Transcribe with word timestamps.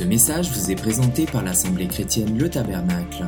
Ce 0.00 0.04
message 0.06 0.50
vous 0.50 0.70
est 0.70 0.76
présenté 0.76 1.26
par 1.26 1.44
l'Assemblée 1.44 1.86
chrétienne 1.86 2.38
Le 2.38 2.48
Tabernacle. 2.48 3.26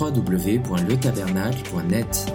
www.letabernacle.net 0.00 2.32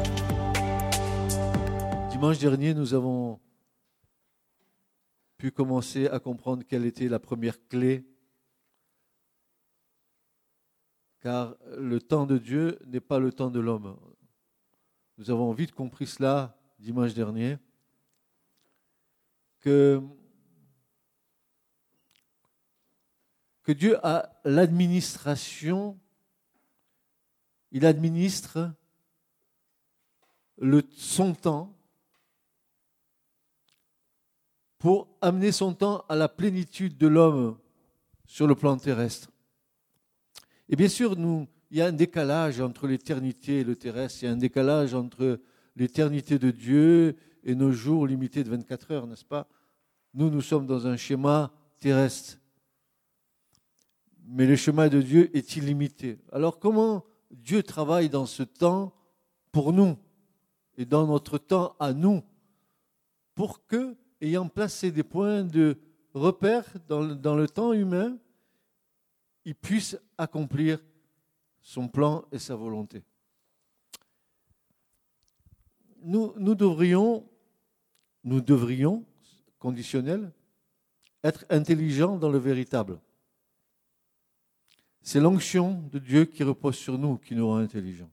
Dimanche 2.11 2.37
dernier, 2.37 2.75
nous 2.75 2.93
avons 2.93 3.39
pu 5.37 5.49
commencer 5.49 6.07
à 6.07 6.19
comprendre 6.19 6.63
quelle 6.63 6.85
était 6.85 7.07
la 7.07 7.17
première 7.17 7.57
clé. 7.67 8.05
Car 11.21 11.55
le 11.75 11.99
temps 11.99 12.27
de 12.27 12.37
Dieu 12.37 12.77
n'est 12.85 12.99
pas 12.99 13.17
le 13.17 13.33
temps 13.33 13.49
de 13.49 13.59
l'homme. 13.59 13.97
Nous 15.17 15.31
avons 15.31 15.51
vite 15.53 15.71
compris 15.71 16.05
cela 16.05 16.55
dimanche 16.77 17.15
dernier, 17.15 17.57
que, 19.59 20.03
que 23.65 23.71
Dieu 23.71 23.97
a 24.05 24.29
l'administration, 24.45 25.99
il 27.71 27.85
administre 27.85 28.71
le, 30.57 30.83
son 30.91 31.33
temps 31.33 31.75
pour 34.77 35.07
amener 35.19 35.51
son 35.51 35.73
temps 35.73 36.05
à 36.07 36.15
la 36.15 36.29
plénitude 36.29 36.95
de 36.95 37.07
l'homme 37.07 37.57
sur 38.27 38.45
le 38.45 38.53
plan 38.53 38.77
terrestre. 38.77 39.31
Et 40.69 40.75
bien 40.75 40.87
sûr, 40.87 41.17
nous, 41.17 41.47
il 41.71 41.77
y 41.77 41.81
a 41.81 41.87
un 41.87 41.91
décalage 41.91 42.61
entre 42.61 42.87
l'éternité 42.87 43.61
et 43.61 43.63
le 43.63 43.75
terrestre, 43.75 44.21
il 44.21 44.25
y 44.27 44.29
a 44.29 44.31
un 44.31 44.37
décalage 44.37 44.93
entre 44.93 45.39
l'éternité 45.75 46.37
de 46.37 46.51
Dieu 46.51 47.15
et 47.43 47.55
nos 47.55 47.71
jours 47.71 48.05
limités 48.05 48.43
de 48.43 48.49
24 48.51 48.91
heures, 48.91 49.07
n'est-ce 49.07 49.25
pas? 49.25 49.47
Nous, 50.13 50.29
nous 50.29 50.41
sommes 50.41 50.67
dans 50.67 50.85
un 50.85 50.97
schéma 50.97 51.51
terrestre. 51.79 52.37
Mais 54.27 54.47
le 54.47 54.55
schéma 54.55 54.89
de 54.89 55.01
Dieu 55.01 55.35
est 55.35 55.55
illimité. 55.55 56.19
Alors 56.31 56.59
comment 56.59 57.05
Dieu 57.31 57.63
travaille 57.63 58.09
dans 58.09 58.25
ce 58.25 58.43
temps 58.43 58.93
pour 59.51 59.71
nous 59.71 59.97
et 60.77 60.85
dans 60.85 61.07
notre 61.07 61.37
temps 61.37 61.75
à 61.79 61.93
nous 61.93 62.23
pour 63.35 63.65
que 63.65 63.95
ayant 64.21 64.47
placé 64.47 64.91
des 64.91 65.03
points 65.03 65.43
de 65.43 65.77
repère 66.13 66.65
dans 66.87 67.35
le, 67.35 67.47
temps 67.47 67.73
humain, 67.73 68.17
il 69.43 69.53
puisse 69.53 69.97
accomplir 70.17 70.79
son 71.61 71.87
plan 71.87 72.25
et 72.31 72.39
sa 72.39 72.55
volonté. 72.55 73.03
Nous, 76.01 76.33
nous 76.37 76.55
devrions, 76.55 77.27
nous 78.23 78.39
devrions, 78.39 79.05
conditionnel, 79.59 80.31
être 81.23 81.45
intelligents 81.49 82.17
dans 82.17 82.29
le 82.29 82.37
véritable. 82.37 82.99
C'est 85.07 85.19
l'onction 85.19 85.83
de 85.91 85.99
Dieu 85.99 86.25
qui 86.25 86.41
repose 86.41 86.77
sur 86.77 86.97
nous 86.97 87.19
qui 87.19 87.35
nous 87.35 87.45
rend 87.47 87.57
intelligents. 87.57 88.09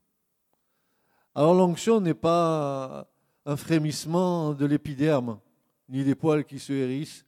Alors 1.35 1.55
l'onction 1.55 2.03
n'est 2.03 2.13
pas 2.13 3.11
un 3.47 3.57
frémissement 3.57 4.53
de 4.53 4.67
l'épiderme, 4.67 5.41
ni 5.89 6.05
des 6.05 6.15
poils 6.15 6.45
qui 6.45 6.59
se 6.59 6.75
hérissent. 6.75 7.25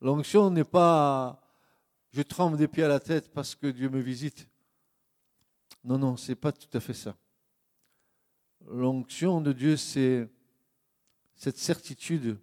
L'onction 0.00 0.48
n'est 0.48 0.64
pas 0.64 1.38
je 2.12 2.22
tremble 2.22 2.56
des 2.56 2.66
pieds 2.66 2.84
à 2.84 2.88
la 2.88 2.98
tête 2.98 3.30
parce 3.34 3.54
que 3.54 3.66
Dieu 3.66 3.90
me 3.90 4.00
visite. 4.00 4.48
Non, 5.84 5.98
non, 5.98 6.16
c'est 6.16 6.34
pas 6.34 6.50
tout 6.50 6.74
à 6.74 6.80
fait 6.80 6.94
ça. 6.94 7.14
L'onction 8.66 9.42
de 9.42 9.52
Dieu, 9.52 9.76
c'est 9.76 10.26
cette 11.34 11.58
certitude 11.58 12.38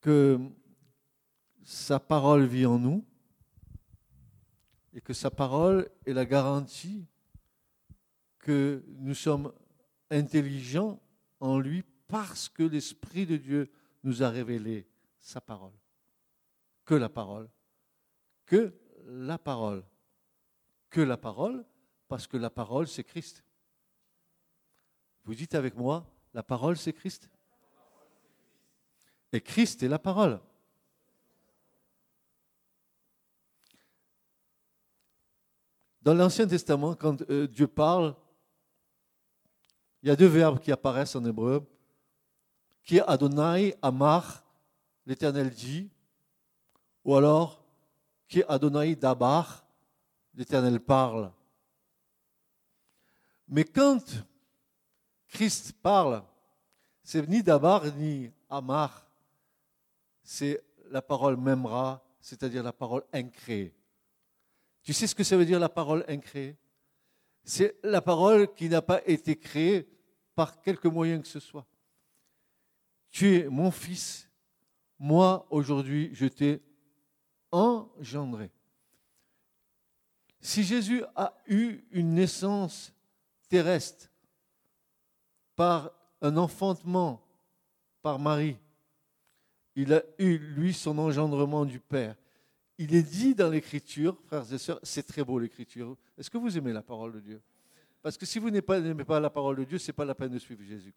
que 0.00 0.40
sa 1.62 2.00
parole 2.00 2.46
vit 2.46 2.66
en 2.66 2.80
nous 2.80 3.04
et 4.94 5.00
que 5.00 5.12
sa 5.12 5.30
parole 5.30 5.90
est 6.06 6.12
la 6.12 6.24
garantie 6.24 7.06
que 8.38 8.84
nous 8.98 9.14
sommes 9.14 9.52
intelligents 10.10 11.02
en 11.40 11.58
lui 11.58 11.82
parce 12.06 12.48
que 12.48 12.62
l'Esprit 12.62 13.26
de 13.26 13.36
Dieu 13.36 13.72
nous 14.04 14.22
a 14.22 14.30
révélé 14.30 14.86
sa 15.18 15.40
parole. 15.40 15.72
Que 16.84 16.94
la 16.94 17.08
parole. 17.08 17.50
Que 18.46 18.78
la 19.06 19.36
parole. 19.36 19.84
Que 20.90 21.00
la 21.00 21.16
parole, 21.16 21.66
parce 22.06 22.28
que 22.28 22.36
la 22.36 22.50
parole, 22.50 22.86
c'est 22.86 23.02
Christ. 23.02 23.42
Vous 25.24 25.34
dites 25.34 25.56
avec 25.56 25.74
moi, 25.74 26.06
la 26.34 26.44
parole, 26.44 26.76
c'est 26.76 26.92
Christ. 26.92 27.28
Et 29.32 29.40
Christ 29.40 29.82
est 29.82 29.88
la 29.88 29.98
parole. 29.98 30.40
Dans 36.04 36.12
l'Ancien 36.12 36.46
Testament, 36.46 36.94
quand 36.94 37.22
euh, 37.30 37.48
Dieu 37.48 37.66
parle, 37.66 38.14
il 40.02 40.10
y 40.10 40.12
a 40.12 40.16
deux 40.16 40.26
verbes 40.26 40.60
qui 40.60 40.70
apparaissent 40.70 41.16
en 41.16 41.24
hébreu 41.24 41.66
qui 42.84 43.00
Adonai 43.00 43.74
Amar, 43.80 44.44
l'Éternel 45.06 45.48
dit, 45.48 45.88
ou 47.02 47.16
alors 47.16 47.64
qui 48.28 48.42
Adonai 48.46 48.94
Dabar, 48.94 49.64
l'Éternel 50.34 50.78
parle. 50.78 51.32
Mais 53.48 53.64
quand 53.64 54.04
Christ 55.28 55.72
parle, 55.80 56.22
c'est 57.02 57.26
ni 57.26 57.42
Dabar 57.42 57.86
ni 57.96 58.30
Amar, 58.50 59.06
c'est 60.22 60.62
la 60.90 61.00
parole 61.00 61.38
Memra, 61.38 62.04
c'est-à-dire 62.20 62.62
la 62.62 62.74
parole 62.74 63.04
incréée. 63.10 63.74
Tu 64.84 64.92
sais 64.92 65.08
ce 65.08 65.14
que 65.14 65.24
ça 65.24 65.36
veut 65.36 65.46
dire 65.46 65.58
la 65.58 65.68
parole 65.68 66.04
incréée? 66.06 66.56
C'est 67.42 67.76
la 67.82 68.00
parole 68.00 68.54
qui 68.54 68.68
n'a 68.68 68.82
pas 68.82 69.02
été 69.06 69.36
créée 69.36 69.88
par 70.36 70.60
quelque 70.62 70.86
moyen 70.86 71.20
que 71.20 71.28
ce 71.28 71.40
soit 71.40 71.66
tu 73.14 73.36
es 73.36 73.48
mon 73.48 73.70
fils, 73.70 74.28
moi 74.98 75.46
aujourd'hui 75.48 76.10
je 76.14 76.26
t'ai 76.26 76.60
engendré. 77.52 78.50
Si 80.40 80.64
Jésus 80.64 81.04
a 81.14 81.32
eu 81.46 81.84
une 81.92 82.14
naissance 82.14 82.92
terrestre 83.48 84.10
par 85.54 85.92
un 86.20 86.36
enfantement 86.36 87.24
par 88.02 88.18
Marie, 88.18 88.56
il 89.76 89.94
a 89.94 90.02
eu, 90.18 90.36
lui, 90.36 90.74
son 90.74 90.98
engendrement 90.98 91.64
du 91.64 91.78
Père. 91.78 92.16
Il 92.78 92.94
est 92.94 93.02
dit 93.02 93.34
dans 93.34 93.50
l'Écriture, 93.50 94.18
frères 94.26 94.52
et 94.52 94.58
sœurs, 94.58 94.80
c'est 94.82 95.06
très 95.06 95.22
beau 95.22 95.38
l'Écriture. 95.38 95.96
Est-ce 96.18 96.28
que 96.28 96.38
vous 96.38 96.58
aimez 96.58 96.72
la 96.72 96.82
parole 96.82 97.12
de 97.12 97.20
Dieu? 97.20 97.42
Parce 98.02 98.18
que 98.18 98.26
si 98.26 98.38
vous 98.38 98.50
n'aimez 98.50 98.62
pas, 99.04 99.20
la 99.20 99.30
parole 99.30 99.56
de 99.56 99.64
Dieu, 99.64 99.78
ce 99.78 99.90
n'est 99.90 99.94
pas 99.94 100.04
la 100.04 100.14
peine 100.14 100.32
de 100.32 100.38
suivre 100.38 100.62
Jésus. 100.62 100.92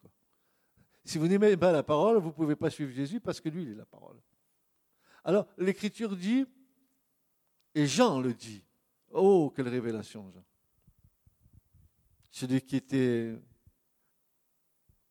Si 1.05 1.17
vous 1.17 1.27
n'aimez 1.27 1.55
pas 1.55 1.71
la 1.71 1.83
parole, 1.83 2.17
vous 2.17 2.29
ne 2.29 2.33
pouvez 2.33 2.55
pas 2.55 2.69
suivre 2.69 2.91
Jésus 2.91 3.19
parce 3.19 3.39
que 3.39 3.47
lui, 3.47 3.63
il 3.63 3.69
est 3.69 3.75
la 3.75 3.85
parole. 3.85 4.19
Alors, 5.23 5.47
l'Écriture 5.57 6.15
dit, 6.15 6.45
et 7.75 7.85
Jean 7.85 8.19
le 8.19 8.33
dit, 8.33 8.63
oh, 9.11 9.53
quelle 9.55 9.69
révélation, 9.69 10.29
Jean. 10.31 10.44
Celui 12.31 12.61
qui 12.61 12.75
était 12.75 13.35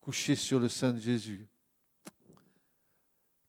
couché 0.01 0.35
sur 0.35 0.61
le 0.61 0.69
sein 0.69 0.93
de 0.93 1.01
Jésus. 1.01 1.49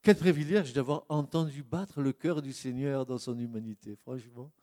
Quel 0.08 0.16
privilège 0.16 0.72
d'avoir 0.72 1.04
entendu 1.10 1.64
battre 1.64 2.02
le 2.02 2.14
cœur 2.14 2.42
du 2.42 2.54
Seigneur 2.54 3.06
dans 3.06 3.18
son 3.18 3.38
humanité. 3.38 3.98
Franchement, 3.98 4.54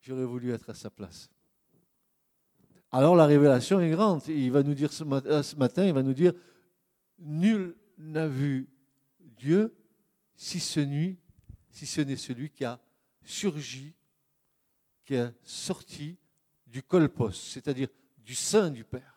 j'aurais 0.00 0.24
voulu 0.24 0.52
être 0.52 0.70
à 0.70 0.74
sa 0.74 0.90
place. 0.90 1.28
Alors 2.92 3.16
la 3.16 3.26
révélation 3.26 3.80
est 3.80 3.90
grande. 3.90 4.22
Il 4.28 4.52
va 4.52 4.62
nous 4.62 4.74
dire 4.74 4.92
ce 4.92 5.02
matin, 5.02 5.84
il 5.84 5.92
va 5.92 6.04
nous 6.04 6.14
dire, 6.14 6.32
nul 7.18 7.74
n'a 7.98 8.28
vu 8.28 8.68
Dieu 9.18 9.74
si 10.36 10.60
ce, 10.60 10.78
nuit, 10.78 11.18
si 11.68 11.84
ce 11.84 12.02
n'est 12.02 12.14
celui 12.14 12.48
qui 12.48 12.64
a 12.64 12.80
surgi, 13.24 13.92
qui 15.04 15.16
a 15.16 15.32
sorti 15.42 16.16
du 16.64 16.84
colpos, 16.84 17.32
c'est-à-dire 17.32 17.88
du 18.18 18.36
sein 18.36 18.70
du 18.70 18.84
Père. 18.84 19.15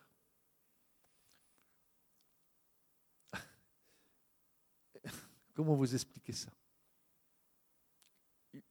Comment 5.59 5.75
vous 5.75 5.93
expliquer 5.93 6.31
ça? 6.31 6.49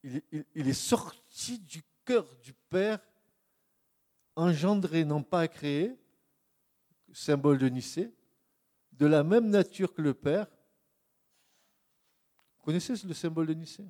Il, 0.02 0.22
il, 0.54 0.68
est 0.68 0.72
sorti 0.72 1.58
du 1.58 1.82
cœur 2.02 2.24
du 2.36 2.54
Père, 2.54 2.98
engendré, 4.34 5.04
non 5.04 5.22
pas 5.22 5.46
créé, 5.48 5.94
symbole 7.12 7.58
de 7.58 7.68
Nicée, 7.68 8.10
de 8.92 9.04
la 9.04 9.22
même 9.22 9.50
nature 9.50 9.92
que 9.92 10.00
le 10.00 10.14
Père. 10.14 10.46
Vous 12.56 12.64
connaissez 12.64 12.94
le 13.06 13.12
symbole 13.12 13.48
de 13.48 13.52
Nicée? 13.52 13.84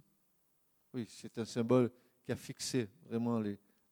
Oui, 0.93 1.06
c'est 1.09 1.39
un 1.39 1.45
symbole 1.45 1.93
qui 2.25 2.33
a 2.33 2.37
fixé 2.37 2.89
vraiment 3.05 3.41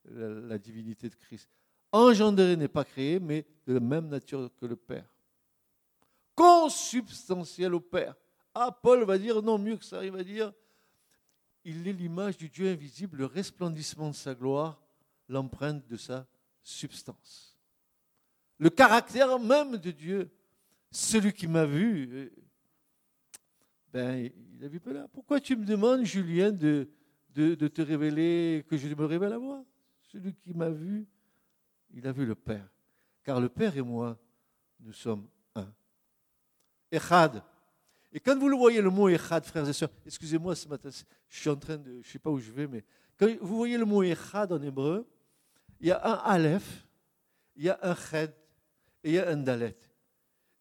la, 0.05 0.59
divinité 0.59 1.09
de 1.09 1.15
Christ. 1.15 1.49
Engendré 1.93 2.57
n'est 2.57 2.67
pas 2.67 2.85
créé, 2.85 3.21
mais 3.21 3.47
de 3.69 3.75
la 3.75 3.79
même 3.79 4.09
nature 4.09 4.51
que 4.57 4.67
le 4.67 4.75
Père. 4.75 5.09
Consubstantiel 6.35 7.73
au 7.73 7.81
Père. 7.81 8.17
Ah, 8.59 8.73
Paul 8.73 9.05
va 9.05 9.19
dire 9.19 9.43
non, 9.43 9.59
mieux 9.59 9.77
que 9.77 9.85
ça, 9.85 10.03
il 10.03 10.11
va 10.11 10.25
dire 10.25 10.51
il 11.63 11.87
est 11.87 11.93
l'image 11.93 12.39
du 12.39 12.49
Dieu 12.49 12.71
invisible, 12.71 13.19
le 13.19 13.27
resplendissement 13.27 14.09
de 14.09 14.15
sa 14.15 14.35
gloire, 14.35 14.81
l'empreinte 15.29 15.87
de 15.87 15.99
sa 15.99 16.27
substance. 16.63 17.59
Le 18.59 18.71
caractère 18.71 19.39
même 19.39 19.77
de 19.77 19.91
Dieu. 19.91 20.31
Celui 20.91 21.35
qui 21.35 21.47
m'a 21.47 21.67
vu, 21.67 22.09
euh, 22.13 22.31
ben, 23.93 24.31
il 24.55 24.65
a 24.65 24.69
vu 24.69 24.81
là. 24.87 25.07
Pourquoi 25.13 25.39
tu 25.39 25.55
me 25.55 25.67
demandes, 25.67 26.05
Julien, 26.05 26.51
de, 26.51 26.89
de, 27.35 27.57
de, 27.57 27.69
te 27.69 27.83
révéler, 27.83 28.65
que 28.67 28.79
je 28.79 28.89
me 28.95 29.05
révèle 29.05 29.35
à 29.35 29.39
moi? 29.39 29.63
Celui 30.01 30.33
qui 30.33 30.55
m'a 30.55 30.71
vu, 30.71 31.07
il 31.91 32.07
a 32.07 32.13
vu 32.13 32.25
le 32.25 32.35
Père. 32.35 32.71
Car 33.23 33.39
le 33.39 33.51
Père 33.51 33.77
et 33.77 33.83
moi, 33.83 34.17
nous 34.81 34.95
sommes 34.95 35.29
un. 35.55 35.71
Echad. 36.91 37.43
Et 38.17 38.21
quand 38.21 38.39
vous 38.39 38.49
le 38.49 38.57
voyez, 38.57 38.81
le 38.81 38.89
mot 38.89 39.11
Echad, 39.11 39.45
frères 39.45 39.69
et 39.69 39.75
sœurs, 39.75 39.91
excusez-moi 40.07 40.57
ce 40.57 40.67
matin, 40.67 40.89
je 41.29 41.39
suis 41.39 41.51
en 41.51 41.57
train 41.57 41.77
de, 41.77 41.91
je 41.91 41.99
ne 41.99 42.03
sais 42.03 42.19
pas 42.19 42.31
où 42.31 42.39
je 42.39 42.51
vais, 42.51 42.67
mais 42.67 42.83
quand 43.19 43.29
vous 43.43 43.59
voyez 43.59 43.77
le 43.77 43.85
mot 43.85 44.03
Echad 44.03 44.51
en 44.55 44.63
hébreu, 44.63 45.07
il 45.81 45.89
y 45.89 45.93
a 45.93 46.03
un 46.03 46.15
Aleph, 46.25 46.87
il 47.57 47.65
y 47.65 47.69
a 47.69 47.79
un 47.83 47.95
Ched 47.95 48.33
et 49.05 49.11
il 49.11 49.15
y 49.17 49.19
a 49.19 49.29
un 49.29 49.37
Dalet. 49.37 49.77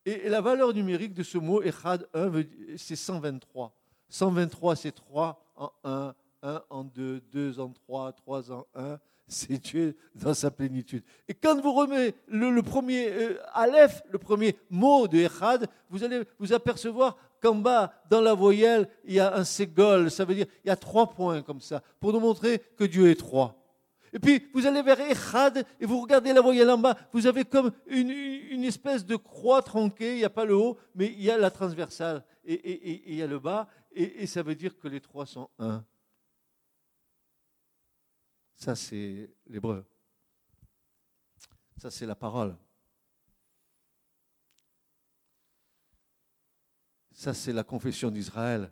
Et 0.04 0.28
la 0.28 0.42
valeur 0.42 0.74
numérique 0.74 1.13
de 1.13 1.24
ce 1.24 1.38
mot 1.38 1.62
Echad 1.63 2.06
1, 2.13 2.30
c'est 2.75 2.98
123. 2.98 3.74
123, 4.10 4.75
c'est 4.75 4.92
3 4.92 5.42
en 5.56 5.72
1, 5.86 6.13
1 6.44 6.63
en 6.69 6.84
2, 6.84 7.22
2 7.31 7.60
en 7.62 7.69
3, 7.69 8.12
3 8.12 8.52
en 8.52 8.68
1. 8.75 9.00
C'est 9.28 9.57
Dieu 9.57 9.96
dans 10.13 10.34
sa 10.34 10.52
plénitude. 10.52 11.04
Et 11.28 11.34
quand 11.34 11.60
vous 11.60 11.74
remettez 11.74 12.16
le, 12.28 12.62
premier 12.62 13.07
euh, 13.10 13.40
Aleph, 13.54 14.04
le 14.12 14.19
premier 14.19 14.56
mot 14.69 15.07
de 15.07 15.18
Echad, 15.18 15.68
vous 15.90 16.04
allez 16.04 16.24
vous 16.38 16.54
apercevoir 16.54 17.18
qu'en 17.41 17.55
bas, 17.55 17.93
dans 18.09 18.21
la 18.21 18.33
voyelle, 18.33 18.89
il 19.03 19.15
y 19.15 19.19
a 19.19 19.35
un 19.35 19.43
ségol. 19.43 20.11
Ça 20.11 20.25
veut 20.25 20.35
dire 20.35 20.47
il 20.63 20.67
y 20.67 20.71
a 20.71 20.75
trois 20.75 21.09
points 21.09 21.41
comme 21.41 21.61
ça, 21.61 21.81
pour 21.99 22.13
nous 22.13 22.19
montrer 22.19 22.59
que 22.77 22.83
Dieu 22.83 23.09
est 23.09 23.15
trois. 23.15 23.61
Et 24.15 24.19
puis, 24.19 24.47
vous 24.53 24.65
allez 24.65 24.81
vers 24.81 25.01
Echad 25.01 25.65
et 25.77 25.85
vous 25.85 25.99
regardez 25.99 26.31
la 26.31 26.39
voyelle 26.39 26.69
en 26.69 26.77
bas. 26.77 26.97
Vous 27.11 27.27
avez 27.27 27.43
comme 27.43 27.73
une, 27.87 28.63
espèce 28.63 29.05
de 29.05 29.17
croix 29.17 29.61
tronquée. 29.61 30.13
Il 30.13 30.19
n'y 30.19 30.23
a 30.23 30.29
pas 30.29 30.45
le 30.45 30.55
haut, 30.55 30.77
mais 30.95 31.07
il 31.07 31.21
y 31.21 31.29
a 31.29 31.37
la 31.37 31.51
transversale. 31.51 32.23
Et, 32.45 33.11
il 33.11 33.15
y 33.15 33.21
a 33.21 33.27
le 33.27 33.39
bas. 33.39 33.67
Et, 33.91 34.25
ça 34.25 34.41
veut 34.41 34.55
dire 34.55 34.77
que 34.77 34.87
les 34.87 35.01
trois 35.01 35.25
sont 35.25 35.49
un. 35.59 35.83
Ça, 38.55 38.73
c'est 38.73 39.29
l'hébreu. 39.47 39.85
Ça, 41.75 41.91
c'est 41.91 42.05
la 42.05 42.15
parole. 42.15 42.55
Ça, 47.15 47.33
c'est 47.33 47.53
la 47.53 47.63
confession 47.63 48.12
d'Israël. 48.12 48.69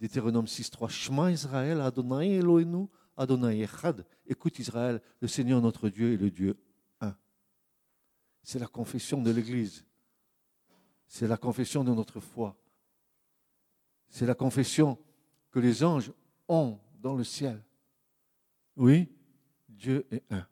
Deutéronome 0.00 0.44
6.3. 0.44 0.88
Shema 0.88 1.32
Israël, 1.32 1.80
Adonai 1.80 2.36
Elohenu, 2.36 2.86
Adonai 3.16 3.62
Echad. 3.62 4.06
Écoute 4.24 4.60
Israël, 4.60 5.02
le 5.20 5.26
Seigneur 5.26 5.60
notre 5.60 5.88
Dieu 5.88 6.12
est 6.12 6.16
le 6.16 6.30
Dieu 6.30 6.56
un. 7.00 7.16
C'est 8.44 8.60
la 8.60 8.68
confession 8.68 9.20
de 9.20 9.32
l'Église. 9.32 9.84
C'est 11.08 11.26
la 11.26 11.36
confession 11.36 11.82
de 11.82 11.92
notre 11.92 12.20
foi. 12.20 12.56
C'est 14.08 14.26
la 14.26 14.36
confession 14.36 14.96
que 15.50 15.58
les 15.58 15.82
anges 15.82 16.12
ont 16.46 16.78
dans 17.00 17.16
le 17.16 17.24
ciel. 17.24 17.60
Oui, 18.76 19.08
Dieu 19.68 20.06
est 20.12 20.22
un. 20.30 20.46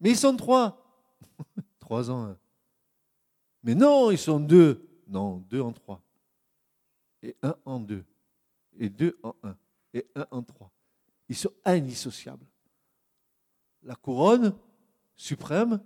Mais 0.00 0.10
ils 0.10 0.18
sont 0.18 0.36
trois. 0.36 1.16
trois 1.78 2.10
en 2.10 2.24
un. 2.24 2.38
Mais 3.62 3.74
non, 3.74 4.10
ils 4.10 4.18
sont 4.18 4.40
deux. 4.40 4.88
Non, 5.06 5.38
deux 5.48 5.60
en 5.60 5.72
trois. 5.72 6.02
Et 7.22 7.36
un 7.42 7.56
en 7.64 7.80
deux. 7.80 8.04
Et 8.78 8.88
deux 8.88 9.18
en 9.22 9.34
un. 9.42 9.56
Et 9.92 10.06
un 10.14 10.26
en 10.30 10.42
trois. 10.42 10.72
Ils 11.28 11.36
sont 11.36 11.52
indissociables. 11.64 12.46
La 13.82 13.94
couronne 13.94 14.56
suprême, 15.16 15.82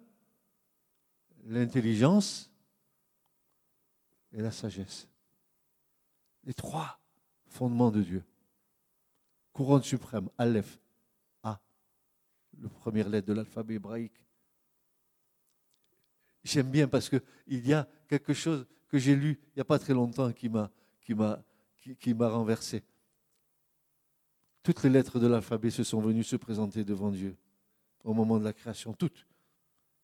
l'intelligence 1.45 2.51
et 4.33 4.41
la 4.41 4.51
sagesse. 4.51 5.09
Les 6.45 6.55
trois 6.55 6.99
fondements 7.47 7.91
de 7.91 8.03
Dieu. 8.03 8.25
Couronne 9.53 9.83
suprême, 9.83 10.29
Aleph, 10.37 10.81
A, 11.43 11.61
le 12.59 12.69
première 12.69 13.09
lettre 13.09 13.29
de 13.29 13.33
l'alphabet 13.33 13.75
hébraïque. 13.75 14.24
J'aime 16.45 16.71
bien 16.71 16.87
parce 16.87 17.09
qu'il 17.09 17.67
y 17.67 17.73
a 17.73 17.89
quelque 18.07 18.35
chose 18.35 18.67
que 18.89 18.99
j'ai 18.99 19.17
lu 19.17 19.41
il 19.49 19.57
n'y 19.57 19.61
a 19.63 19.65
pas 19.65 19.79
très 19.79 19.95
longtemps 19.95 20.31
qui 20.33 20.49
m'a 20.49 20.71
qui 21.01 21.15
qui, 21.79 21.97
qui 21.97 22.13
renversé. 22.13 22.83
Toutes 24.63 24.83
les 24.83 24.91
lettres 24.91 25.19
de 25.19 25.27
l'alphabet 25.27 25.71
se 25.71 25.85
sont 25.85 26.01
venues 26.01 26.25
se 26.25 26.37
présenter 26.37 26.85
devant 26.85 27.11
Dieu 27.11 27.37
au 28.05 28.13
moment 28.13 28.39
de 28.39 28.45
la 28.45 28.53
création, 28.53 28.93
toutes. 28.93 29.27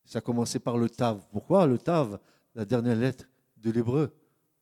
Ça 0.05 0.19
a 0.19 0.23
commencé 0.23 0.59
par 0.59 0.79
le 0.79 0.89
Tav. 0.89 1.23
Pourquoi 1.31 1.67
le 1.67 1.79
Tav? 1.79 2.19
La 2.55 2.65
dernière 2.65 2.97
lettre 2.97 3.29
de 3.59 3.71
l'hébreu, 3.71 4.13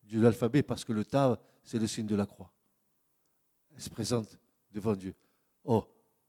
de 0.04 0.20
l'alphabet, 0.20 0.62
parce 0.62 0.84
que 0.84 0.92
le 0.92 1.04
Tav, 1.04 1.38
c'est 1.64 1.78
le 1.78 1.86
signe 1.86 2.06
de 2.06 2.16
la 2.16 2.26
croix. 2.26 2.52
Elle 3.74 3.80
se 3.80 3.88
présente 3.88 4.38
devant 4.72 4.94
Dieu. 4.94 5.14
Oh, 5.64 5.86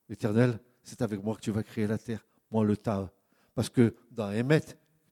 l'Éternel, 0.08 0.60
c'est 0.84 1.02
avec 1.02 1.22
moi 1.22 1.36
que 1.36 1.42
tu 1.42 1.52
vas 1.52 1.64
créer 1.64 1.88
la 1.88 1.98
terre. 1.98 2.26
Moi, 2.52 2.64
le 2.64 2.78
Tav. 2.78 3.10
Parce 3.54 3.70
que 3.70 3.96
dans 4.12 4.32
Emet, 4.32 4.64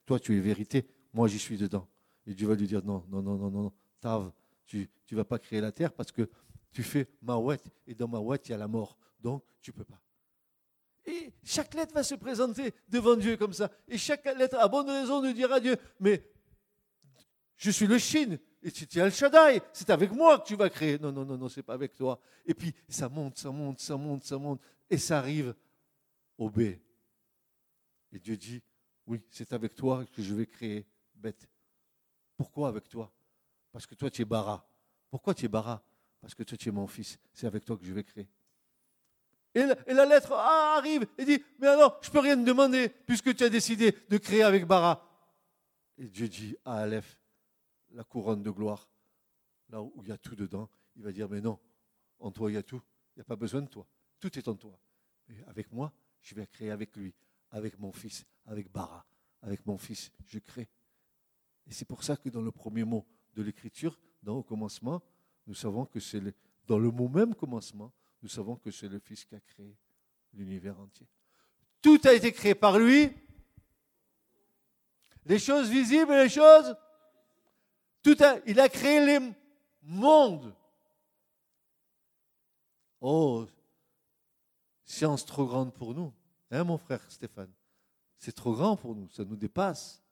toi, 0.07 0.19
tu 0.19 0.35
es 0.35 0.39
vérité, 0.39 0.87
moi, 1.13 1.27
j'y 1.27 1.37
suis 1.37 1.57
dedans. 1.57 1.87
Et 2.25 2.33
Dieu 2.33 2.47
va 2.47 2.55
lui 2.55 2.65
dire 2.65 2.83
non, 2.83 3.03
non, 3.09 3.21
non, 3.21 3.37
non, 3.37 3.51
non, 3.51 3.73
Tav, 3.99 4.31
tu 4.65 4.89
ne 5.11 5.15
vas 5.15 5.25
pas 5.25 5.37
créer 5.37 5.61
la 5.61 5.71
terre 5.71 5.93
parce 5.93 6.11
que 6.11 6.29
tu 6.71 6.81
fais 6.81 7.07
Mawet, 7.21 7.59
et 7.85 7.93
dans 7.93 8.07
Mawet, 8.07 8.39
il 8.45 8.51
y 8.51 8.53
a 8.53 8.57
la 8.57 8.67
mort. 8.67 8.97
Donc, 9.19 9.43
tu 9.61 9.71
ne 9.71 9.75
peux 9.75 9.83
pas. 9.83 10.01
Et 11.05 11.33
chaque 11.43 11.73
lettre 11.73 11.93
va 11.93 12.03
se 12.03 12.15
présenter 12.15 12.73
devant 12.87 13.15
Dieu 13.15 13.35
comme 13.37 13.53
ça. 13.53 13.69
Et 13.87 13.97
chaque 13.97 14.25
lettre 14.25 14.57
a 14.57 14.67
bonne 14.67 14.89
raison 14.89 15.21
de 15.21 15.31
dire 15.31 15.51
à 15.51 15.59
Dieu, 15.59 15.75
mais 15.99 16.23
je 17.57 17.71
suis 17.71 17.87
le 17.87 17.97
Chine, 17.97 18.39
et 18.63 18.71
tu 18.71 18.99
es 18.99 19.03
le 19.03 19.09
Shaddai, 19.09 19.61
c'est 19.73 19.89
avec 19.89 20.11
moi 20.11 20.39
que 20.39 20.47
tu 20.47 20.55
vas 20.55 20.69
créer. 20.69 20.97
Non, 20.99 21.11
non, 21.11 21.25
non, 21.25 21.37
non, 21.37 21.49
c'est 21.49 21.63
pas 21.63 21.73
avec 21.73 21.95
toi. 21.95 22.19
Et 22.45 22.53
puis, 22.53 22.73
ça 22.87 23.09
monte, 23.09 23.37
ça 23.37 23.51
monte, 23.51 23.79
ça 23.79 23.97
monte, 23.97 24.23
ça 24.23 24.37
monte, 24.37 24.61
et 24.89 24.97
ça 24.97 25.19
arrive 25.19 25.53
au 26.37 26.49
B. 26.49 26.59
Et 28.11 28.19
Dieu 28.19 28.37
dit, 28.37 28.61
oui, 29.07 29.21
c'est 29.29 29.53
avec 29.53 29.73
toi 29.73 30.05
que 30.05 30.21
je 30.21 30.35
vais 30.35 30.45
créer 30.45 30.85
bête. 31.15 31.49
Pourquoi 32.35 32.67
avec 32.67 32.87
toi? 32.87 33.11
Parce 33.71 33.85
que 33.85 33.95
toi, 33.95 34.11
tu 34.11 34.21
es 34.21 34.25
bara. 34.25 34.69
Pourquoi 35.09 35.33
tu 35.33 35.45
es 35.45 35.47
bara? 35.47 35.81
Parce 36.19 36.35
que 36.35 36.43
toi, 36.43 36.57
tu 36.57 36.69
es 36.69 36.71
mon 36.71 36.87
fils. 36.87 37.17
C'est 37.33 37.47
avec 37.47 37.63
toi 37.63 37.77
que 37.77 37.85
je 37.85 37.93
vais 37.93 38.03
créer. 38.03 38.27
Et 39.55 39.93
la, 39.93 40.05
lettre 40.05 40.33
A 40.33 40.77
arrive 40.77 41.07
et 41.17 41.25
dit, 41.25 41.43
mais 41.57 41.67
alors, 41.67 41.99
je 42.01 42.09
ne 42.09 42.11
peux 42.11 42.19
rien 42.19 42.35
te 42.35 42.43
demander 42.43 42.89
puisque 42.89 43.35
tu 43.35 43.43
as 43.43 43.49
décidé 43.49 43.95
de 44.07 44.17
créer 44.17 44.43
avec 44.43 44.65
Bara. 44.65 45.03
Et 45.97 46.07
Dieu 46.07 46.27
dit 46.27 46.55
à 46.63 46.81
Aleph, 46.81 47.17
la 47.93 48.03
couronne 48.03 48.43
de 48.43 48.51
gloire, 48.51 48.87
là 49.69 49.81
où 49.81 49.93
il 50.03 50.09
y 50.09 50.11
a 50.11 50.17
tout 50.17 50.35
dedans, 50.35 50.69
il 50.95 51.03
va 51.03 51.11
dire, 51.11 51.27
mais 51.27 51.41
non, 51.41 51.59
en 52.19 52.29
toi, 52.29 52.51
il 52.51 52.53
y 52.53 52.57
a 52.57 52.63
tout. 52.63 52.81
Il 53.15 53.19
n'y 53.19 53.21
a 53.21 53.25
pas 53.25 53.35
besoin 53.35 53.61
de 53.61 53.67
toi. 53.67 53.87
Tout 54.19 54.37
est 54.37 54.47
en 54.47 54.55
toi. 54.55 54.77
Et 55.29 55.43
avec 55.47 55.71
moi, 55.71 55.91
je 56.21 56.35
vais 56.35 56.45
créer 56.45 56.69
avec 56.69 56.95
lui, 56.95 57.15
avec 57.51 57.79
mon 57.79 57.91
fils, 57.91 58.25
avec 58.45 58.71
Bara, 58.71 59.05
avec 59.41 59.65
mon 59.65 59.77
fils, 59.77 60.11
je 60.25 60.39
crée. 60.39 60.67
Et 61.65 61.73
c'est 61.73 61.85
pour 61.85 62.03
ça 62.03 62.17
que 62.17 62.29
dans 62.29 62.41
le 62.41 62.51
premier 62.51 62.83
mot 62.83 63.05
de 63.35 63.43
l'écriture, 63.43 63.99
dans 64.23 64.37
au 64.37 64.43
commencement, 64.43 65.01
nous 65.45 65.53
savons 65.53 65.85
que 65.85 65.99
c'est 65.99 66.21
dans 66.67 66.79
le 66.79 66.91
mot 66.91 67.07
même 67.07 67.33
commencement, 67.33 67.91
nous 68.21 68.29
savons 68.29 68.55
que 68.57 68.71
c'est 68.71 68.89
le 68.89 68.99
Fils 68.99 69.23
qui 69.25 69.35
a 69.35 69.39
créé 69.39 69.77
l'univers 70.33 70.79
entier. 70.79 71.07
Tout 71.81 71.99
a 72.03 72.13
été 72.13 72.31
créé 72.31 72.55
par 72.55 72.77
lui. 72.77 73.11
Les 75.25 75.39
choses 75.39 75.69
visibles 75.69 76.13
les 76.13 76.29
choses. 76.29 76.75
Tout 78.01 78.17
a, 78.21 78.39
il 78.45 78.59
a 78.59 78.69
créé 78.69 79.05
les 79.05 79.31
mondes. 79.81 80.53
Oh, 82.99 83.45
science 84.83 85.25
trop 85.25 85.45
grande 85.45 85.73
pour 85.73 85.93
nous. 85.93 86.13
Hein, 86.51 86.63
mon 86.63 86.77
frère 86.77 87.01
Stéphane? 87.11 87.51
C'est 88.17 88.33
trop 88.33 88.53
grand 88.53 88.75
pour 88.75 88.95
nous, 88.95 89.09
ça 89.09 89.23
nous 89.23 89.35
dépasse. 89.35 90.03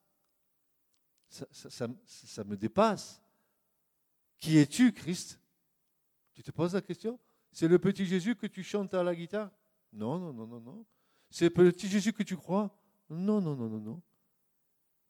ça 1.28 2.44
me 2.44 2.56
dépasse. 2.56 3.20
Qui 4.38 4.58
es-tu, 4.58 4.92
Christ? 4.92 5.40
Tu 6.34 6.42
te 6.42 6.50
poses 6.50 6.74
la 6.74 6.82
question? 6.82 7.18
C'est 7.50 7.68
le 7.68 7.78
petit 7.78 8.04
Jésus 8.04 8.36
que 8.36 8.46
tu 8.46 8.62
chantes 8.62 8.92
à 8.94 9.02
la 9.02 9.14
guitare? 9.14 9.50
Non, 9.92 10.18
non, 10.18 10.32
non, 10.32 10.46
non, 10.46 10.60
non. 10.60 10.86
C'est 11.30 11.46
le 11.46 11.72
petit 11.72 11.88
Jésus 11.88 12.12
que 12.12 12.22
tu 12.22 12.36
crois? 12.36 12.78
Non, 13.08 13.40
non, 13.40 13.56
non, 13.56 13.68
non, 13.68 13.80
non. 13.80 14.02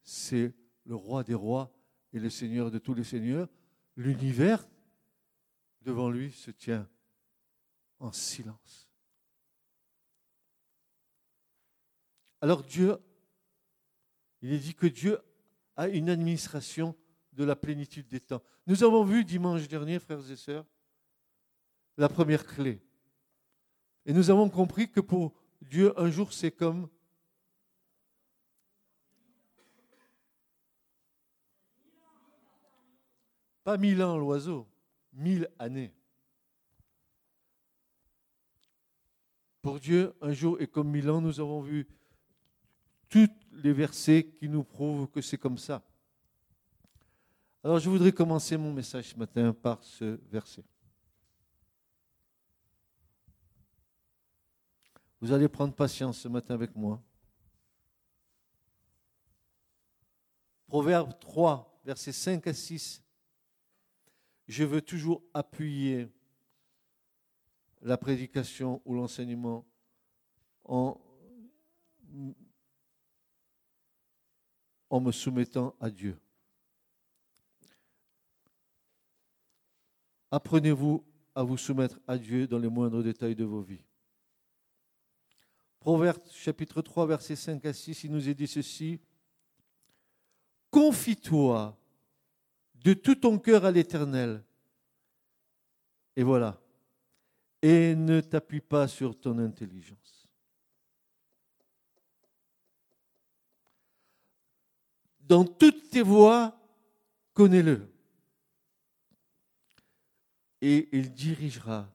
C'est 0.03 0.55
le 0.85 0.95
roi 0.95 1.25
des 1.25 1.35
rois 1.35 1.73
et 2.13 2.21
le 2.21 2.31
Seigneur 2.31 2.71
de 2.71 2.79
tous 2.79 2.95
les 2.95 3.05
seigneurs. 3.05 3.49
L'univers, 3.97 4.67
devant 5.83 6.09
lui, 6.09 6.31
se 6.31 6.53
tient 6.53 6.89
en 7.99 8.13
silence. 8.13 8.86
Alors 12.41 12.63
Dieu, 12.63 12.97
il 14.43 14.53
est 14.53 14.59
dit 14.59 14.75
que 14.75 14.87
Dieu 14.87 15.19
a 15.77 15.89
une 15.89 16.09
administration 16.11 16.95
de 17.33 17.45
la 17.45 17.57
plénitude 17.57 18.09
des 18.09 18.21
temps. 18.21 18.43
Nous 18.67 18.83
avons 18.83 19.05
vu 19.05 19.25
dimanche 19.25 19.69
dernier, 19.69 19.99
frères 19.99 20.31
et 20.31 20.37
sœurs, 20.37 20.67
la 21.97 22.09
première 22.09 22.47
clé. 22.47 22.83
Et 24.05 24.13
nous 24.13 24.31
avons 24.31 24.49
compris 24.49 24.91
que 24.91 25.01
pour 25.01 25.35
Dieu, 25.61 25.99
un 26.01 26.11
jour, 26.11 26.33
c'est 26.33 26.53
comme 26.53 26.89
pas 33.65 33.77
mille 33.79 34.03
ans 34.03 34.17
l'oiseau, 34.17 34.69
mille 35.13 35.51
années. 35.59 35.93
Pour 39.61 39.81
Dieu, 39.81 40.15
un 40.21 40.33
jour 40.33 40.61
est 40.61 40.69
comme 40.69 40.89
mille 40.89 41.11
ans. 41.11 41.21
Nous 41.21 41.41
avons 41.41 41.61
vu 41.61 41.89
tous 43.09 43.29
les 43.53 43.73
versets 43.73 44.25
qui 44.39 44.49
nous 44.49 44.65
prouvent 44.65 45.09
que 45.09 45.21
c'est 45.21 45.39
comme 45.39 45.59
ça. 45.59 45.83
Alors 47.63 47.79
je 47.79 47.91
voudrais 47.91 48.13
commencer 48.13 48.57
mon 48.57 48.73
message 48.73 49.11
ce 49.11 49.17
matin 49.17 49.53
par 49.53 49.83
ce 49.83 50.21
verset. 50.31 50.65
Vous 55.21 55.33
allez 55.33 55.49
prendre 55.49 55.75
patience 55.75 56.19
ce 56.19 56.29
matin 56.29 56.55
avec 56.55 56.77
moi. 56.77 57.03
Proverbe 60.69 61.19
3, 61.19 61.81
versets 61.85 62.13
5 62.13 62.47
à 62.47 62.53
6. 62.53 63.03
Je 64.47 64.65
veux 64.65 64.83
toujours 64.83 65.23
appuyer 65.33 66.09
la 67.83 67.97
prédication 67.97 68.83
ou 68.85 68.95
l'enseignement 68.95 69.65
en, 70.65 71.01
en 74.91 75.01
me 75.01 75.13
soumettant 75.13 75.75
à 75.81 75.91
Dieu. 75.91 76.19
Apprenez-vous 80.31 81.05
à 81.35 81.43
vous 81.43 81.57
soumettre 81.57 81.99
à 82.07 82.19
Dieu 82.19 82.47
dans 82.47 82.59
les 82.59 82.69
moindres 82.69 83.03
détails 83.03 83.37
de 83.37 83.45
vos 83.45 83.61
vies. 83.61 83.85
Proverbe 85.81 86.23
chapitre 86.33 86.83
3, 86.83 87.07
versets 87.07 87.37
5 87.37 87.65
à 87.65 87.73
6, 87.73 88.05
il 88.05 88.13
nous 88.13 88.29
est 88.29 88.35
dit 88.35 88.49
ceci. 88.49 88.99
Confie-toi 90.71 91.79
de 92.75 92.95
tout 92.95 93.15
ton 93.15 93.39
cœur 93.39 93.65
à 93.65 93.71
l'Éternel. 93.71 94.43
Et 96.17 96.23
voilà. 96.23 96.61
Et 97.63 97.95
ne 97.95 98.21
t'appuie 98.21 98.61
pas 98.61 98.89
sur 98.89 99.19
ton 99.19 99.39
intelligence. 99.39 100.16
Dans 105.27 105.45
toutes 105.45 105.91
tes 105.91 106.03
voies, 106.03 106.57
connais-le. 107.35 107.93
Et 110.61 110.89
il 110.93 111.13
dirigera 111.13 111.93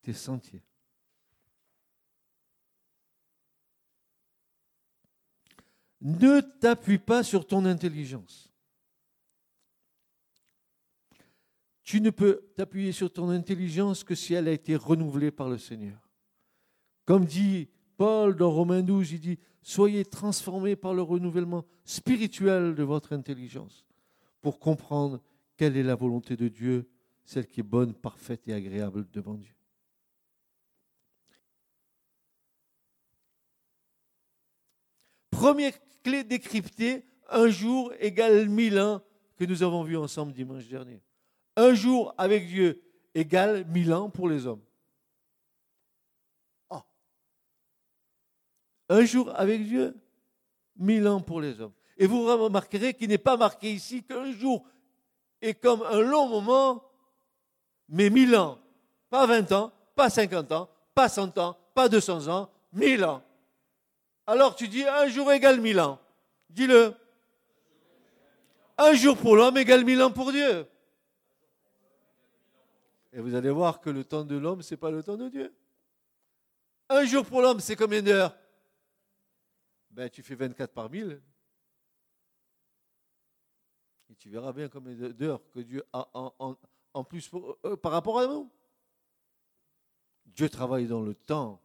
tes 0.00 0.14
sentiers. 0.14 0.62
Ne 6.00 6.40
t'appuie 6.40 6.98
pas 6.98 7.22
sur 7.22 7.46
ton 7.46 7.64
intelligence. 7.64 8.48
Tu 11.84 12.00
ne 12.00 12.10
peux 12.10 12.52
t'appuyer 12.56 12.92
sur 12.92 13.12
ton 13.12 13.28
intelligence 13.28 14.02
que 14.02 14.14
si 14.14 14.34
elle 14.34 14.48
a 14.48 14.52
été 14.52 14.76
renouvelée 14.76 15.30
par 15.30 15.48
le 15.48 15.58
Seigneur. 15.58 15.98
Comme 17.04 17.24
dit 17.24 17.68
Paul 17.96 18.34
dans 18.34 18.50
Romains 18.50 18.82
12, 18.82 19.12
il 19.12 19.20
dit, 19.20 19.38
soyez 19.62 20.04
transformés 20.04 20.76
par 20.76 20.94
le 20.94 21.02
renouvellement 21.02 21.64
spirituel 21.84 22.74
de 22.74 22.82
votre 22.82 23.12
intelligence 23.12 23.86
pour 24.40 24.58
comprendre 24.58 25.20
quelle 25.56 25.76
est 25.76 25.82
la 25.82 25.94
volonté 25.94 26.36
de 26.36 26.48
Dieu, 26.48 26.88
celle 27.24 27.46
qui 27.46 27.60
est 27.60 27.64
bonne, 27.64 27.94
parfaite 27.94 28.46
et 28.48 28.52
agréable 28.52 29.06
devant 29.12 29.34
Dieu. 29.34 29.54
Première 35.30 35.72
clé 36.02 36.24
décryptée, 36.24 37.04
un 37.30 37.48
jour 37.48 37.92
égale 37.98 38.48
mille 38.48 38.78
ans 38.78 39.02
que 39.36 39.44
nous 39.44 39.62
avons 39.62 39.82
vu 39.82 39.96
ensemble 39.96 40.32
dimanche 40.32 40.68
dernier. 40.68 41.02
Un 41.56 41.74
jour 41.74 42.14
avec 42.18 42.46
Dieu 42.46 42.82
égale 43.14 43.66
mille 43.66 43.92
ans 43.92 44.10
pour 44.10 44.28
les 44.28 44.46
hommes. 44.46 44.62
Un 48.92 49.06
jour 49.06 49.32
avec 49.34 49.64
Dieu, 49.64 49.96
mille 50.76 51.08
ans 51.08 51.22
pour 51.22 51.40
les 51.40 51.58
hommes. 51.62 51.72
Et 51.96 52.06
vous 52.06 52.26
remarquerez 52.26 52.92
qu'il 52.92 53.08
n'est 53.08 53.16
pas 53.16 53.38
marqué 53.38 53.72
ici 53.72 54.02
qu'un 54.02 54.30
jour 54.32 54.66
est 55.40 55.54
comme 55.54 55.82
un 55.82 56.00
long 56.00 56.28
moment, 56.28 56.84
mais 57.88 58.10
mille 58.10 58.36
ans. 58.36 58.58
Pas 59.08 59.26
vingt 59.26 59.50
ans, 59.50 59.72
pas 59.94 60.10
cinquante 60.10 60.52
ans, 60.52 60.68
pas 60.94 61.08
cent 61.08 61.38
ans, 61.38 61.56
pas 61.74 61.88
deux 61.88 62.02
cents 62.02 62.28
ans, 62.28 62.50
mille 62.70 63.02
ans. 63.02 63.22
Alors 64.26 64.54
tu 64.56 64.68
dis 64.68 64.84
un 64.84 65.08
jour 65.08 65.32
égale 65.32 65.62
mille 65.62 65.80
ans. 65.80 65.98
Dis-le. 66.50 66.94
Un 68.76 68.92
jour 68.92 69.16
pour 69.16 69.36
l'homme 69.36 69.56
égale 69.56 69.86
mille 69.86 70.02
ans 70.02 70.10
pour 70.10 70.32
Dieu. 70.32 70.66
Et 73.14 73.20
vous 73.20 73.34
allez 73.34 73.50
voir 73.50 73.80
que 73.80 73.88
le 73.88 74.04
temps 74.04 74.24
de 74.24 74.36
l'homme, 74.36 74.60
ce 74.60 74.74
n'est 74.74 74.78
pas 74.78 74.90
le 74.90 75.02
temps 75.02 75.16
de 75.16 75.30
Dieu. 75.30 75.54
Un 76.90 77.06
jour 77.06 77.24
pour 77.24 77.40
l'homme, 77.40 77.60
c'est 77.60 77.76
combien 77.76 78.02
d'heures? 78.02 78.36
Ben, 79.92 80.08
tu 80.08 80.22
fais 80.22 80.34
24 80.34 80.72
par 80.72 80.90
mille. 80.90 81.20
Et 84.08 84.14
tu 84.14 84.30
verras 84.30 84.52
bien 84.52 84.68
combien 84.68 84.94
d'heures 85.10 85.42
que 85.50 85.60
Dieu 85.60 85.84
a 85.92 86.08
en, 86.94 87.04
plus 87.04 87.30
euh, 87.64 87.76
par 87.76 87.92
rapport 87.92 88.18
à 88.18 88.26
nous. 88.26 88.50
Dieu 90.26 90.48
travaille 90.48 90.86
dans 90.86 91.02
le 91.02 91.14
temps. 91.14 91.62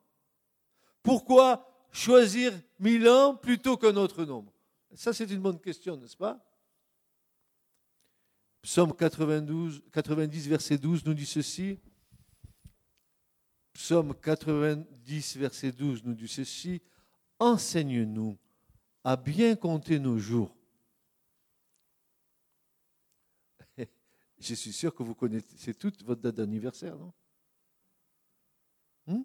Pourquoi 1.01 1.69
choisir 1.91 2.53
mille 2.79 3.07
ans 3.07 3.36
plutôt 3.36 3.77
qu'un 3.77 3.96
autre 3.96 4.25
nombre? 4.25 4.53
Ça, 4.93 5.13
c'est 5.13 5.29
une 5.29 5.41
bonne 5.41 5.60
question, 5.60 5.96
n'est-ce 5.96 6.17
pas? 6.17 6.43
Psaume 8.62 8.93
92, 8.93 9.84
90, 9.93 10.48
verset 10.48 10.77
12 10.77 11.05
nous 11.05 11.13
dit 11.13 11.25
ceci. 11.25 11.79
Psaume 13.72 14.13
90, 14.15 15.38
verset 15.38 15.72
12 15.72 16.03
nous 16.03 16.13
dit 16.13 16.27
ceci. 16.27 16.81
Enseigne-nous 17.39 18.38
à 19.03 19.15
bien 19.15 19.56
compter 19.56 20.00
nos 20.00 20.17
jours. 20.17 20.56
Je 24.39 24.53
suis 24.53 24.74
sûr 24.74 24.94
que 24.94 25.03
vous 25.03 25.15
connaissez 25.15 25.74
toute 25.74 26.03
votre 26.03 26.22
date 26.22 26.36
d'anniversaire, 26.36 26.98
non? 26.98 27.13
Hmm? 29.06 29.24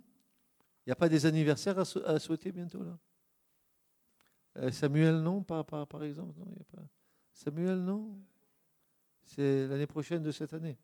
Il 0.85 0.89
n'y 0.89 0.93
a 0.93 0.97
pas 0.97 1.09
des 1.09 1.27
anniversaires 1.27 1.79
à, 1.79 2.19
souhaiter 2.19 2.53
bientôt 2.53 2.83
là? 2.83 2.99
Euh, 4.59 4.71
Samuel, 4.71 5.17
non, 5.23 5.43
par, 5.43 5.65
par, 5.65 6.03
exemple 6.05 6.39
non? 6.39 6.55
Samuel, 7.33 7.79
non? 7.79 8.21
C'est 9.25 9.67
l'année 9.67 9.87
prochaine 9.87 10.23
de 10.23 10.31
cette 10.31 10.53
année. 10.53 10.77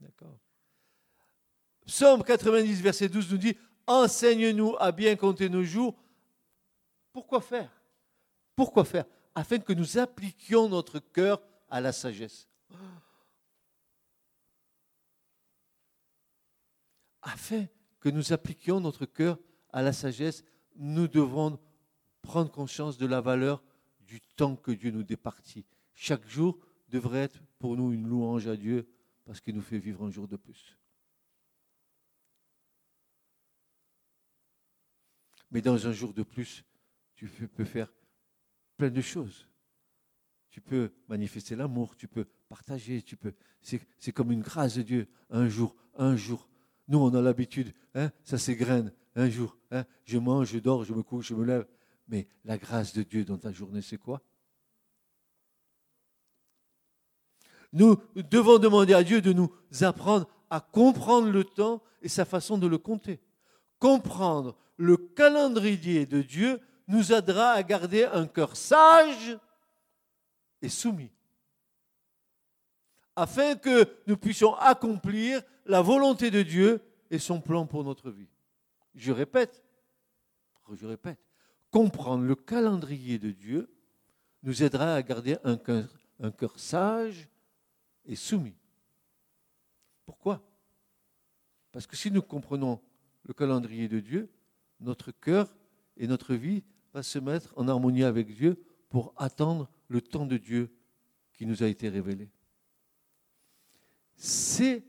D'accord. 0.00 0.38
Psaume 1.86 2.24
90, 2.24 2.80
verset 2.80 3.08
12 3.08 3.32
nous 3.32 3.38
dit 3.38 3.56
Enseigne-nous 3.86 4.76
à 4.78 4.90
bien 4.92 5.16
compter 5.16 5.48
nos 5.48 5.62
jours. 5.62 5.94
Pourquoi 7.14 7.40
faire? 7.40 7.70
Pourquoi 8.56 8.84
faire? 8.84 9.06
Afin 9.36 9.60
que 9.60 9.72
nous 9.72 9.98
appliquions 9.98 10.68
notre 10.68 10.98
cœur 10.98 11.40
à 11.70 11.80
la 11.80 11.92
sagesse. 11.92 12.48
Afin 17.22 17.66
que 18.00 18.08
nous 18.08 18.32
appliquions 18.32 18.80
notre 18.80 19.06
cœur 19.06 19.38
à 19.72 19.80
la 19.80 19.92
sagesse, 19.92 20.42
nous 20.74 21.06
devons 21.06 21.60
prendre 22.20 22.50
conscience 22.50 22.98
de 22.98 23.06
la 23.06 23.20
valeur 23.20 23.62
du 24.00 24.20
temps 24.20 24.56
que 24.56 24.72
Dieu 24.72 24.90
nous 24.90 25.04
départit. 25.04 25.64
Chaque 25.94 26.26
jour 26.26 26.58
devrait 26.88 27.22
être 27.22 27.40
pour 27.60 27.76
nous 27.76 27.92
une 27.92 28.08
louange 28.08 28.48
à 28.48 28.56
Dieu 28.56 28.88
parce 29.24 29.40
qu'il 29.40 29.54
nous 29.54 29.62
fait 29.62 29.78
vivre 29.78 30.04
un 30.04 30.10
jour 30.10 30.26
de 30.26 30.36
plus. 30.36 30.76
Mais 35.52 35.62
dans 35.62 35.86
un 35.86 35.92
jour 35.92 36.12
de 36.12 36.24
plus, 36.24 36.64
tu 37.14 37.26
peux 37.28 37.64
faire 37.64 37.92
plein 38.76 38.90
de 38.90 39.00
choses. 39.00 39.46
Tu 40.50 40.60
peux 40.60 40.92
manifester 41.08 41.56
l'amour, 41.56 41.96
tu 41.96 42.06
peux 42.06 42.26
partager, 42.48 43.02
tu 43.02 43.16
peux. 43.16 43.34
C'est 43.60 44.12
comme 44.12 44.30
une 44.30 44.42
grâce 44.42 44.76
de 44.76 44.82
Dieu. 44.82 45.08
Un 45.30 45.48
jour, 45.48 45.74
un 45.96 46.16
jour, 46.16 46.48
nous, 46.88 46.98
on 46.98 47.14
a 47.14 47.20
l'habitude, 47.20 47.72
hein, 47.94 48.10
ça 48.22 48.38
s'égrène. 48.38 48.92
Un 49.16 49.30
jour, 49.30 49.56
hein, 49.70 49.84
je 50.04 50.18
mange, 50.18 50.48
je 50.48 50.58
dors, 50.58 50.84
je 50.84 50.92
me 50.92 51.02
couche, 51.02 51.28
je 51.28 51.34
me 51.34 51.44
lève. 51.44 51.66
Mais 52.08 52.28
la 52.44 52.58
grâce 52.58 52.92
de 52.92 53.02
Dieu 53.02 53.24
dans 53.24 53.38
ta 53.38 53.52
journée, 53.52 53.82
c'est 53.82 53.96
quoi? 53.96 54.22
Nous 57.72 57.96
devons 58.14 58.58
demander 58.58 58.94
à 58.94 59.02
Dieu 59.02 59.20
de 59.20 59.32
nous 59.32 59.50
apprendre 59.80 60.28
à 60.50 60.60
comprendre 60.60 61.30
le 61.30 61.42
temps 61.42 61.82
et 62.02 62.08
sa 62.08 62.24
façon 62.24 62.58
de 62.58 62.68
le 62.68 62.78
compter. 62.78 63.20
Comprendre 63.80 64.56
le 64.76 64.96
calendrier 64.96 66.06
de 66.06 66.22
Dieu 66.22 66.60
nous 66.86 67.12
aidera 67.12 67.52
à 67.52 67.62
garder 67.62 68.04
un 68.04 68.26
cœur 68.26 68.56
sage 68.56 69.38
et 70.60 70.68
soumis, 70.68 71.12
afin 73.16 73.54
que 73.54 73.88
nous 74.06 74.16
puissions 74.16 74.54
accomplir 74.54 75.42
la 75.66 75.80
volonté 75.80 76.30
de 76.30 76.42
Dieu 76.42 76.82
et 77.10 77.18
son 77.18 77.40
plan 77.40 77.66
pour 77.66 77.84
notre 77.84 78.10
vie. 78.10 78.28
Je 78.94 79.12
répète, 79.12 79.64
je 80.72 80.86
répète, 80.86 81.18
comprendre 81.70 82.24
le 82.24 82.34
calendrier 82.34 83.18
de 83.18 83.30
Dieu 83.30 83.70
nous 84.42 84.62
aidera 84.62 84.94
à 84.94 85.02
garder 85.02 85.38
un 85.42 85.56
cœur, 85.56 85.88
un 86.20 86.30
cœur 86.30 86.58
sage 86.58 87.28
et 88.04 88.16
soumis. 88.16 88.56
Pourquoi? 90.04 90.42
Parce 91.72 91.86
que 91.86 91.96
si 91.96 92.10
nous 92.10 92.22
comprenons 92.22 92.80
le 93.24 93.34
calendrier 93.34 93.88
de 93.88 94.00
Dieu, 94.00 94.30
notre 94.80 95.12
cœur 95.12 95.56
et 95.96 96.06
notre 96.06 96.34
vie 96.34 96.62
va 96.94 97.02
se 97.02 97.18
mettre 97.18 97.52
en 97.56 97.66
harmonie 97.66 98.04
avec 98.04 98.32
Dieu 98.32 98.64
pour 98.88 99.12
attendre 99.16 99.68
le 99.88 100.00
temps 100.00 100.26
de 100.26 100.36
Dieu 100.36 100.72
qui 101.32 101.44
nous 101.44 101.64
a 101.64 101.66
été 101.66 101.88
révélé. 101.88 102.30
C'est 104.14 104.84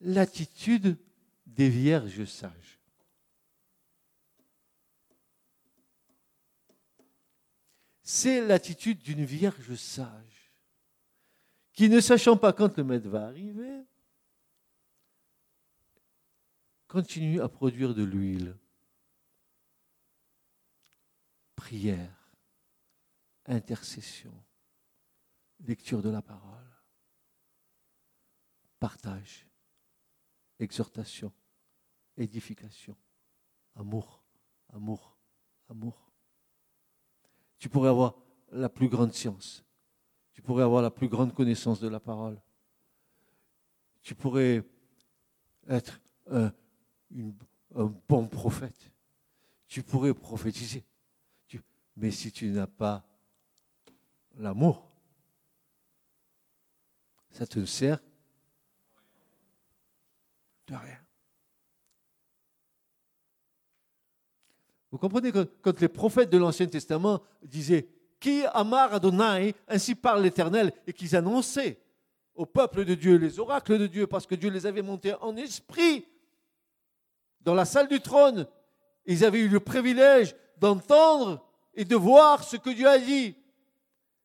l'attitude 0.00 0.96
des 1.46 1.68
vierges 1.68 2.24
sages. 2.24 2.78
C'est 8.02 8.46
l'attitude 8.46 9.00
d'une 9.00 9.24
vierge 9.24 9.74
sage 9.74 10.52
qui, 11.72 11.88
ne 11.88 12.00
sachant 12.00 12.36
pas 12.36 12.52
quand 12.52 12.76
le 12.76 12.84
maître 12.84 13.08
va 13.08 13.26
arriver, 13.26 13.82
continue 16.86 17.40
à 17.40 17.48
produire 17.48 17.94
de 17.94 18.04
l'huile. 18.04 18.56
Prière, 21.64 22.14
intercession, 23.46 24.34
lecture 25.60 26.02
de 26.02 26.10
la 26.10 26.20
parole, 26.20 26.70
partage, 28.78 29.48
exhortation, 30.58 31.32
édification, 32.18 32.94
amour, 33.76 34.22
amour, 34.74 35.16
amour. 35.70 36.12
Tu 37.56 37.70
pourrais 37.70 37.88
avoir 37.88 38.18
la 38.52 38.68
plus 38.68 38.90
grande 38.90 39.14
science, 39.14 39.64
tu 40.34 40.42
pourrais 40.42 40.64
avoir 40.64 40.82
la 40.82 40.90
plus 40.90 41.08
grande 41.08 41.32
connaissance 41.32 41.80
de 41.80 41.88
la 41.88 41.98
parole, 41.98 42.38
tu 44.02 44.14
pourrais 44.14 44.62
être 45.66 45.98
un, 46.26 46.52
bon 48.06 48.28
prophète, 48.28 48.92
tu 49.66 49.82
pourrais 49.82 50.12
prophétiser, 50.12 50.84
mais 51.96 52.10
si 52.10 52.32
tu 52.32 52.48
n'as 52.48 52.66
pas 52.66 53.04
l'amour, 54.36 54.90
ça 57.30 57.46
te 57.46 57.64
sert 57.64 57.98
de 60.66 60.74
rien. 60.74 60.98
Vous 64.90 64.98
comprenez 64.98 65.32
que 65.32 65.42
quand 65.60 65.80
les 65.80 65.88
prophètes 65.88 66.30
de 66.30 66.38
l'Ancien 66.38 66.66
Testament 66.66 67.20
disaient 67.42 67.88
Qui 68.20 68.44
amar 68.52 68.94
Adonai, 68.94 69.54
ainsi 69.66 69.96
parle 69.96 70.22
l'Éternel, 70.22 70.72
et 70.86 70.92
qu'ils 70.92 71.16
annonçaient 71.16 71.80
au 72.34 72.46
peuple 72.46 72.84
de 72.84 72.94
Dieu 72.94 73.16
les 73.16 73.40
oracles 73.40 73.78
de 73.78 73.86
Dieu, 73.88 74.06
parce 74.06 74.26
que 74.26 74.36
Dieu 74.36 74.50
les 74.50 74.66
avait 74.66 74.82
montés 74.82 75.14
en 75.20 75.36
esprit 75.36 76.06
dans 77.40 77.54
la 77.54 77.64
salle 77.64 77.88
du 77.88 78.00
trône, 78.00 78.46
ils 79.04 79.24
avaient 79.24 79.40
eu 79.40 79.48
le 79.48 79.60
privilège 79.60 80.34
d'entendre 80.58 81.44
et 81.74 81.84
de 81.84 81.96
voir 81.96 82.44
ce 82.44 82.56
que 82.56 82.70
Dieu 82.70 82.88
a 82.88 82.98
dit 82.98 83.36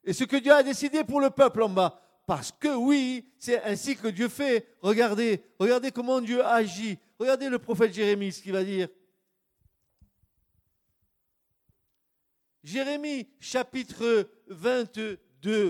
et 0.03 0.13
ce 0.13 0.23
que 0.23 0.37
Dieu 0.37 0.53
a 0.53 0.63
décidé 0.63 1.03
pour 1.03 1.19
le 1.19 1.29
peuple 1.29 1.63
en 1.63 1.69
bas. 1.69 2.01
Parce 2.25 2.51
que 2.51 2.75
oui, 2.75 3.27
c'est 3.37 3.61
ainsi 3.63 3.95
que 3.95 4.07
Dieu 4.07 4.29
fait. 4.29 4.67
Regardez, 4.81 5.43
regardez 5.57 5.91
comment 5.91 6.21
Dieu 6.21 6.45
agit. 6.45 6.99
Regardez 7.17 7.49
le 7.49 7.57
prophète 7.57 7.93
Jérémie, 7.93 8.31
ce 8.31 8.41
qu'il 8.41 8.51
va 8.51 8.63
dire. 8.63 8.87
Jérémie, 12.63 13.27
chapitre 13.39 14.29
22, 14.47 15.19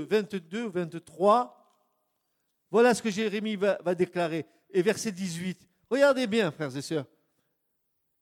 22, 0.10 0.68
23. 0.68 1.56
Voilà 2.70 2.94
ce 2.94 3.02
que 3.02 3.10
Jérémie 3.10 3.56
va, 3.56 3.96
déclarer. 3.96 4.46
Et 4.72 4.82
verset 4.82 5.12
18. 5.12 5.66
Regardez 5.90 6.28
bien, 6.28 6.52
frères 6.52 6.76
et 6.76 6.82
sœurs. 6.82 7.06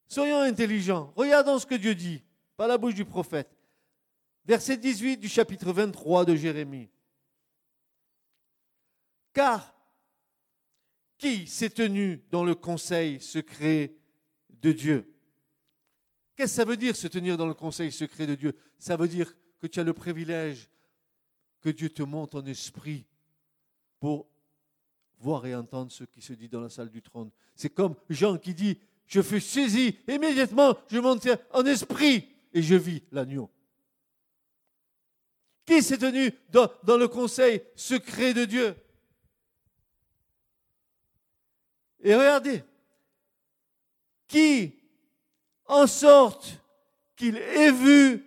Soyons 0.08 0.42
intelligents. 0.42 1.12
Regardons 1.16 1.58
ce 1.58 1.66
que 1.66 1.76
Dieu 1.76 1.96
dit 1.96 2.24
par 2.56 2.68
la 2.68 2.78
bouche 2.78 2.94
du 2.94 3.04
prophète. 3.04 3.57
Verset 4.48 4.78
18 4.78 5.18
du 5.18 5.28
chapitre 5.28 5.74
23 5.74 6.24
de 6.24 6.36
Jérémie. 6.36 6.90
Car 9.34 9.76
qui 11.18 11.48
s'est 11.48 11.70
tenu 11.70 12.24
dans 12.32 12.46
le 12.46 12.56
conseil 12.56 13.20
secret 13.20 13.94
de 14.50 14.72
Dieu? 14.72 15.14
Qu'est-ce 16.36 16.54
que 16.54 16.56
ça 16.56 16.66
veut 16.66 16.78
dire 16.78 16.96
se 16.96 17.08
tenir 17.08 17.36
dans 17.36 17.46
le 17.46 17.54
conseil 17.54 17.92
secret 17.92 18.26
de 18.26 18.36
Dieu? 18.36 18.56
Ça 18.80 18.96
veut 18.96 19.10
dire 19.10 19.36
que 19.60 19.68
tu 19.68 19.82
as 19.82 19.84
le 19.84 19.94
privilège 19.94 20.70
que 21.60 21.70
Dieu 21.70 21.90
te 21.90 22.04
monte 22.04 22.34
en 22.36 22.46
esprit 22.46 23.06
pour 24.00 24.30
voir 25.18 25.46
et 25.46 25.56
entendre 25.56 25.92
ce 25.92 26.06
qui 26.06 26.22
se 26.22 26.32
dit 26.34 26.48
dans 26.48 26.62
la 26.62 26.70
salle 26.70 26.90
du 26.90 27.02
trône. 27.02 27.32
C'est 27.54 27.72
comme 27.72 27.96
Jean 28.10 28.38
qui 28.38 28.54
dit, 28.54 28.80
je 29.08 29.22
fus 29.22 29.42
saisi, 29.42 29.98
immédiatement 30.08 30.78
je 30.90 31.00
monte 31.00 31.28
en 31.52 31.66
esprit 31.66 32.30
et 32.54 32.62
je 32.62 32.76
vis 32.76 33.04
l'agneau. 33.12 33.50
Qui 35.68 35.84
s'est 35.84 35.98
tenu 35.98 36.32
dans, 36.50 36.98
le 36.98 37.10
conseil 37.10 37.62
secret 37.76 38.34
de 38.34 38.46
Dieu 38.46 38.74
Et 42.00 42.16
regardez, 42.16 42.64
qui, 44.30 44.74
en 45.66 45.86
sorte 45.86 46.62
qu'il 47.18 47.36
ait 47.36 47.72
vu, 47.72 48.24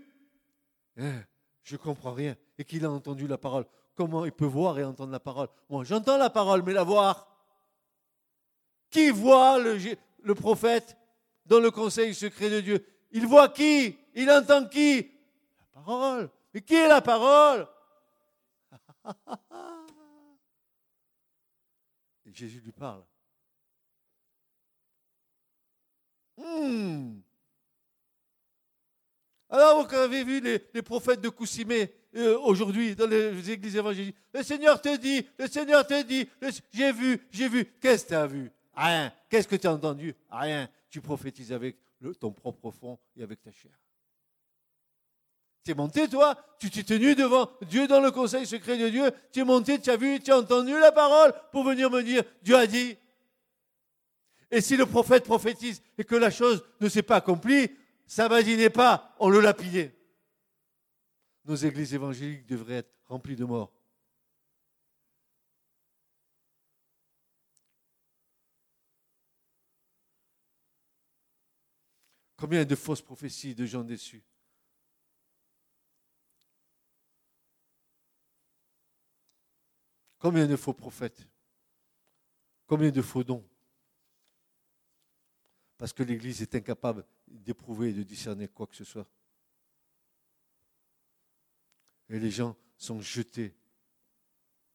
eh, 0.98 1.02
je 1.62 1.76
comprends 1.76 2.12
rien, 2.12 2.36
et 2.58 2.64
qu'il 2.64 2.84
a 2.84 2.90
entendu 2.90 3.26
la 3.26 3.38
parole. 3.38 3.64
Comment 3.94 4.26
il 4.26 4.32
peut 4.32 4.44
voir 4.44 4.78
et 4.78 4.84
entendre 4.84 5.12
la 5.12 5.20
parole? 5.20 5.48
Moi, 5.70 5.84
j'entends 5.84 6.18
la 6.18 6.28
parole, 6.28 6.62
mais 6.62 6.74
la 6.74 6.82
voir. 6.82 7.26
Qui 8.90 9.08
voit 9.08 9.58
le 9.58 10.34
prophète 10.34 10.94
dans 11.46 11.60
le 11.60 11.70
conseil 11.70 12.14
secret 12.14 12.50
de 12.50 12.60
Dieu? 12.60 12.86
Il 13.12 13.26
voit 13.26 13.48
qui? 13.48 13.96
Il 14.14 14.30
entend 14.30 14.66
qui? 14.68 15.10
La 15.58 15.82
parole. 15.82 16.30
Mais 16.52 16.60
qui 16.62 16.74
est 16.74 16.88
la 16.88 17.00
parole? 17.00 17.66
Et 22.26 22.32
Jésus 22.32 22.60
lui 22.60 22.72
parle. 22.72 23.04
Hmm. 26.36 27.20
Alors, 29.48 29.86
vous 29.86 29.94
avez 29.94 30.24
vu 30.24 30.40
les, 30.40 30.82
prophètes 30.82 31.20
de 31.20 31.28
Koussimé 31.28 31.92
euh, 32.14 32.38
aujourd'hui 32.38 32.94
dans 32.94 33.06
les 33.06 33.50
églises 33.50 33.76
évangéliques, 33.76 34.16
le 34.32 34.42
Seigneur 34.42 34.80
te 34.80 34.96
dit, 34.96 35.26
le 35.38 35.48
Seigneur 35.48 35.86
te 35.86 36.02
dit, 36.02 36.28
j'ai 36.72 36.92
vu, 36.92 37.20
j'ai 37.30 37.48
vu. 37.48 37.64
Qu'est-ce 37.80 38.04
que 38.04 38.08
tu 38.10 38.14
as 38.14 38.26
vu? 38.26 38.50
Rien. 38.74 39.12
Qu'est-ce 39.28 39.48
que 39.48 39.56
tu 39.56 39.66
as 39.66 39.72
entendu? 39.72 40.14
Rien. 40.30 40.68
Tu 40.88 41.00
prophétises 41.00 41.52
avec 41.52 41.76
ton 42.18 42.32
propre 42.32 42.70
fond 42.70 42.98
et 43.16 43.22
avec 43.22 43.42
ta 43.42 43.50
chair. 43.50 43.72
Tu 45.70 45.74
es 45.74 45.76
monté, 45.76 46.08
toi, 46.08 46.36
tu 46.58 46.68
t'es 46.68 46.82
tenu 46.82 47.14
devant 47.14 47.48
Dieu 47.62 47.86
dans 47.86 48.00
le 48.00 48.10
conseil 48.10 48.44
secret 48.44 48.76
de 48.76 48.88
Dieu, 48.88 49.08
tu 49.32 49.38
es 49.38 49.44
monté, 49.44 49.80
tu 49.80 49.88
as 49.88 49.96
vu, 49.96 50.18
tu 50.18 50.32
as 50.32 50.38
entendu 50.38 50.72
la 50.72 50.90
parole 50.90 51.32
pour 51.52 51.62
venir 51.62 51.88
me 51.88 52.02
dire, 52.02 52.24
Dieu 52.42 52.56
a 52.56 52.66
dit, 52.66 52.96
et 54.50 54.60
si 54.60 54.76
le 54.76 54.84
prophète 54.84 55.22
prophétise 55.22 55.80
et 55.96 56.02
que 56.02 56.16
la 56.16 56.32
chose 56.32 56.64
ne 56.80 56.88
s'est 56.88 57.04
pas 57.04 57.14
accomplie, 57.14 57.70
ça 58.04 58.28
badinez 58.28 58.68
pas, 58.68 59.14
on 59.20 59.28
le 59.28 59.38
lapidait. 59.38 59.94
Nos 61.44 61.54
églises 61.54 61.94
évangéliques 61.94 62.46
devraient 62.46 62.78
être 62.78 62.92
remplies 63.06 63.36
de 63.36 63.44
morts. 63.44 63.72
Combien 72.36 72.64
de 72.64 72.74
fausses 72.74 73.02
prophéties 73.02 73.54
de 73.54 73.66
gens 73.66 73.84
déçus? 73.84 74.24
Combien 80.20 80.46
de 80.46 80.54
faux 80.54 80.74
prophètes? 80.74 81.26
Combien 82.66 82.90
de 82.90 83.02
faux 83.02 83.24
dons? 83.24 83.44
Parce 85.78 85.94
que 85.94 86.02
l'Église 86.02 86.42
est 86.42 86.54
incapable 86.54 87.06
d'éprouver 87.26 87.88
et 87.88 87.94
de 87.94 88.02
discerner 88.02 88.46
quoi 88.46 88.66
que 88.66 88.76
ce 88.76 88.84
soit. 88.84 89.08
Et 92.10 92.20
les 92.20 92.30
gens 92.30 92.54
sont 92.76 93.00
jetés. 93.00 93.54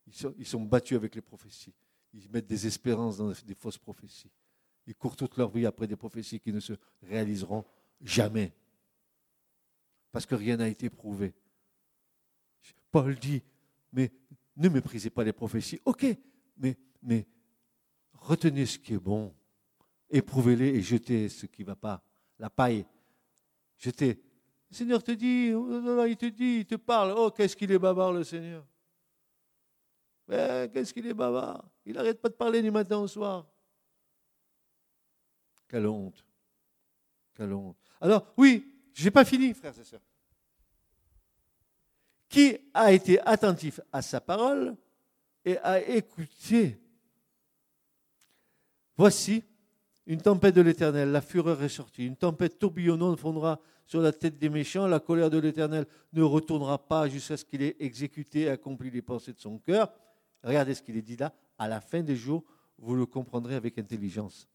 Ils 0.07 0.47
sont, 0.47 0.61
battus 0.61 0.97
avec 0.97 1.13
les 1.13 1.21
prophéties. 1.21 1.75
Ils 2.13 2.29
mettent 2.31 2.47
des 2.47 2.65
espérances 2.65 3.17
dans 3.17 3.31
des 3.31 3.55
fausses 3.55 3.77
prophéties. 3.77 4.31
Ils 4.87 4.95
courent 4.95 5.15
toute 5.15 5.37
leur 5.37 5.49
vie 5.51 5.67
après 5.67 5.87
des 5.87 5.95
prophéties 5.95 6.39
qui 6.39 6.53
ne 6.53 6.59
se 6.59 6.73
réaliseront 7.03 7.65
jamais. 8.01 8.51
Parce 10.11 10.25
que 10.25 10.35
rien 10.35 10.57
n'a 10.57 10.69
été 10.69 10.89
prouvé. 10.89 11.35
Paul 12.91 13.15
dit, 13.15 13.43
mais 13.91 14.11
ne 14.57 14.69
méprisez 14.69 15.09
pas 15.09 15.23
les 15.23 15.33
prophéties. 15.33 15.79
Ok, 15.85 16.05
mais, 16.57 17.27
retenez 18.13 18.65
ce 18.65 18.79
qui 18.79 18.93
est 18.93 18.99
bon 18.99 19.33
éprouvez-les 20.09 20.69
et 20.69 20.81
jetez 20.81 21.29
ce 21.29 21.45
qui 21.45 21.61
ne 21.61 21.67
va 21.67 21.75
pas, 21.75 22.03
la 22.39 22.49
paille. 22.49 22.85
Jetez. 23.77 24.21
Le 24.69 24.75
Seigneur 24.75 25.03
te 25.03 25.11
dit, 25.11 25.51
oh, 25.53 26.05
il 26.05 26.17
te 26.17 26.25
dit, 26.25 26.57
il 26.59 26.65
te 26.65 26.75
parle. 26.75 27.13
Oh, 27.15 27.31
qu'est-ce 27.31 27.55
qu'il 27.55 27.71
est 27.71 27.79
bavard, 27.79 28.13
le 28.13 28.23
Seigneur. 28.23 28.65
qu'est-ce 30.27 30.93
qu'il 30.93 31.05
est 31.07 31.13
bavard. 31.13 31.69
Il 31.85 31.93
n'arrête 31.93 32.21
pas 32.21 32.29
de 32.29 32.33
parler 32.33 32.61
du 32.61 32.71
matin 32.71 32.97
au 32.97 33.07
soir. 33.07 33.47
Quelle 35.67 35.87
honte. 35.87 36.25
Quelle 37.33 37.53
honte. 37.53 37.77
Alors, 37.99 38.33
oui, 38.37 38.89
je 38.93 39.03
n'ai 39.03 39.11
pas 39.11 39.25
fini, 39.25 39.53
frères 39.53 39.77
et 39.77 39.83
sœurs. 39.83 40.01
Qui 42.29 42.57
a 42.73 42.91
été 42.91 43.19
attentif 43.21 43.79
à 43.91 44.01
sa 44.01 44.19
parole 44.19 44.75
et 45.43 45.57
a 45.59 45.81
écouté 45.81 46.79
Voici 48.97 49.43
une 50.07 50.21
tempête 50.21 50.55
de 50.55 50.61
l'Éternel, 50.61 51.11
la 51.11 51.21
fureur 51.21 51.61
est 51.63 51.69
sortie, 51.69 52.05
une 52.05 52.15
tempête 52.15 52.59
tourbillonnante 52.59 53.19
fondra 53.19 53.59
sur 53.85 54.01
la 54.01 54.11
tête 54.11 54.37
des 54.37 54.49
méchants, 54.49 54.87
la 54.87 54.99
colère 54.99 55.29
de 55.29 55.37
l'Éternel 55.37 55.85
ne 56.13 56.21
retournera 56.21 56.77
pas 56.87 57.07
jusqu'à 57.07 57.37
ce 57.37 57.45
qu'il 57.45 57.61
ait 57.61 57.75
exécuté 57.79 58.41
et 58.41 58.49
accompli 58.49 58.89
les 58.89 59.01
pensées 59.01 59.33
de 59.33 59.39
son 59.39 59.57
cœur. 59.57 59.91
Regardez 60.43 60.75
ce 60.75 60.81
qu'il 60.81 60.97
est 60.97 61.01
dit 61.01 61.17
là, 61.17 61.33
à 61.57 61.67
la 61.67 61.81
fin 61.81 62.01
des 62.01 62.15
jours, 62.15 62.43
vous 62.77 62.95
le 62.95 63.05
comprendrez 63.05 63.55
avec 63.55 63.77
intelligence. 63.77 64.47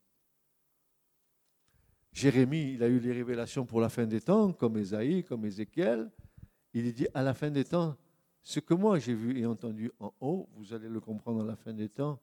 Jérémie, 2.13 2.75
il 2.75 2.83
a 2.83 2.89
eu 2.89 2.99
les 2.99 3.13
révélations 3.13 3.65
pour 3.65 3.81
la 3.81 3.89
fin 3.89 4.05
des 4.05 4.21
temps, 4.21 4.53
comme 4.53 4.77
Esaïe, 4.79 5.25
comme 5.25 5.45
Ézéchiel. 5.45 6.11
Il 6.75 6.93
dit 6.93 7.07
à 7.15 7.23
la 7.23 7.35
fin 7.35 7.51
des 7.51 7.65
temps, 7.65 7.97
ce 8.43 8.61
que 8.61 8.75
moi 8.75 8.99
j'ai 8.99 9.15
vu 9.15 9.39
et 9.39 9.47
entendu 9.47 9.91
en 9.99 10.13
haut, 10.21 10.49
vous 10.55 10.73
allez 10.73 10.89
le 10.89 11.01
comprendre 11.01 11.43
à 11.43 11.45
la 11.45 11.57
fin 11.57 11.73
des 11.73 11.89
temps. 11.89 12.19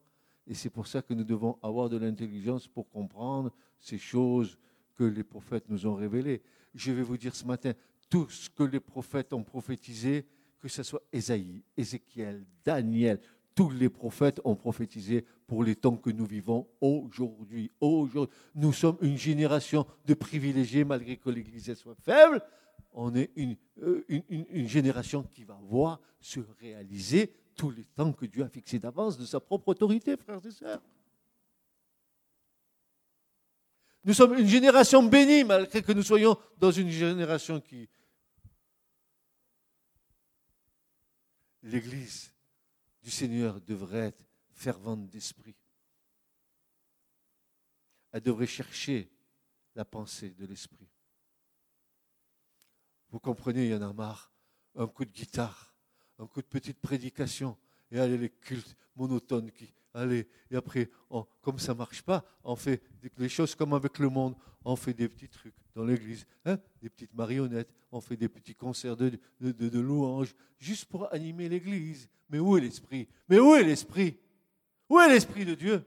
Et 0.48 0.54
c'est 0.54 0.70
pour 0.70 0.88
ça 0.88 1.02
que 1.02 1.14
nous 1.14 1.26
devons 1.26 1.58
avoir 1.62 1.90
de 1.90 1.98
l'intelligence 1.98 2.68
pour 2.68 2.90
comprendre 2.90 3.52
ces 3.80 3.98
choses 3.98 4.58
que 4.96 5.04
les 5.04 5.24
prophètes 5.24 5.70
nous 5.70 5.86
ont 5.86 5.96
révélées. 5.96 6.42
Je 6.74 6.92
vais 6.92 7.04
vous 7.04 7.18
dire 7.18 7.36
ce 7.36 7.46
matin, 7.46 7.74
tout 8.10 8.30
ce 8.30 8.50
que 8.50 8.64
les 8.64 8.80
prophètes 8.80 9.34
ont 9.34 9.44
prophétisé, 9.44 10.26
que 10.60 10.68
ce 10.68 10.84
soit 10.84 11.04
Esaïe, 11.12 11.64
Ézéchiel, 11.76 12.46
Daniel, 12.64 13.20
tous 13.54 13.72
les 13.72 13.90
prophètes 13.90 14.40
ont 14.44 14.56
prophétisé 14.56 15.26
pour 15.48 15.64
les 15.64 15.76
temps 15.76 15.98
que 15.98 16.12
nous 16.12 16.26
vivons 16.26 16.68
aujourd'hui. 16.80 17.72
Aujourd'hui, 17.82 18.36
nous 18.56 18.72
sommes 18.72 18.98
une 19.02 19.18
génération 19.18 19.86
de 20.06 20.14
privilégiés, 20.14 20.84
malgré 20.84 21.18
que 21.18 21.30
l'Église 21.30 21.74
soit 21.74 21.96
faible. 21.96 22.42
On 22.92 23.16
est 23.16 23.32
une, 23.36 23.56
euh, 23.82 24.04
une 24.08 24.68
génération 24.68 25.24
qui 25.24 25.44
va 25.44 25.60
voir 25.62 26.00
se 26.20 26.40
réaliser 26.60 27.34
tous 27.56 27.72
les 27.72 27.86
temps 27.86 28.14
que 28.14 28.26
Dieu 28.26 28.44
a 28.44 28.50
fixés 28.50 28.80
d'avance 28.80 29.18
de 29.18 29.26
sa 29.26 29.40
propre 29.40 29.70
autorité, 29.70 30.16
frères 30.16 30.46
et 30.46 30.52
sœurs. 30.52 30.82
Nous 34.04 34.14
sommes 34.14 34.38
une 34.38 34.48
génération 34.48 35.04
bénie, 35.04 35.44
malgré 35.44 35.82
que 35.82 35.92
nous 35.92 36.04
soyons 36.04 36.38
dans 36.58 36.72
une 36.72 36.90
génération 36.90 37.60
qui... 37.60 37.90
L'Église 41.64 42.34
du 43.04 43.12
Seigneur 43.12 43.60
devrait 43.60 44.08
être 44.08 44.24
fervente 44.54 45.10
d'esprit. 45.10 45.58
Elle 48.14 48.22
devrait 48.22 48.48
chercher 48.48 49.12
la 49.76 49.84
pensée 49.84 50.30
de 50.30 50.46
l'esprit. 50.46 50.88
Vous 53.12 53.20
comprenez, 53.20 53.66
il 53.66 53.72
y 53.72 53.76
en 53.76 53.82
a 53.82 53.94
marre. 53.94 54.32
Un 54.76 54.86
coup 54.86 55.06
de 55.06 55.12
guitare, 55.12 55.74
un 56.20 56.28
coup 56.28 56.42
de 56.42 56.46
petite 56.46 56.80
prédication, 56.80 57.58
et 57.90 58.00
allez, 58.00 58.18
les 58.18 58.30
cultes 58.30 58.76
monotones 58.96 59.50
qui, 59.52 59.74
allez, 59.92 60.28
et 60.52 60.56
après, 60.56 60.92
comme 61.42 61.58
ça 61.58 61.74
ne 61.74 61.80
marche 61.80 62.04
pas, 62.04 62.24
on 62.44 62.56
fait 62.56 62.84
des 63.18 63.28
choses 63.28 63.56
comme 63.56 63.74
avec 63.74 63.98
le 63.98 64.10
monde, 64.10 64.36
on 64.64 64.76
fait 64.76 64.94
des 64.94 65.10
petits 65.10 65.30
trucs 65.30 65.56
dans 65.74 65.84
l'église, 65.84 66.28
hein, 66.46 66.60
des 66.80 66.90
petites 66.90 67.14
marionnettes, 67.16 67.74
on 67.92 68.02
fait 68.02 68.18
des 68.18 68.30
petits 68.30 68.54
concerts 68.54 68.96
de 68.96 69.80
louanges, 69.80 70.36
juste 70.60 70.86
pour 70.86 71.12
animer 71.12 71.50
l'église. 71.50 72.08
Mais 72.30 72.38
où 72.38 72.56
est 72.56 72.62
l'esprit? 72.62 73.08
Mais 73.28 73.40
où 73.40 73.56
est 73.56 73.64
l'esprit? 73.64 74.20
Où 74.90 75.00
est 75.00 75.10
l'esprit 75.10 75.46
de 75.46 75.56
Dieu? 75.56 75.84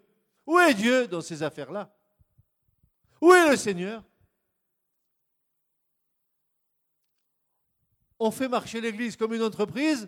Où 0.46 0.58
est 0.58 0.74
Dieu 0.74 1.06
dans 1.06 1.20
ces 1.20 1.44
affaires-là? 1.44 1.94
Où 3.20 3.32
est 3.32 3.50
le 3.50 3.56
Seigneur? 3.56 4.02
On 8.22 8.30
fait 8.30 8.48
marcher 8.48 8.82
l'église 8.82 9.16
comme 9.16 9.32
une 9.32 9.42
entreprise. 9.42 10.06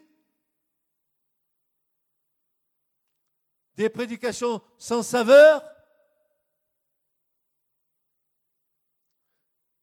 Des 3.75 3.89
prédications 3.89 4.63
sans 4.77 5.03
saveur, 5.03 5.65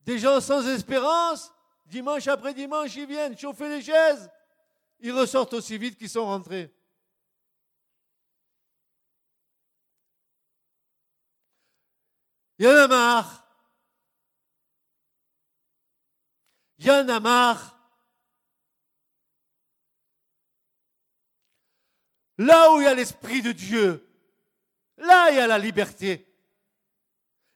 des 0.02 0.20
gens 0.20 0.40
sans 0.40 0.66
espérance, 0.68 1.52
dimanche 1.88 2.28
après 2.28 2.54
dimanche, 2.54 2.96
ils 2.96 3.08
viennent 3.08 3.36
chauffer 3.36 3.68
les 3.68 3.82
chaises, 3.82 4.30
ils 5.00 5.12
ressortent 5.12 5.54
aussi 5.54 5.80
vite 5.80 5.98
qu'ils 5.98 6.08
sont 6.08 6.26
rentrés. 6.26 6.72
Il 12.60 12.66
y 12.66 12.68
en 12.68 12.76
a 12.76 12.88
marre. 12.88 13.48
Il 16.78 16.86
y 16.86 16.92
en 16.92 17.10
a 17.10 17.20
marre 17.20 17.79
Là 22.40 22.72
où 22.72 22.80
il 22.80 22.86
y 22.86 22.88
a 22.88 22.94
l'Esprit 22.96 23.42
de 23.42 23.52
Dieu, 23.52 24.08
là 24.98 25.30
il 25.30 25.36
y 25.36 25.40
a 25.40 25.46
la 25.46 25.60
liberté. 25.60 26.26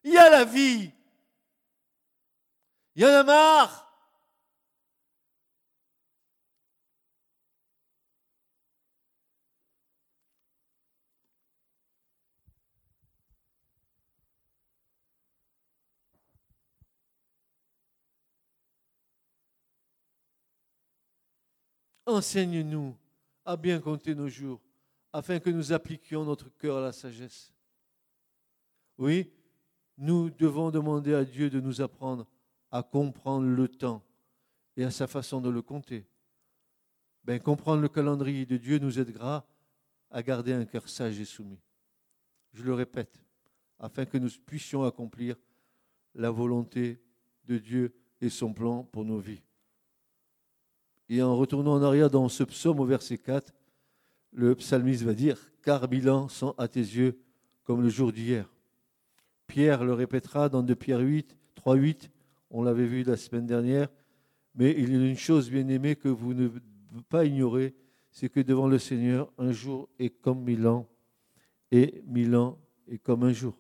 Il 0.04 0.12
y 0.12 0.18
a 0.18 0.30
la 0.30 0.44
vie. 0.44 0.92
Il 2.96 3.02
y 3.02 3.06
en 3.06 3.10
a 3.10 3.24
marre. 3.24 3.80
Enseigne-nous 22.06 22.98
à 23.46 23.56
bien 23.56 23.80
compter 23.80 24.14
nos 24.14 24.28
jours 24.28 24.60
afin 25.14 25.40
que 25.40 25.52
nous 25.52 25.72
appliquions 25.72 26.26
notre 26.26 26.50
cœur 26.50 26.78
à 26.78 26.82
la 26.82 26.92
sagesse. 26.92 27.54
Oui, 28.98 29.32
nous 29.98 30.32
devons 30.32 30.72
demander 30.72 31.14
à 31.14 31.24
Dieu 31.24 31.52
de 31.52 31.60
nous 31.60 31.82
apprendre 31.82 32.28
à 32.72 32.82
comprendre 32.82 33.48
le 33.48 33.68
temps 33.68 34.04
et 34.76 34.84
à 34.84 34.90
sa 34.90 35.06
façon 35.06 35.40
de 35.40 35.50
le 35.50 35.62
compter. 35.62 36.08
Ben, 37.24 37.40
comprendre 37.40 37.82
le 37.82 37.90
calendrier 37.90 38.48
de 38.48 38.58
Dieu 38.58 38.80
nous 38.80 39.00
aidera 39.00 39.48
à 40.10 40.24
garder 40.24 40.52
un 40.52 40.66
cœur 40.66 40.90
sage 40.90 41.20
et 41.20 41.26
soumis. 41.26 41.62
Je 42.54 42.64
le 42.64 42.74
répète, 42.74 43.24
afin 43.80 44.06
que 44.06 44.18
nous 44.18 44.30
puissions 44.46 44.84
accomplir 44.84 45.36
la 46.16 46.32
volonté 46.32 47.02
de 47.46 47.58
Dieu 47.60 47.94
et 48.20 48.30
son 48.30 48.54
plan 48.54 48.84
pour 48.84 49.06
nos 49.06 49.20
vies. 49.20 49.44
Et 51.10 51.22
en 51.22 51.36
retournant 51.36 51.74
en 51.74 51.84
arrière 51.84 52.10
dans 52.10 52.30
ce 52.30 52.44
psaume 52.44 52.80
au 52.80 52.86
verset 52.86 53.18
4, 53.18 53.54
le 54.34 54.56
psalmiste 54.56 55.04
va 55.04 55.14
dire 55.14 55.38
Car 55.62 55.88
bilan 55.88 56.28
sont 56.28 56.54
à 56.58 56.68
tes 56.68 56.80
yeux 56.80 57.20
comme 57.64 57.82
le 57.82 57.90
jour 57.90 58.12
d'hier. 58.12 58.50
Pierre 59.48 59.84
le 59.84 59.94
répétera 59.94 60.50
dans 60.50 60.64
2 60.64 60.76
Pierre 60.76 61.00
8, 61.00 61.38
3, 61.56 61.76
8, 61.76 62.12
on 62.50 62.64
l'avait 62.64 62.86
vu 62.86 63.04
la 63.04 63.18
semaine 63.18 63.46
dernière, 63.46 63.88
mais 64.56 64.76
il 64.78 64.92
y 64.92 64.96
a 64.96 65.08
une 65.08 65.18
chose 65.18 65.50
bien 65.50 65.68
aimée 65.68 65.96
que 65.96 66.10
vous 66.10 66.34
ne 66.34 66.48
pouvez 66.48 67.04
pas 67.10 67.26
ignorer, 67.26 67.74
c'est 68.12 68.30
que 68.30 68.40
devant 68.40 68.68
le 68.68 68.80
Seigneur, 68.80 69.32
un 69.38 69.52
jour 69.52 69.90
est 70.00 70.10
comme 70.10 70.44
mille 70.44 70.68
ans, 70.68 70.88
et 71.72 72.04
mille 72.06 72.36
ans 72.36 72.60
est 72.88 73.00
comme 73.00 73.24
un 73.24 73.34
jour. 73.34 73.58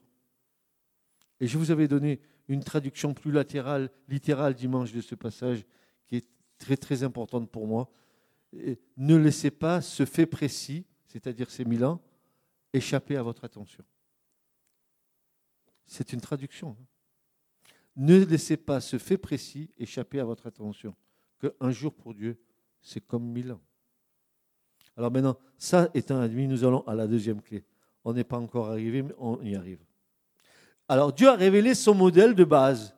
Et 1.40 1.48
je 1.48 1.58
vous 1.58 1.72
avais 1.72 1.88
donné 1.88 2.20
une 2.48 2.64
traduction 2.64 3.14
plus 3.14 3.32
latérale, 3.32 3.90
littérale 4.08 4.54
dimanche 4.54 4.94
de 4.94 5.02
ce 5.02 5.16
passage, 5.16 5.66
qui 6.06 6.18
est 6.18 6.28
très 6.58 6.78
très 6.78 7.04
importante 7.04 7.50
pour 7.50 7.68
moi 7.68 7.90
ne 8.98 9.16
laissez 9.16 9.52
pas 9.52 9.82
ce 9.82 10.06
fait 10.06 10.26
précis, 10.26 10.86
c'est-à-dire 11.08 11.50
ces 11.50 11.66
mille 11.66 11.86
ans, 11.86 12.02
échapper 12.74 13.18
à 13.18 13.24
votre 13.24 13.44
attention. 13.44 13.84
C'est 15.86 16.14
une 16.14 16.22
traduction. 16.22 16.78
Hein. 16.80 16.86
Ne 17.96 18.24
laissez 18.24 18.58
pas 18.58 18.82
ce 18.82 18.98
fait 18.98 19.18
précis 19.18 19.70
échapper 19.78 20.20
à 20.20 20.26
votre 20.26 20.48
attention. 20.48 20.96
Qu'un 21.40 21.72
jour 21.72 21.94
pour 21.94 22.14
Dieu, 22.14 22.40
c'est 22.82 23.06
comme 23.06 23.24
mille 23.24 23.52
ans. 23.52 23.62
Alors 24.98 25.12
maintenant, 25.12 25.38
ça 25.58 25.90
étant 25.94 26.20
admis, 26.20 26.48
nous 26.48 26.64
allons 26.64 26.82
à 26.88 26.96
la 26.96 27.08
deuxième 27.08 27.42
clé. 27.42 27.64
On 28.04 28.14
n'est 28.14 28.24
pas 28.24 28.38
encore 28.38 28.70
arrivé, 28.70 29.02
mais 29.02 29.14
on 29.18 29.42
y 29.42 29.56
arrive. 29.56 29.80
Alors 30.88 31.14
Dieu 31.14 31.30
a 31.30 31.36
révélé 31.36 31.76
son 31.76 31.94
modèle 31.94 32.36
de 32.36 32.44
base 32.44 32.96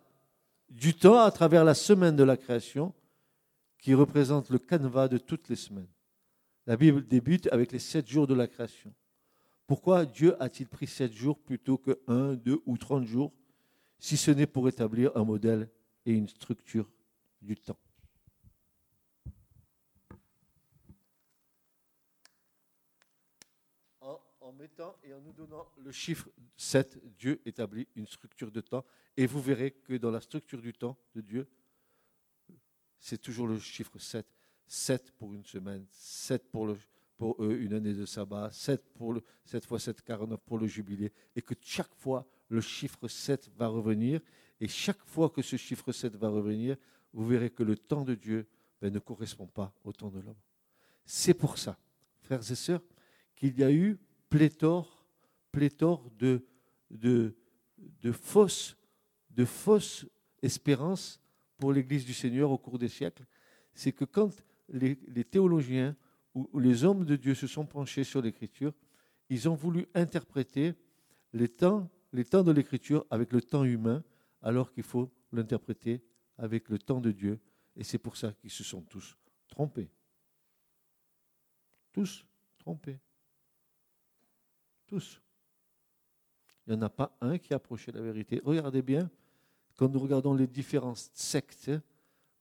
du 0.69 0.93
temps 0.93 1.19
à 1.19 1.31
travers 1.31 1.63
la 1.63 1.73
semaine 1.73 2.15
de 2.15 2.23
la 2.23 2.37
création 2.37 2.93
qui 3.85 3.93
représente 3.93 4.49
le 4.49 4.57
canevas 4.57 5.07
de 5.07 5.19
toutes 5.19 5.47
les 5.47 5.55
semaines. 5.55 5.87
La 6.65 6.75
Bible 6.75 7.05
débute 7.05 7.47
avec 7.51 7.71
les 7.71 7.77
sept 7.77 8.07
jours 8.09 8.25
de 8.25 8.33
la 8.33 8.47
création. 8.47 8.91
Pourquoi 9.67 10.07
Dieu 10.07 10.35
a-t-il 10.41 10.67
pris 10.67 10.87
sept 10.87 11.13
jours 11.13 11.37
plutôt 11.37 11.77
que 11.77 11.99
un, 12.07 12.33
deux 12.33 12.63
ou 12.65 12.79
trente 12.79 13.05
jours, 13.05 13.31
si 13.99 14.17
ce 14.17 14.31
n'est 14.31 14.47
pour 14.47 14.67
établir 14.67 15.15
un 15.15 15.23
modèle 15.23 15.69
et 16.03 16.13
une 16.13 16.27
structure 16.27 16.89
du 17.43 17.57
temps? 17.57 17.77
En, 24.01 24.51
mettant 24.53 24.95
et 25.03 25.13
en 25.13 25.21
nous 25.21 25.33
donnant 25.33 25.67
le 25.77 25.91
chiffre 25.91 26.27
7, 26.57 27.03
Dieu 27.19 27.39
établit 27.45 27.87
une 27.95 28.07
structure 28.07 28.51
de 28.51 28.61
temps. 28.61 28.83
Et 29.15 29.27
vous 29.27 29.41
verrez 29.43 29.69
que 29.69 29.93
dans 29.93 30.09
la 30.09 30.21
structure 30.21 30.59
du 30.59 30.73
temps 30.73 30.97
de 31.13 31.21
Dieu, 31.21 31.47
c'est 32.99 33.19
toujours 33.19 33.47
le 33.47 33.59
chiffre 33.59 33.97
7. 33.97 34.25
7 34.67 35.11
pour 35.11 35.33
une 35.33 35.45
semaine, 35.45 35.85
7 35.91 36.49
pour, 36.51 36.67
le, 36.67 36.77
pour 37.17 37.41
une 37.43 37.73
année 37.73 37.93
de 37.93 38.05
sabbat, 38.05 38.51
7, 38.51 38.93
pour 38.93 39.13
le, 39.13 39.23
7 39.43 39.65
fois 39.65 39.79
7, 39.79 40.01
49 40.01 40.39
pour 40.41 40.57
le 40.57 40.67
jubilé, 40.67 41.11
et 41.35 41.41
que 41.41 41.53
chaque 41.61 41.93
fois 41.95 42.25
le 42.49 42.61
chiffre 42.61 43.07
7 43.07 43.51
va 43.55 43.67
revenir, 43.67 44.21
et 44.59 44.67
chaque 44.67 45.03
fois 45.05 45.29
que 45.29 45.41
ce 45.41 45.55
chiffre 45.55 45.91
7 45.91 46.15
va 46.15 46.29
revenir, 46.29 46.77
vous 47.13 47.25
verrez 47.25 47.49
que 47.49 47.63
le 47.63 47.77
temps 47.77 48.03
de 48.03 48.15
Dieu 48.15 48.47
ben, 48.81 48.91
ne 48.91 48.99
correspond 48.99 49.47
pas 49.47 49.73
au 49.83 49.93
temps 49.93 50.09
de 50.09 50.19
l'homme. 50.19 50.35
C'est 51.05 51.33
pour 51.33 51.57
ça, 51.57 51.77
frères 52.21 52.51
et 52.51 52.55
sœurs, 52.55 52.81
qu'il 53.35 53.57
y 53.59 53.63
a 53.63 53.71
eu 53.71 53.97
pléthore, 54.29 55.05
pléthore 55.51 56.09
de, 56.17 56.45
de, 56.89 57.35
de, 57.77 58.11
fausses, 58.11 58.75
de 59.29 59.45
fausses 59.45 60.05
espérances 60.41 61.19
pour 61.57 61.73
l'Église 61.73 62.05
du 62.05 62.13
Seigneur 62.13 62.51
au 62.51 62.57
cours 62.57 62.79
des 62.79 62.87
siècles. 62.87 63.25
C'est 63.73 63.91
que 63.91 64.05
quand 64.05 64.31
les, 64.69 64.95
théologiens 65.23 65.95
ou, 66.33 66.59
les 66.59 66.83
hommes 66.83 67.05
de 67.05 67.15
Dieu 67.15 67.33
se 67.33 67.47
sont 67.47 67.65
penchés 67.65 68.03
sur 68.03 68.21
l'Écriture, 68.21 68.73
ils 69.29 69.49
ont 69.49 69.55
voulu 69.55 69.85
interpréter 69.93 70.73
les 71.33 71.49
temps, 71.49 71.89
les 72.13 72.25
temps 72.25 72.43
de 72.43 72.51
l'Écriture 72.51 73.05
avec 73.09 73.33
le 73.33 73.41
temps 73.41 73.63
humain, 73.63 74.03
alors 74.41 74.71
qu'il 74.71 74.83
faut 74.83 75.11
l'interpréter 75.31 76.03
avec 76.37 76.69
le 76.69 76.77
temps 76.77 77.01
de 77.01 77.11
Dieu. 77.11 77.39
Et 77.75 77.83
c'est 77.83 77.97
pour 77.97 78.17
ça 78.17 78.33
qu'ils 78.33 78.51
se 78.51 78.63
sont 78.63 78.81
tous 78.81 79.17
trompés. 79.47 79.89
Tous 81.91 82.25
trompés. 82.57 82.99
Tous. 84.87 85.21
Il 86.67 86.73
n'y 86.73 86.79
en 86.79 86.81
a 86.83 86.89
pas 86.89 87.15
un 87.21 87.37
qui 87.37 87.53
a 87.53 87.57
approché 87.57 87.91
la 87.91 88.01
vérité. 88.01 88.41
Regardez 88.43 88.81
bien, 88.81 89.09
quand 89.75 89.89
nous 89.89 89.99
regardons 89.99 90.33
les 90.33 90.47
différentes 90.47 91.09
sectes, 91.13 91.71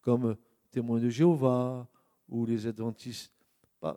comme 0.00 0.36
témoins 0.70 1.00
de 1.00 1.08
Jéhovah, 1.08 1.88
ou 2.28 2.46
les 2.46 2.66
adventistes. 2.66 3.32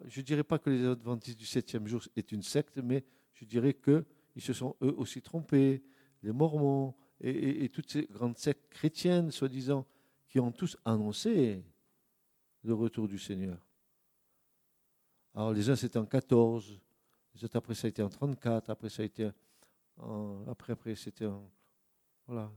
je 0.05 0.19
ne 0.19 0.25
dirais 0.25 0.43
pas 0.43 0.59
que 0.59 0.69
les 0.69 0.85
adventistes 0.85 1.39
du 1.39 1.45
septième 1.45 1.87
jour 1.87 2.01
est 2.15 2.31
une 2.31 2.43
secte, 2.43 2.77
mais 2.77 3.05
je 3.33 3.45
dirais 3.45 3.73
qu'ils 3.73 4.41
se 4.41 4.53
sont 4.53 4.75
eux 4.81 4.93
aussi 4.97 5.21
trompés, 5.21 5.83
les 6.23 6.31
mormons 6.31 6.93
et, 7.21 7.69
toutes 7.69 7.89
ces 7.89 8.05
grandes 8.05 8.37
sectes 8.37 8.69
chrétiennes, 8.69 9.31
soi-disant, 9.31 9.85
qui 10.27 10.39
ont 10.39 10.51
tous 10.51 10.77
annoncé 10.85 11.63
le 12.63 12.73
retour 12.73 13.07
du 13.07 13.17
Seigneur. 13.17 13.57
Alors 15.33 15.53
les 15.53 15.69
uns 15.69 15.75
c'était 15.75 15.99
en 15.99 16.05
14, 16.05 16.79
les 17.35 17.45
autres 17.45 17.55
après 17.55 17.75
ça 17.75 17.87
a 17.87 17.89
été 17.89 18.01
en 18.01 18.09
34, 18.09 18.69
après 18.69 18.89
ça 18.89 19.03
a 19.03 19.05
été 19.05 19.29
après 20.47 20.73
après 20.73 20.95
c'était 20.95 21.25
en 21.25 21.49
voilà 22.27 22.51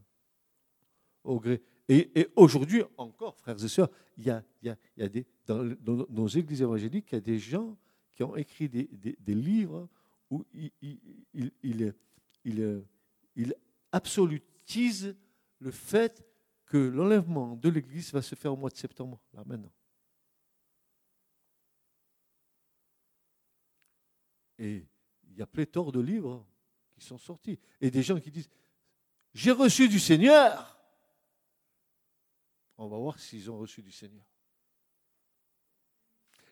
au 1.24 1.40
gré 1.40 1.62
et, 1.92 2.28
aujourd'hui 2.36 2.84
encore, 2.96 3.36
frères 3.36 3.62
et 3.62 3.68
sœurs, 3.68 3.90
il 4.16 4.24
y 4.24 4.30
a, 4.30 5.08
des, 5.08 5.26
dans, 5.44 5.64
nos 6.08 6.28
églises 6.28 6.62
évangéliques, 6.62 7.08
il 7.10 7.14
y 7.16 7.18
a 7.18 7.20
des 7.20 7.38
gens 7.38 7.76
qui 8.12 8.22
ont 8.22 8.36
écrit 8.36 8.68
des, 8.68 8.88
livres 9.34 9.88
où 10.30 10.44
ils, 10.52 10.70
ils, 12.44 13.54
absolutisent 13.90 15.16
le 15.58 15.70
fait 15.72 16.24
que 16.66 16.76
l'enlèvement 16.76 17.56
de 17.56 17.68
l'Église 17.68 18.12
va 18.12 18.22
se 18.22 18.36
faire 18.36 18.52
au 18.52 18.56
mois 18.56 18.70
de 18.70 18.76
septembre, 18.76 19.20
là 19.34 19.42
maintenant. 19.44 19.72
Et 24.58 24.86
il 25.28 25.38
y 25.38 25.42
a 25.42 25.46
pléthore 25.46 25.90
de 25.90 25.98
livres 25.98 26.46
qui 26.92 27.04
sont 27.04 27.18
sortis. 27.18 27.58
Et 27.80 27.90
des 27.90 28.02
gens 28.02 28.20
qui 28.20 28.30
disent, 28.30 28.48
j'ai 29.34 29.50
reçu 29.50 29.88
du 29.88 29.98
Seigneur, 29.98 30.79
on 32.80 32.88
va 32.88 32.96
voir 32.96 33.18
s'ils 33.18 33.50
ont 33.50 33.58
reçu 33.58 33.82
du 33.82 33.92
Seigneur. 33.92 34.24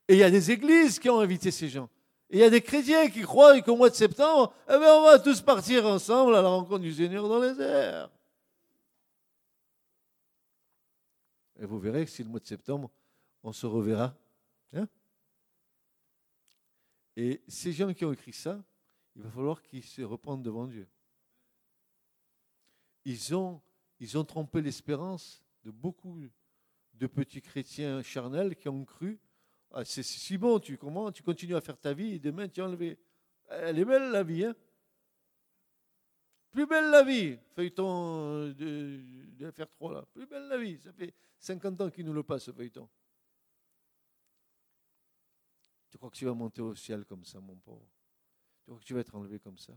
Et 0.07 0.13
il 0.15 0.19
y 0.19 0.23
a 0.23 0.31
des 0.31 0.51
églises 0.51 0.99
qui 0.99 1.09
ont 1.09 1.21
invité 1.21 1.51
ces 1.51 1.71
gens. 1.71 1.89
Et 2.29 2.37
il 2.37 2.41
y 2.41 2.45
a 2.45 2.51
des 2.51 2.61
chrétiens 2.61 3.09
qui 3.09 3.23
croient 3.23 3.59
qu'au 3.63 3.77
mois 3.77 3.89
de 3.89 3.95
septembre, 3.95 4.55
eh 4.69 4.79
bien, 4.79 4.95
on 4.95 5.05
va 5.05 5.19
tous 5.19 5.41
partir 5.41 5.87
ensemble 5.87 6.37
à 6.37 6.43
la 6.43 6.49
rencontre 6.49 6.81
du 6.81 6.93
Seigneur 6.93 7.27
dans 7.27 7.41
les 7.41 7.59
airs. 7.59 8.11
Et 11.59 11.65
vous 11.65 11.79
verrez 11.79 12.05
que 12.05 12.11
si 12.11 12.23
le 12.23 12.29
mois 12.29 12.41
de 12.41 12.47
septembre, 12.47 12.91
on 13.43 13.53
se 13.53 13.65
reverra. 13.65 14.15
Hein. 14.75 14.87
Et 17.17 17.41
ces 17.49 17.73
gens 17.73 17.93
qui 17.95 18.05
ont 18.05 18.13
écrit 18.13 18.35
ça, 18.35 18.63
il 19.17 19.23
va 19.23 19.31
falloir 19.31 19.63
qu'ils 19.63 19.83
se 19.83 20.03
repentent 20.03 20.43
devant 20.43 20.67
Dieu. 20.67 20.87
Ils 23.07 23.35
ont, 23.35 23.63
ils 23.99 24.19
ont 24.19 24.25
trompé 24.25 24.61
l'espérance 24.61 25.43
de 25.65 25.71
beaucoup 25.71 26.21
de 26.95 27.07
petits 27.07 27.43
chrétiens 27.43 28.03
charnels 28.03 28.57
qui 28.57 28.69
ont 28.69 28.85
cru 28.85 29.21
ah, 29.71 29.85
c'est 29.85 30.03
si 30.03 30.39
bon, 30.39 30.59
tu, 30.59 30.79
comment, 30.79 31.13
tu 31.13 31.23
continues 31.23 31.55
à 31.55 31.61
faire 31.61 31.79
ta 31.79 31.93
vie 31.93 32.15
et 32.15 32.19
demain 32.19 32.49
tu 32.49 32.61
es 32.61 32.63
enlevé. 32.63 32.99
Elle 33.49 33.79
est 33.79 33.85
belle 33.85 34.11
la 34.11 34.23
vie, 34.23 34.45
hein 34.45 34.57
Plus 36.51 36.67
belle 36.67 36.91
la 36.91 37.03
vie, 37.03 37.39
feuilleton 37.55 38.49
de, 38.49 39.01
de 39.37 39.51
FR3 39.51 39.93
là. 39.93 40.07
Plus 40.13 40.27
belle 40.27 40.49
la 40.49 40.59
vie. 40.59 40.79
Ça 40.79 40.93
fait 40.93 41.15
50 41.39 41.81
ans 41.83 41.91
qu'il 41.91 42.07
nous 42.07 42.15
le 42.15 42.23
passe, 42.23 42.45
ce 42.45 42.53
feuilleton. 42.53 42.89
Tu 45.91 45.99
crois 45.99 46.11
que 46.11 46.17
tu 46.17 46.25
vas 46.25 46.35
monter 46.35 46.63
au 46.63 46.75
ciel 46.75 47.05
comme 47.05 47.25
ça, 47.25 47.41
mon 47.41 47.57
pauvre? 47.57 47.89
Tu 48.63 48.71
crois 48.71 48.79
que 48.79 48.85
tu 48.85 48.95
vas 48.95 49.01
être 49.01 49.15
enlevé 49.15 49.39
comme 49.39 49.59
ça? 49.59 49.75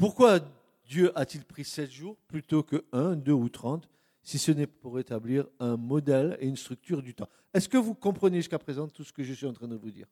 Pourquoi 0.00 0.40
Dieu 0.86 1.12
a-t-il 1.14 1.44
pris 1.44 1.62
sept 1.62 1.90
jours 1.90 2.16
plutôt 2.26 2.62
que 2.62 2.86
un, 2.90 3.16
deux 3.16 3.34
ou 3.34 3.50
trente, 3.50 3.86
si 4.22 4.38
ce 4.38 4.50
n'est 4.50 4.66
pour 4.66 4.98
établir 4.98 5.46
un 5.58 5.76
modèle 5.76 6.38
et 6.40 6.46
une 6.46 6.56
structure 6.56 7.02
du 7.02 7.14
temps? 7.14 7.28
Est-ce 7.52 7.68
que 7.68 7.76
vous 7.76 7.92
comprenez 7.92 8.38
jusqu'à 8.38 8.58
présent 8.58 8.88
tout 8.88 9.04
ce 9.04 9.12
que 9.12 9.22
je 9.22 9.34
suis 9.34 9.44
en 9.44 9.52
train 9.52 9.68
de 9.68 9.76
vous 9.76 9.90
dire? 9.90 10.06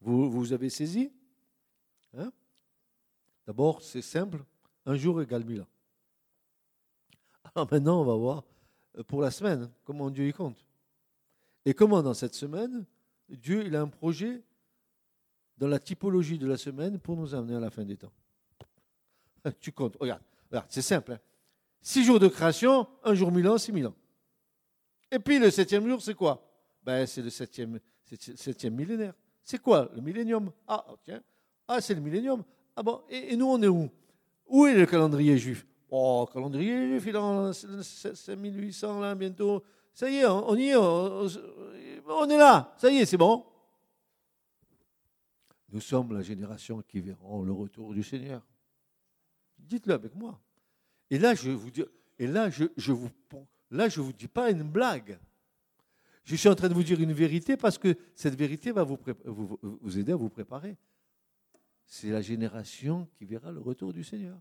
Vous, 0.00 0.30
vous 0.30 0.54
avez 0.54 0.70
saisi? 0.70 1.12
Hein? 2.16 2.32
D'abord, 3.46 3.82
c'est 3.82 4.00
simple, 4.00 4.42
un 4.86 4.96
jour 4.96 5.20
égale 5.20 5.44
mille 5.44 5.60
ans. 5.60 5.68
Alors 7.54 7.68
maintenant, 7.70 8.00
on 8.00 8.04
va 8.04 8.14
voir 8.14 8.44
euh, 8.96 9.02
pour 9.02 9.20
la 9.20 9.30
semaine 9.30 9.70
comment 9.84 10.08
Dieu 10.08 10.26
y 10.26 10.32
compte. 10.32 10.64
Et 11.66 11.74
comment 11.74 12.02
dans 12.02 12.14
cette 12.14 12.34
semaine, 12.34 12.86
Dieu 13.28 13.62
a 13.76 13.80
un 13.82 13.88
projet 13.88 14.42
dans 15.58 15.68
la 15.68 15.78
typologie 15.78 16.38
de 16.38 16.46
la 16.46 16.56
semaine 16.56 16.98
pour 16.98 17.18
nous 17.18 17.34
amener 17.34 17.56
à 17.56 17.60
la 17.60 17.68
fin 17.68 17.84
des 17.84 17.98
temps? 17.98 18.12
Tu 19.60 19.72
comptes, 19.72 19.96
regarde, 19.98 20.22
c'est 20.68 20.82
simple. 20.82 21.12
Hein. 21.12 21.20
Six 21.80 22.04
jours 22.04 22.20
de 22.20 22.28
création, 22.28 22.86
un 23.04 23.14
jour 23.14 23.32
mille 23.32 23.48
ans, 23.48 23.58
six 23.58 23.72
mille 23.72 23.86
ans. 23.86 23.94
Et 25.10 25.18
puis 25.18 25.38
le 25.38 25.50
septième 25.50 25.88
jour, 25.88 26.00
c'est 26.02 26.14
quoi? 26.14 26.46
Ben, 26.82 27.06
C'est 27.06 27.22
le 27.22 27.30
septième, 27.30 27.78
septième 28.36 28.74
millénaire. 28.74 29.14
C'est 29.42 29.60
quoi 29.60 29.90
le 29.94 30.00
millénium? 30.00 30.50
Ah, 30.68 30.84
tiens. 31.02 31.22
Ah, 31.66 31.80
c'est 31.80 31.94
le 31.94 32.00
millénium. 32.00 32.42
Ah 32.76 32.82
bon, 32.82 33.02
et, 33.08 33.36
nous, 33.36 33.46
on 33.46 33.62
est 33.62 33.68
où? 33.68 33.90
Où 34.46 34.66
est 34.66 34.74
le 34.74 34.86
calendrier 34.86 35.36
juif? 35.38 35.66
Oh, 35.90 36.28
calendrier 36.32 36.86
juif, 36.86 37.04
il 37.06 37.14
est 37.14 37.18
en 37.18 37.52
5800 37.52 39.00
là, 39.00 39.14
bientôt. 39.14 39.62
Ça 39.92 40.08
y 40.08 40.16
est, 40.16 40.26
on 40.26 40.54
y 40.56 40.68
est, 40.68 40.76
on 40.76 42.30
est 42.30 42.38
là. 42.38 42.74
Ça 42.76 42.90
y 42.90 42.98
est, 42.98 43.06
c'est 43.06 43.16
bon. 43.16 43.44
Nous 45.72 45.80
sommes 45.80 46.12
la 46.12 46.22
génération 46.22 46.82
qui 46.82 47.00
verront 47.00 47.42
le 47.42 47.52
retour 47.52 47.92
du 47.94 48.02
Seigneur. 48.02 48.42
Dites-le 49.68 49.94
avec 49.94 50.14
moi. 50.14 50.40
Et 51.10 51.18
là, 51.18 51.34
je 51.34 51.50
vous 51.50 51.70
dis, 51.70 51.84
et 52.18 52.26
là, 52.26 52.50
je, 52.50 52.92
vous, 52.92 53.10
là, 53.70 53.88
je 53.88 54.00
vous 54.00 54.12
dis 54.12 54.28
pas 54.28 54.50
une 54.50 54.62
blague. 54.62 55.18
Je 56.24 56.36
suis 56.36 56.48
en 56.48 56.54
train 56.54 56.68
de 56.68 56.74
vous 56.74 56.82
dire 56.82 57.00
une 57.00 57.12
vérité 57.12 57.56
parce 57.56 57.78
que 57.78 57.96
cette 58.14 58.34
vérité 58.34 58.72
va 58.72 58.84
vous, 58.84 58.98
vous, 59.24 59.58
vous 59.62 59.98
aider 59.98 60.12
à 60.12 60.16
vous 60.16 60.28
préparer. 60.28 60.76
C'est 61.86 62.10
la 62.10 62.22
génération 62.22 63.08
qui 63.16 63.24
verra 63.24 63.50
le 63.50 63.60
retour 63.60 63.92
du 63.92 64.04
Seigneur. 64.04 64.38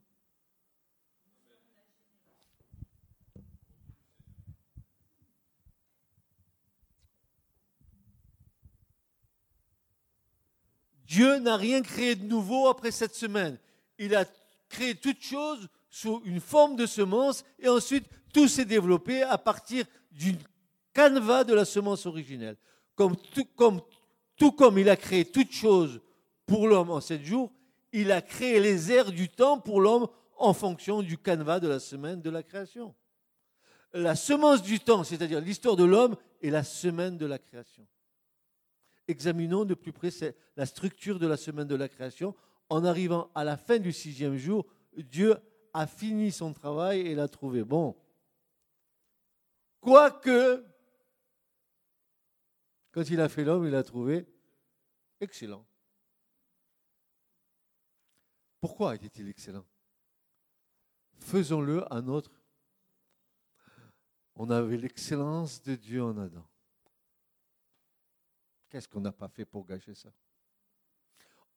Dieu 11.09 11.39
n'a 11.39 11.57
rien 11.57 11.81
créé 11.81 12.15
de 12.15 12.23
nouveau 12.23 12.67
après 12.67 12.91
cette 12.91 13.15
semaine. 13.15 13.57
Il 13.97 14.13
a 14.13 14.25
créer 14.69 14.95
toute 14.95 15.21
chose 15.21 15.67
sous 15.89 16.21
une 16.23 16.39
forme 16.39 16.75
de 16.75 16.85
semence 16.85 17.43
et 17.57 17.67
ensuite 17.67 18.05
tout 18.33 18.47
s'est 18.47 18.65
développé 18.65 19.23
à 19.23 19.37
partir 19.37 19.85
d'une 20.11 20.37
canevas 20.93 21.43
de 21.43 21.53
la 21.53 21.65
semence 21.65 22.05
originelle. 22.05 22.57
Tout, 22.95 24.51
comme, 24.51 24.77
il 24.77 24.89
a 24.89 24.95
créé 24.95 25.25
toute 25.25 25.51
chose 25.51 26.01
pour 26.45 26.67
l'homme 26.67 26.89
en 26.89 27.01
sept 27.01 27.23
jours, 27.23 27.51
il 27.91 28.11
a 28.11 28.21
créé 28.21 28.59
les 28.59 28.91
airs 28.91 29.11
du 29.11 29.29
temps 29.29 29.59
pour 29.59 29.81
l'homme 29.81 30.07
en 30.37 30.53
fonction 30.53 31.01
du 31.01 31.17
canevas 31.17 31.59
de 31.59 31.67
la 31.67 31.79
semaine 31.79 32.21
de 32.21 32.29
la 32.29 32.43
création. 32.43 32.93
La 33.93 34.15
semence 34.15 34.61
du 34.61 34.79
temps, 34.79 35.03
c'est-à-dire 35.03 35.41
l'histoire 35.41 35.75
de 35.75 35.83
l'homme, 35.83 36.15
est 36.41 36.49
la 36.49 36.63
semaine 36.63 37.17
de 37.17 37.25
la 37.25 37.39
création. 37.39 37.87
Examinons 39.07 39.65
de 39.65 39.73
plus 39.73 39.91
près 39.91 40.09
la 40.55 40.65
structure 40.65 41.17
de 41.17 41.27
la 41.27 41.37
semaine 41.37 41.67
de 41.67 41.75
la 41.75 41.89
création. 41.89 42.35
En 42.69 42.85
arrivant 42.85 43.31
à 43.33 43.43
la 43.43 43.57
fin 43.57 43.79
du 43.79 43.91
sixième 43.91 44.37
jour, 44.37 44.65
Dieu 44.95 45.35
a 45.73 45.87
fini 45.87 46.31
son 46.31 46.53
travail 46.53 47.01
et 47.01 47.15
l'a 47.15 47.27
trouvé 47.27 47.63
bon. 47.63 47.95
Quoique, 49.81 50.65
quand 52.91 53.09
il 53.09 53.19
a 53.21 53.29
fait 53.29 53.43
l'homme, 53.43 53.65
il 53.65 53.71
l'a 53.71 53.83
trouvé 53.83 54.27
excellent. 55.19 55.65
Pourquoi 58.59 58.95
était-il 58.95 59.29
excellent? 59.29 59.65
Faisons-le 61.17 61.91
à 61.93 62.01
notre. 62.01 62.31
On 64.35 64.49
avait 64.49 64.77
l'excellence 64.77 65.61
de 65.63 65.75
Dieu 65.75 66.03
en 66.03 66.17
Adam. 66.17 66.45
Qu'est-ce 68.69 68.87
qu'on 68.87 69.01
n'a 69.01 69.11
pas 69.11 69.27
fait 69.27 69.45
pour 69.45 69.65
gâcher 69.65 69.95
ça? 69.95 70.11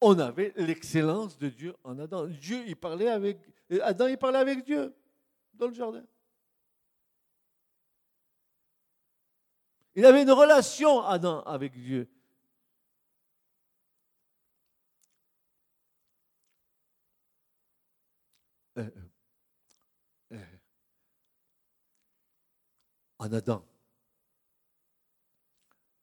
On 0.05 0.19
avait 0.19 0.53
l'excellence 0.57 1.38
de 1.38 1.49
Dieu 1.49 1.77
en 1.85 1.97
Adam. 2.01 2.27
Dieu, 2.27 2.65
il 2.67 2.75
parlait 2.75 3.09
avec. 3.09 3.38
Adam, 3.83 4.09
il 4.09 4.19
parlait 4.19 4.41
avec 4.41 4.65
Dieu 4.65 4.93
dans 5.55 5.69
le 5.69 5.75
jardin. 5.75 6.05
Il 9.95 10.05
avait 10.05 10.23
une 10.23 10.33
relation, 10.33 11.03
Adam, 11.03 11.43
avec 11.43 11.79
Dieu. 11.79 12.09
Euh, 18.79 18.91
euh, 20.33 20.37
euh, 20.37 20.45
en 23.21 23.33
Adam, 23.33 23.65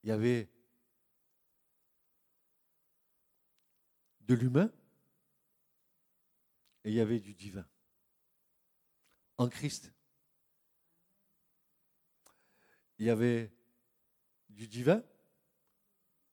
il 0.04 0.10
y 0.10 0.12
avait 0.14 0.48
de 4.30 4.36
l'humain 4.36 4.72
et 6.84 6.90
il 6.90 6.96
y 6.96 7.02
avait 7.02 7.20
du 7.20 7.34
divin. 7.34 7.66
En 9.38 9.50
Christ, 9.50 9.92
il 13.00 13.08
y 13.08 13.10
avait 13.10 13.52
du 14.50 14.68
divin 14.68 15.04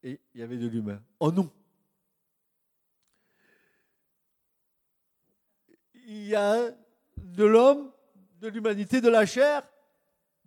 et 0.02 0.20
il 0.34 0.40
y 0.40 0.42
avait 0.42 0.58
de 0.58 0.66
l'humain. 0.66 1.02
En 1.20 1.32
nous. 1.32 1.50
Il 5.94 6.26
y 6.26 6.34
a 6.34 6.70
de 7.16 7.44
l'homme, 7.44 7.92
de 8.40 8.48
l'humanité, 8.48 9.00
de 9.00 9.08
la 9.08 9.24
chair, 9.24 9.66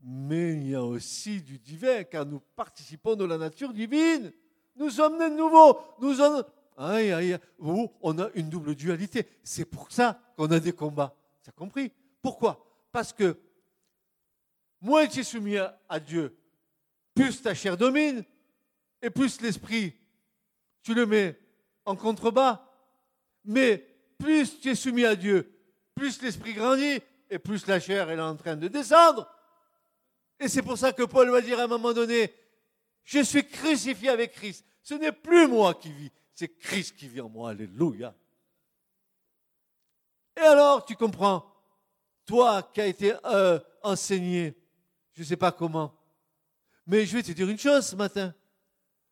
mais 0.03 0.53
il 0.53 0.69
y 0.69 0.75
a 0.75 0.83
aussi 0.83 1.41
du 1.41 1.57
divin, 1.57 2.03
car 2.03 2.27
nous 2.27 2.39
participons 2.39 3.15
de 3.15 3.25
la 3.25 3.39
nature 3.39 3.73
divine. 3.73 4.31
Nous 4.75 4.91
sommes 4.91 5.17
des 5.17 5.31
nouveaux. 5.31 5.79
Nous. 5.99 6.21
Aïe, 6.81 7.37
on 7.59 8.19
a 8.19 8.29
une 8.35 8.49
double 8.49 8.73
dualité. 8.73 9.27
C'est 9.43 9.65
pour 9.65 9.91
ça 9.91 10.17
qu'on 10.37 10.49
a 10.49 10.61
des 10.61 10.71
combats. 10.71 11.13
Tu 11.43 11.51
compris? 11.51 11.91
Pourquoi? 12.21 12.65
Parce 12.91 13.11
que 13.11 13.37
moins 14.79 15.05
tu 15.05 15.19
es 15.19 15.23
soumis 15.23 15.57
à 15.57 15.99
Dieu, 15.99 16.37
plus 17.13 17.41
ta 17.41 17.53
chair 17.53 17.75
domine, 17.75 18.23
et 19.01 19.09
plus 19.09 19.41
l'esprit, 19.41 19.93
tu 20.81 20.93
le 20.93 21.05
mets 21.05 21.37
en 21.85 21.97
contrebas. 21.97 22.65
Mais 23.43 23.85
plus 24.17 24.59
tu 24.61 24.69
es 24.69 24.75
soumis 24.75 25.05
à 25.05 25.15
Dieu, 25.15 25.53
plus 25.95 26.21
l'esprit 26.21 26.53
grandit, 26.53 26.99
et 27.29 27.39
plus 27.39 27.67
la 27.67 27.79
chair 27.79 28.09
est 28.09 28.19
en 28.19 28.37
train 28.37 28.55
de 28.55 28.69
descendre. 28.69 29.29
Et 30.39 30.47
c'est 30.47 30.61
pour 30.61 30.77
ça 30.77 30.93
que 30.93 31.03
Paul 31.03 31.29
va 31.29 31.41
dire 31.41 31.59
à 31.59 31.63
un 31.63 31.67
moment 31.67 31.91
donné, 31.91 32.33
je 33.03 33.19
suis 33.19 33.45
crucifié 33.45 34.09
avec 34.09 34.31
Christ. 34.31 34.65
Ce 34.81 34.93
n'est 34.93 35.11
plus 35.11 35.45
moi 35.47 35.73
qui 35.73 35.91
vis, 35.91 36.11
c'est 36.39 36.57
Christ 36.57 36.95
qui 36.95 37.09
vit 37.09 37.19
en 37.19 37.27
moi. 37.27 37.49
Alléluia. 37.49 38.15
Et 40.37 40.39
alors, 40.39 40.85
tu 40.85 40.95
comprends, 40.95 41.45
toi 42.25 42.63
qui 42.63 42.79
as 42.79 42.87
été 42.87 43.13
euh, 43.25 43.59
enseigné, 43.83 44.55
je 45.11 45.21
ne 45.21 45.25
sais 45.25 45.35
pas 45.35 45.51
comment, 45.51 45.93
mais 46.87 47.05
je 47.05 47.17
vais 47.17 47.23
te 47.23 47.33
dire 47.33 47.49
une 47.49 47.59
chose 47.59 47.87
ce 47.87 47.95
matin. 47.97 48.33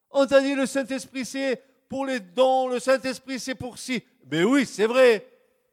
On 0.09 0.25
t'a 0.25 0.39
dit 0.39 0.55
le 0.55 0.65
Saint-Esprit 0.65 1.25
c'est 1.25 1.61
pour 1.89 2.05
les 2.05 2.21
dons, 2.21 2.69
le 2.69 2.79
Saint-Esprit 2.79 3.41
c'est 3.41 3.55
pour 3.55 3.77
si. 3.77 4.01
Mais 4.31 4.45
oui, 4.45 4.65
c'est 4.65 4.87
vrai. 4.87 5.29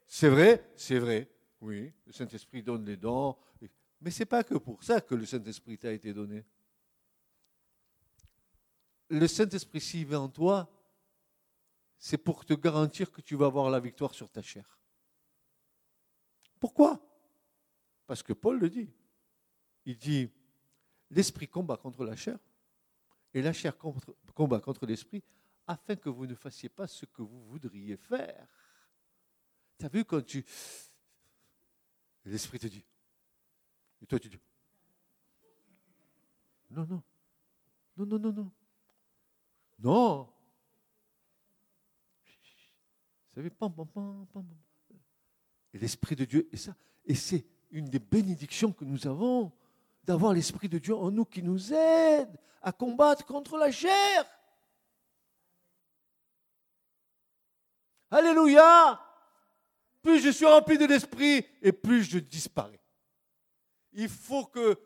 C'est 0.09 0.29
vrai, 0.29 0.73
c'est 0.75 0.99
vrai. 0.99 1.31
Oui, 1.61 1.93
le 2.05 2.13
Saint-Esprit 2.13 2.65
donne 2.65 2.85
les 2.85 2.97
dons. 2.97 3.37
Mais 4.01 4.11
ce 4.11 4.21
n'est 4.21 4.27
pas 4.27 4.43
que 4.43 4.57
pour 4.57 4.83
ça 4.83 5.01
que 5.01 5.15
le 5.15 5.25
Saint-Esprit 5.25 5.79
t'a 5.79 5.93
été 5.93 6.13
donné. 6.13 6.45
Le 9.09 9.29
Saint-Esprit, 9.29 9.81
s'il 9.81 10.07
vit 10.07 10.17
en 10.17 10.29
toi, 10.29 10.69
c'est 12.05 12.19
pour 12.19 12.45
te 12.45 12.53
garantir 12.53 13.11
que 13.11 13.23
tu 13.23 13.35
vas 13.35 13.47
avoir 13.47 13.71
la 13.71 13.81
victoire 13.81 14.13
sur 14.15 14.29
ta 14.29 14.43
chair. 14.43 14.79
Pourquoi? 16.61 17.01
Parce 18.07 18.23
que 18.23 18.35
Paul 18.35 18.59
le 18.59 18.69
dit. 18.69 18.93
Il 19.87 19.97
dit, 19.97 20.31
l'esprit 21.11 21.49
combat 21.49 21.79
contre 21.79 22.05
la 22.05 22.15
chair 22.15 22.39
et 23.33 23.41
la 23.41 23.55
chair 23.55 23.75
combat 24.35 24.61
contre 24.61 24.85
l'esprit 24.85 25.25
afin 25.67 25.97
que 25.97 26.11
vous 26.11 26.27
ne 26.27 26.35
fassiez 26.35 26.69
pas 26.69 26.87
ce 26.87 27.07
que 27.07 27.23
vous 27.23 27.43
voudriez 27.47 27.97
faire. 27.97 28.47
Tu 29.79 29.87
as 29.87 29.89
vu 29.89 30.05
quand 30.05 30.21
tu... 30.21 30.45
L'esprit 32.27 32.59
te 32.59 32.67
dit. 32.67 32.85
Et 34.03 34.07
toi 34.07 34.19
tu 34.19 34.29
dis. 34.29 34.41
Non, 36.71 36.85
non. 36.85 37.03
Non, 37.97 38.05
non, 38.05 38.19
non, 38.19 38.33
non. 38.35 38.53
Non. 39.79 40.34
Vous 43.35 43.41
savez, 43.41 43.51
pam, 43.51 43.75
pam, 43.75 43.89
pam, 43.89 44.27
pam. 44.33 44.47
Et 45.73 45.79
l'Esprit 45.79 46.15
de 46.15 46.25
Dieu, 46.25 46.49
et 46.53 46.57
ça, 46.57 46.77
et 47.05 47.17
c'est 47.17 47.45
une 47.73 47.87
des 47.87 47.99
bénédictions 47.99 48.73
que 48.73 48.85
nous 48.85 49.09
avons 49.09 49.53
d'avoir 50.05 50.33
l'Esprit 50.33 50.69
de 50.69 50.79
Dieu 50.79 50.95
en 50.95 51.11
nous 51.11 51.25
qui 51.25 51.43
nous 51.43 51.73
aide 51.73 52.39
à 52.63 52.71
combattre 52.71 53.27
contre 53.27 53.59
la 53.59 53.73
chair. 53.73 54.25
Alléluia. 58.09 59.01
Plus 60.01 60.21
je 60.21 60.31
suis 60.31 60.47
rempli 60.47 60.79
de 60.79 60.85
l'Esprit 60.85 61.45
et 61.61 61.73
plus 61.73 62.05
je 62.05 62.21
disparais. 62.21 62.81
Il 63.95 64.09
faut 64.09 64.47
que 64.47 64.79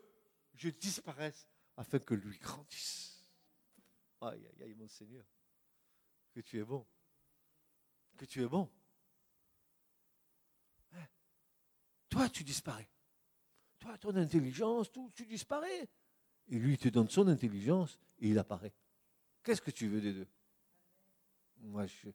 je 0.55 0.69
disparaisse 0.69 1.47
afin 1.77 1.99
que 1.99 2.15
lui 2.15 2.39
grandisse. 2.39 3.23
Aïe, 4.21 4.43
aïe, 4.47 4.63
aïe, 4.63 4.73
mon 4.73 4.87
Seigneur, 4.87 5.23
que 6.33 6.39
tu 6.39 6.57
es 6.57 6.63
bon. 6.63 6.83
Que 8.19 8.25
tu 8.25 8.43
es 8.43 8.47
bon. 8.47 8.69
Hein? 10.91 11.07
Toi, 12.09 12.27
tu 12.27 12.43
disparais. 12.43 12.89
Toi, 13.79 13.97
ton 13.97 14.13
intelligence, 14.17 14.91
tout, 14.91 15.09
tu 15.15 15.25
disparais. 15.25 15.87
Et 16.49 16.59
lui, 16.59 16.73
il 16.73 16.77
te 16.77 16.89
donne 16.89 17.07
son 17.07 17.29
intelligence 17.29 17.97
et 18.19 18.27
il 18.27 18.37
apparaît. 18.37 18.73
Qu'est-ce 19.41 19.61
que 19.61 19.71
tu 19.71 19.87
veux 19.87 20.01
des 20.01 20.11
deux? 20.11 20.27
Moi, 21.61 21.85
je. 21.85 22.09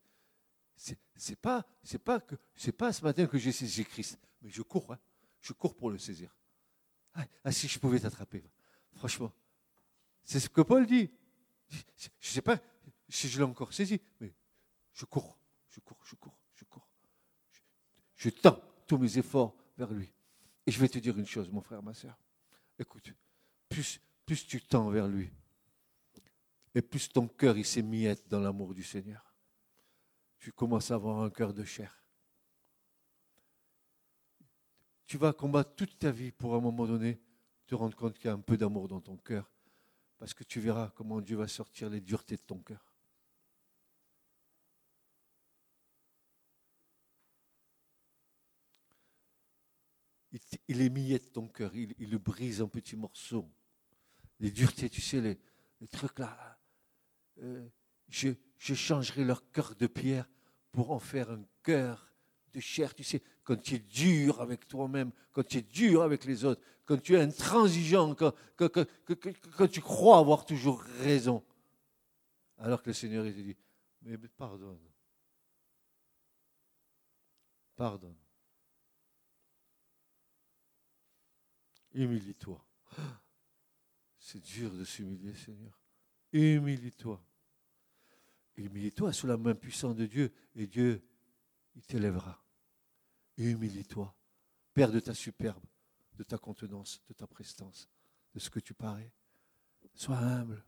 C'est 1.17 1.41
pas, 1.41 1.65
c'est 1.83 1.99
pas 1.99 2.21
que, 2.21 2.35
c'est 2.55 2.73
pas 2.73 2.93
ce 2.93 3.03
matin 3.03 3.27
que 3.27 3.39
j'ai 3.39 3.53
saisi 3.53 3.87
Christ, 3.87 4.19
mais 4.43 4.51
je 4.51 4.61
cours, 4.61 4.93
hein. 4.93 4.99
je 5.41 5.55
cours 5.55 5.75
pour 5.75 5.89
le 5.89 5.97
saisir. 5.97 6.37
Ah, 7.15 7.25
ah 7.45 7.53
si 7.53 7.67
je 7.67 7.79
pouvais 7.79 8.01
t'attraper, 8.01 8.45
franchement, 8.93 9.33
c'est 10.23 10.41
ce 10.41 10.51
que 10.51 10.61
Paul 10.61 10.85
dit. 10.85 11.11
Je 11.71 11.79
ne 11.79 12.11
sais 12.21 12.43
pas 12.43 12.59
si 13.09 13.29
je 13.29 13.39
l'ai 13.39 13.45
encore 13.45 13.73
saisi, 13.73 14.03
mais 14.21 14.35
je 14.93 15.07
cours, 15.07 15.39
je 15.75 15.81
cours, 15.81 15.99
je 16.05 16.15
cours, 16.15 16.39
je 16.55 16.65
cours. 16.65 16.89
je 18.15 18.31
tends 18.31 18.61
tous 18.87 18.97
mes 18.97 19.19
efforts 19.19 19.57
vers 19.77 19.93
lui. 19.93 20.13
Et 20.67 20.71
je 20.71 20.79
vais 20.79 20.89
te 20.89 20.99
dire 20.99 21.19
une 21.19 21.27
chose, 21.27 21.51
mon 21.51 21.61
frère, 21.61 21.83
ma 21.83 21.95
soeur. 21.95 22.17
Écoute, 22.79 23.13
plus, 23.69 24.47
tu 24.47 24.63
tends 24.63 24.89
vers 24.89 25.09
lui, 25.09 25.33
et 26.75 26.83
plus 26.83 27.09
ton 27.09 27.27
cœur 27.27 27.59
il 27.59 27.67
s'émiette 27.67 28.29
dans 28.29 28.41
l'amour 28.41 28.73
du 28.73 28.85
Seigneur, 28.85 29.35
tu 30.39 30.53
commences 30.53 30.93
à 30.93 30.95
avoir 30.95 31.23
un 31.23 31.31
cœur 31.31 31.53
de 31.53 31.65
chair. 31.65 32.03
Tu 35.07 35.19
vas 35.19 35.33
combattre 35.33 35.75
toute 35.75 35.99
ta 35.99 36.11
vie 36.11 36.31
pour 36.31 36.55
à 36.55 36.59
un 36.59 36.61
moment 36.61 36.87
donné 36.87 37.21
te 37.67 37.75
rendre 37.75 37.97
compte 37.97 38.17
qu'il 38.17 38.27
y 38.27 38.31
a 38.31 38.35
un 38.35 38.41
peu 38.41 38.57
d'amour 38.57 38.87
dans 38.87 39.01
ton 39.01 39.17
cœur, 39.17 39.51
parce 40.19 40.35
que 40.35 40.45
tu 40.45 40.61
verras 40.61 40.91
comment 40.95 41.21
Dieu 41.21 41.37
va 41.37 41.49
sortir 41.49 41.91
les 41.91 42.01
duretés 42.01 42.37
de 42.37 42.43
ton 42.43 42.59
cœur. 42.59 42.94
Il, 50.35 50.41
il 50.69 50.81
émiette 50.81 51.33
ton 51.33 51.49
cœur, 51.49 51.75
il, 51.75 51.95
le 52.11 52.19
brise 52.19 52.61
en 52.61 52.69
petits 52.69 52.97
morceaux. 52.97 53.49
Les 54.41 54.51
duretés, 54.51 54.91
tu 54.91 55.01
sais, 55.01 55.21
les, 55.21 55.39
trucs 55.89 56.19
là. 56.19 56.59
Euh, 57.41 57.67
je, 58.09 58.33
changerai 58.59 59.25
leur 59.25 59.51
cœur 59.51 59.75
de 59.77 59.87
pierre 59.87 60.29
pour 60.73 60.91
en 60.91 60.99
faire 60.99 61.31
un 61.31 61.45
cœur 61.63 62.13
de 62.53 62.61
chair. 62.61 62.95
Tu 62.95 63.05
sais, 63.05 63.23
quand 63.45 63.57
tu 63.57 63.77
es 63.77 63.79
dur 63.79 64.41
avec 64.41 64.67
toi-même, 64.67 65.13
quand 65.33 65.47
tu 65.47 65.59
es 65.59 65.63
dur 65.63 66.03
avec 66.03 66.25
les 66.25 66.45
autres, 66.45 66.63
quand 66.85 67.01
tu 67.01 67.15
es 67.15 67.21
intransigeant, 67.21 68.15
quand 68.15 69.71
tu 69.71 69.81
crois 69.81 70.19
avoir 70.19 70.45
toujours 70.45 70.81
raison. 70.81 71.45
Alors 72.59 72.83
que 72.83 72.91
le 72.91 72.95
Seigneur, 72.95 73.27
il 73.27 73.35
te 73.35 73.41
dit, 73.41 73.57
mais 74.03 74.17
pardonne. 74.17 74.79
Pardonne. 77.77 78.24
Humilie-toi. 81.95 82.65
C'est 84.19 84.41
dur 84.41 84.73
de 84.73 84.85
s'humilier, 84.85 85.35
Seigneur. 85.35 85.81
Humilie-toi. 86.33 87.25
Humilie-toi 88.57 89.13
sous 89.13 89.27
la 89.27 89.37
main 89.37 89.55
puissante 89.55 89.97
de 89.97 90.07
Dieu 90.07 90.33
et 90.55 90.67
Dieu, 90.67 91.03
il 91.75 91.83
t'élèvera. 91.87 92.45
Humilie-toi. 93.37 94.15
Père 94.73 94.91
de 94.91 95.01
ta 95.01 95.15
superbe, 95.15 95.65
de 96.15 96.25
ta 96.25 96.39
contenance, 96.39 97.01
de 97.09 97.15
ta 97.15 97.27
prestance, 97.27 97.89
de 98.33 98.41
ce 98.41 98.51
que 98.51 98.61
tu 98.61 98.75
parais. 98.75 99.13
Sois 99.95 100.19
humble. 100.19 100.65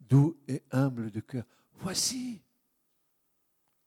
Doux 0.00 0.40
et 0.46 0.62
humble 0.70 1.10
de 1.10 1.20
cœur. 1.20 1.44
Voici, 1.74 2.42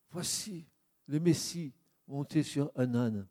voici 0.09 0.67
le 1.07 1.19
Messie 1.19 1.73
monté 2.07 2.43
sur 2.43 2.71
un 2.75 2.95
âne. 2.95 3.27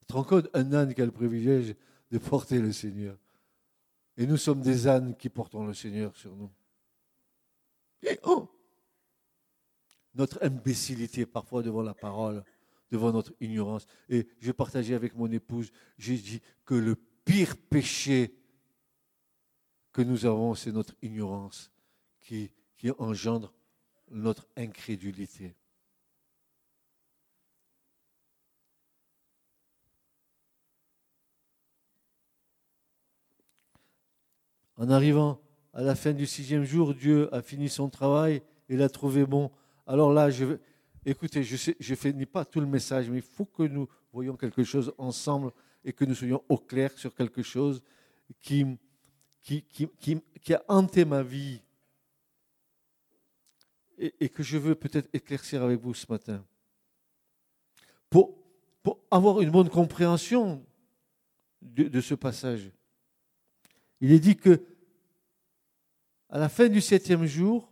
Tu 0.00 0.01
te 0.12 0.16
rends 0.18 0.24
compte, 0.24 0.48
un 0.52 0.72
âne 0.74 0.94
qui 0.94 1.00
a 1.00 1.06
le 1.06 1.10
privilège 1.10 1.74
de 2.10 2.18
porter 2.18 2.58
le 2.58 2.70
Seigneur. 2.72 3.16
Et 4.18 4.26
nous 4.26 4.36
sommes 4.36 4.60
des 4.60 4.86
ânes 4.86 5.16
qui 5.16 5.30
portons 5.30 5.66
le 5.66 5.72
Seigneur 5.72 6.14
sur 6.16 6.36
nous. 6.36 6.50
Et 8.02 8.18
oh 8.24 8.48
Notre 10.14 10.44
imbécilité 10.44 11.24
parfois 11.24 11.62
devant 11.62 11.82
la 11.82 11.94
parole, 11.94 12.44
devant 12.90 13.10
notre 13.10 13.32
ignorance. 13.40 13.86
Et 14.10 14.28
je 14.38 14.52
partageais 14.52 14.94
avec 14.94 15.14
mon 15.14 15.32
épouse, 15.32 15.72
j'ai 15.96 16.18
dit 16.18 16.42
que 16.66 16.74
le 16.74 16.94
pire 16.94 17.56
péché 17.56 18.34
que 19.92 20.02
nous 20.02 20.26
avons, 20.26 20.54
c'est 20.54 20.72
notre 20.72 20.94
ignorance 21.00 21.72
qui, 22.20 22.50
qui 22.76 22.90
engendre 22.98 23.54
notre 24.10 24.46
incrédulité. 24.56 25.54
En 34.82 34.90
arrivant 34.90 35.40
à 35.74 35.80
la 35.80 35.94
fin 35.94 36.12
du 36.12 36.26
sixième 36.26 36.64
jour, 36.64 36.92
Dieu 36.92 37.32
a 37.32 37.40
fini 37.40 37.68
son 37.68 37.88
travail 37.88 38.42
et 38.68 38.76
l'a 38.76 38.88
trouvé 38.88 39.24
bon. 39.24 39.48
Alors 39.86 40.12
là, 40.12 40.28
je, 40.28 40.56
écoutez, 41.06 41.44
je 41.44 41.70
ne 41.88 41.94
finis 41.94 42.26
pas 42.26 42.44
tout 42.44 42.58
le 42.58 42.66
message, 42.66 43.08
mais 43.08 43.18
il 43.18 43.22
faut 43.22 43.44
que 43.44 43.62
nous 43.62 43.88
voyons 44.12 44.36
quelque 44.36 44.64
chose 44.64 44.92
ensemble 44.98 45.52
et 45.84 45.92
que 45.92 46.04
nous 46.04 46.16
soyons 46.16 46.42
au 46.48 46.58
clair 46.58 46.90
sur 46.98 47.14
quelque 47.14 47.44
chose 47.44 47.80
qui, 48.40 48.66
a 50.50 50.62
hanté 50.66 51.04
ma 51.04 51.22
vie 51.22 51.60
et, 53.96 54.28
que 54.30 54.42
je 54.42 54.58
veux 54.58 54.74
peut-être 54.74 55.08
éclaircir 55.12 55.62
avec 55.62 55.78
vous 55.78 55.94
ce 55.94 56.10
matin. 56.10 56.44
Pour, 58.10 58.36
avoir 59.12 59.42
une 59.42 59.52
bonne 59.52 59.70
compréhension 59.70 60.66
de 61.60 62.00
ce 62.00 62.16
passage. 62.16 62.72
Il 64.02 64.10
est 64.10 64.18
dit 64.18 64.34
que 64.34 64.60
à 66.32 66.38
la 66.38 66.48
fin 66.48 66.70
du 66.70 66.80
septième 66.80 67.26
jour, 67.26 67.70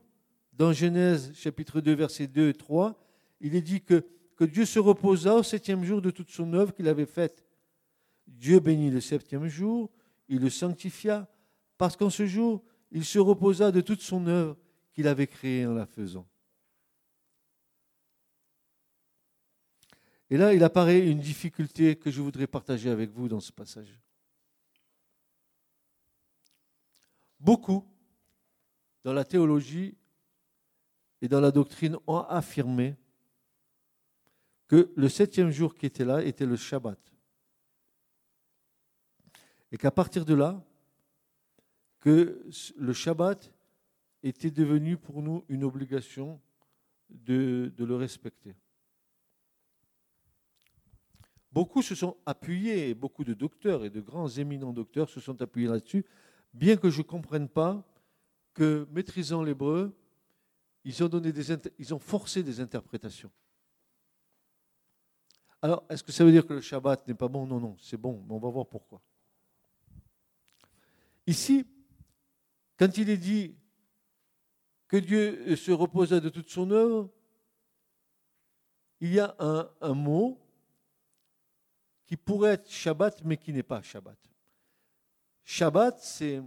dans 0.52 0.74
Genèse 0.74 1.32
chapitre 1.34 1.80
2, 1.80 1.94
versets 1.94 2.26
2 2.26 2.50
et 2.50 2.54
3, 2.54 2.94
il 3.40 3.56
est 3.56 3.62
dit 3.62 3.80
que, 3.80 4.06
que 4.36 4.44
Dieu 4.44 4.66
se 4.66 4.78
reposa 4.78 5.34
au 5.34 5.42
septième 5.42 5.82
jour 5.82 6.02
de 6.02 6.10
toute 6.10 6.30
son 6.30 6.52
œuvre 6.52 6.74
qu'il 6.74 6.86
avait 6.86 7.06
faite. 7.06 7.46
Dieu 8.26 8.60
bénit 8.60 8.90
le 8.90 9.00
septième 9.00 9.48
jour, 9.48 9.90
il 10.28 10.40
le 10.40 10.50
sanctifia, 10.50 11.26
parce 11.78 11.96
qu'en 11.96 12.10
ce 12.10 12.26
jour, 12.26 12.62
il 12.90 13.06
se 13.06 13.18
reposa 13.18 13.72
de 13.72 13.80
toute 13.80 14.02
son 14.02 14.26
œuvre 14.26 14.58
qu'il 14.92 15.08
avait 15.08 15.26
créée 15.26 15.64
en 15.64 15.72
la 15.72 15.86
faisant. 15.86 16.28
Et 20.28 20.36
là, 20.36 20.52
il 20.52 20.62
apparaît 20.62 21.08
une 21.08 21.20
difficulté 21.20 21.96
que 21.96 22.10
je 22.10 22.20
voudrais 22.20 22.46
partager 22.46 22.90
avec 22.90 23.10
vous 23.10 23.26
dans 23.26 23.40
ce 23.40 23.52
passage. 23.52 23.98
Beaucoup, 27.40 27.86
dans 29.04 29.12
la 29.12 29.24
théologie 29.24 29.96
et 31.22 31.28
dans 31.28 31.40
la 31.40 31.50
doctrine, 31.50 31.96
ont 32.06 32.20
affirmé 32.20 32.96
que 34.68 34.92
le 34.96 35.08
septième 35.08 35.50
jour 35.50 35.74
qui 35.74 35.86
était 35.86 36.04
là 36.04 36.22
était 36.22 36.46
le 36.46 36.56
Shabbat. 36.56 36.98
Et 39.72 39.76
qu'à 39.76 39.90
partir 39.90 40.24
de 40.24 40.34
là, 40.34 40.62
que 41.98 42.42
le 42.76 42.92
Shabbat 42.92 43.52
était 44.22 44.50
devenu 44.50 44.96
pour 44.96 45.22
nous 45.22 45.44
une 45.48 45.64
obligation 45.64 46.40
de, 47.08 47.72
de 47.76 47.84
le 47.84 47.96
respecter. 47.96 48.54
Beaucoup 51.52 51.82
se 51.82 51.94
sont 51.94 52.16
appuyés, 52.24 52.94
beaucoup 52.94 53.24
de 53.24 53.34
docteurs 53.34 53.84
et 53.84 53.90
de 53.90 54.00
grands 54.00 54.28
éminents 54.28 54.72
docteurs 54.72 55.10
se 55.10 55.20
sont 55.20 55.42
appuyés 55.42 55.68
là-dessus 55.68 56.06
bien 56.54 56.76
que 56.76 56.90
je 56.90 56.98
ne 56.98 57.04
comprenne 57.06 57.48
pas 57.48 57.84
que, 58.54 58.86
maîtrisant 58.90 59.42
l'hébreu, 59.42 59.96
ils 60.84 61.02
ont, 61.94 61.98
forcé 61.98 62.42
des 62.42 62.60
interprétations. 62.60 63.30
Alors, 65.62 65.84
est-ce 65.90 66.02
que 66.02 66.12
ça 66.12 66.24
veut 66.24 66.32
dire 66.32 66.46
que 66.46 66.54
le 66.54 66.60
Shabbat 66.60 67.06
n'est 67.06 67.14
pas 67.14 67.28
bon? 67.28 67.46
Non, 67.46 67.60
non, 67.60 67.76
c'est 67.78 67.98
bon, 67.98 68.24
mais 68.26 68.34
on 68.34 68.38
va 68.38 68.48
voir 68.48 68.66
pourquoi. 68.66 69.02
Ici, 71.26 71.66
quand 72.78 72.96
il 72.96 73.10
est 73.10 73.18
dit 73.18 73.54
que 74.88 74.96
Dieu 74.96 75.54
se 75.54 75.70
reposa 75.70 76.18
de 76.18 76.30
toute 76.30 76.48
son 76.48 76.70
œuvre, 76.70 77.10
il 79.00 79.12
y 79.12 79.20
a 79.20 79.34
un, 79.38 79.70
un 79.80 79.94
mot 79.94 80.40
qui 82.06 82.16
pourrait 82.16 82.54
être 82.54 82.70
Shabbat, 82.70 83.22
mais 83.24 83.36
qui 83.36 83.52
n'est 83.52 83.62
pas 83.62 83.82
Shabbat. 83.82 84.18
Shabbat, 85.44 85.98
c'est 86.00 86.42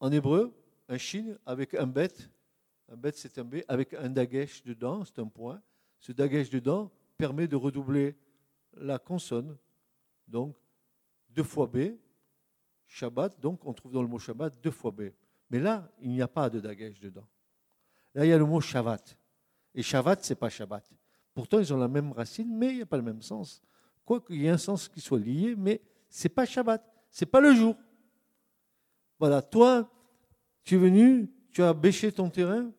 en 0.00 0.10
hébreu 0.12 0.54
un 0.88 0.98
shin 0.98 1.36
avec 1.44 1.74
un 1.74 1.86
bet. 1.86 2.12
Un 2.88 2.96
bet, 2.96 3.12
c'est 3.14 3.38
un 3.38 3.44
b 3.44 3.56
avec 3.68 3.94
un 3.94 4.08
dagesh 4.08 4.62
dedans, 4.64 5.04
c'est 5.04 5.18
un 5.18 5.26
point. 5.26 5.60
Ce 6.00 6.12
dagesh 6.12 6.48
dedans 6.50 6.90
permet 7.16 7.46
de 7.46 7.56
redoubler 7.56 8.16
la 8.76 8.98
consonne. 8.98 9.56
Donc, 10.26 10.56
deux 11.28 11.42
fois 11.42 11.66
b. 11.66 11.96
Shabbat, 12.86 13.38
donc 13.38 13.66
on 13.66 13.74
trouve 13.74 13.92
dans 13.92 14.00
le 14.00 14.08
mot 14.08 14.18
Shabbat 14.18 14.58
deux 14.62 14.70
fois 14.70 14.90
b. 14.90 15.10
Mais 15.50 15.58
là, 15.58 15.90
il 16.00 16.10
n'y 16.10 16.22
a 16.22 16.28
pas 16.28 16.48
de 16.48 16.60
dagesh 16.60 17.00
dedans. 17.00 17.26
Là, 18.14 18.24
il 18.24 18.28
y 18.28 18.32
a 18.32 18.38
le 18.38 18.46
mot 18.46 18.60
Shabbat. 18.60 19.16
Et 19.74 19.82
Shabbat, 19.82 20.24
c'est 20.24 20.34
pas 20.34 20.48
Shabbat. 20.48 20.90
Pourtant, 21.34 21.58
ils 21.58 21.72
ont 21.72 21.76
la 21.76 21.88
même 21.88 22.12
racine, 22.12 22.56
mais 22.56 22.70
il 22.70 22.76
n'y 22.76 22.82
a 22.82 22.86
pas 22.86 22.96
le 22.96 23.02
même 23.02 23.20
sens. 23.20 23.62
Quoi 24.04 24.20
qu'il 24.20 24.36
y 24.36 24.46
ait 24.46 24.50
un 24.50 24.58
sens 24.58 24.88
qui 24.88 25.00
soit 25.00 25.18
lié, 25.18 25.54
mais 25.56 25.82
c'est 26.08 26.30
pas 26.30 26.46
Shabbat, 26.46 26.82
c'est 27.10 27.26
pas 27.26 27.40
le 27.40 27.54
jour. 27.54 27.76
Voilà, 29.18 29.42
toi, 29.42 29.90
tu 30.64 30.76
es 30.76 30.78
venu, 30.78 31.32
tu 31.52 31.62
as 31.62 31.74
bêché 31.74 32.12
ton 32.12 32.30
terrain 32.30 32.72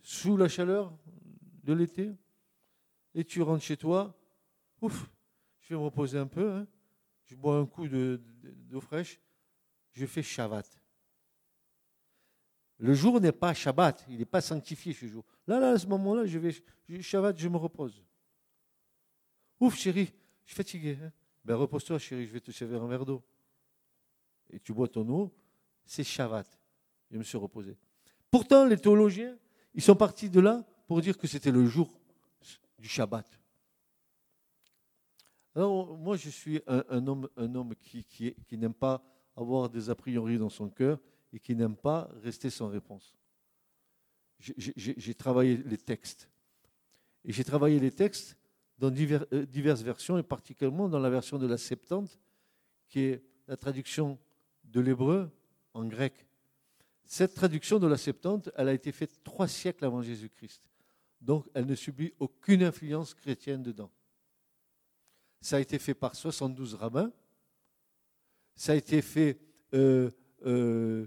sous 0.00 0.36
la 0.36 0.48
chaleur 0.48 0.96
de 1.62 1.72
l'été, 1.72 2.14
et 3.14 3.24
tu 3.24 3.42
rentres 3.42 3.64
chez 3.64 3.76
toi, 3.76 4.16
ouf, 4.80 5.10
je 5.60 5.70
vais 5.70 5.80
me 5.80 5.84
reposer 5.84 6.18
un 6.18 6.26
peu, 6.26 6.52
hein. 6.52 6.66
je 7.24 7.34
bois 7.34 7.58
un 7.58 7.66
coup 7.66 7.88
d'eau 7.88 8.80
fraîche, 8.80 9.20
je 9.92 10.04
fais 10.06 10.22
Shabbat. 10.22 10.68
Le 12.78 12.92
jour 12.92 13.20
n'est 13.20 13.32
pas 13.32 13.54
Shabbat, 13.54 14.04
il 14.08 14.18
n'est 14.18 14.24
pas 14.24 14.40
sanctifié 14.40 14.92
ce 14.92 15.06
jour. 15.06 15.24
Là, 15.46 15.58
là, 15.58 15.70
à 15.70 15.78
ce 15.78 15.86
moment-là, 15.86 16.26
je 16.26 16.38
vais 16.38 17.02
Shabbat, 17.02 17.38
je 17.38 17.48
me 17.48 17.56
repose. 17.56 18.04
Ouf, 19.60 19.76
chérie, 19.76 20.12
je 20.44 20.50
suis 20.50 20.56
fatigué. 20.56 20.98
Hein. 21.02 21.12
Ben 21.44 21.54
repose-toi, 21.54 21.98
chérie, 21.98 22.26
je 22.26 22.32
vais 22.32 22.40
te 22.40 22.50
servir 22.50 22.82
un 22.82 22.88
verre 22.88 23.04
d'eau. 23.04 23.22
Et 24.54 24.60
tu 24.60 24.72
bois 24.72 24.88
ton 24.88 25.08
eau, 25.08 25.34
c'est 25.84 26.04
Shabbat. 26.04 26.46
Je 27.10 27.18
me 27.18 27.24
suis 27.24 27.36
reposé. 27.36 27.76
Pourtant, 28.30 28.64
les 28.64 28.76
théologiens, 28.76 29.36
ils 29.74 29.82
sont 29.82 29.96
partis 29.96 30.30
de 30.30 30.40
là 30.40 30.64
pour 30.86 31.00
dire 31.00 31.18
que 31.18 31.26
c'était 31.26 31.50
le 31.50 31.66
jour 31.66 31.90
du 32.78 32.88
Shabbat. 32.88 33.26
Alors, 35.56 35.96
moi, 35.96 36.16
je 36.16 36.30
suis 36.30 36.60
un, 36.66 37.06
homme, 37.06 37.28
qui 37.76 38.34
n'aime 38.52 38.74
pas 38.74 39.04
avoir 39.36 39.68
des 39.68 39.90
a 39.90 39.94
priori 39.94 40.38
dans 40.38 40.48
son 40.48 40.68
cœur 40.68 41.00
et 41.32 41.40
qui 41.40 41.56
n'aime 41.56 41.76
pas 41.76 42.08
rester 42.22 42.50
sans 42.50 42.68
réponse. 42.68 43.16
j'ai 44.38 45.14
travaillé 45.14 45.56
les 45.56 45.78
textes. 45.78 46.30
Et 47.24 47.32
j'ai 47.32 47.44
travaillé 47.44 47.80
les 47.80 47.90
textes 47.90 48.36
dans 48.78 48.92
euh, 48.92 49.46
diverses 49.46 49.82
versions, 49.82 50.18
et 50.18 50.22
particulièrement 50.22 50.88
dans 50.88 50.98
la 50.98 51.10
version 51.10 51.38
de 51.38 51.46
la 51.46 51.56
Septante, 51.56 52.18
qui 52.88 53.00
est 53.00 53.24
la 53.46 53.56
traduction 53.56 54.18
de 54.74 54.80
l'hébreu 54.80 55.30
en 55.72 55.86
grec. 55.86 56.26
Cette 57.06 57.34
traduction 57.34 57.78
de 57.78 57.86
la 57.86 57.96
Septante, 57.96 58.50
elle 58.56 58.68
a 58.68 58.72
été 58.72 58.92
faite 58.92 59.22
trois 59.22 59.48
siècles 59.48 59.84
avant 59.84 60.02
Jésus-Christ. 60.02 60.62
Donc, 61.20 61.48
elle 61.54 61.66
ne 61.66 61.74
subit 61.74 62.12
aucune 62.18 62.62
influence 62.62 63.14
chrétienne 63.14 63.62
dedans. 63.62 63.90
Ça 65.40 65.56
a 65.56 65.60
été 65.60 65.78
fait 65.78 65.94
par 65.94 66.14
72 66.14 66.74
rabbins. 66.74 67.12
Ça 68.56 68.72
a 68.72 68.74
été 68.74 69.00
fait 69.00 69.38
euh, 69.74 70.10
euh, 70.44 71.06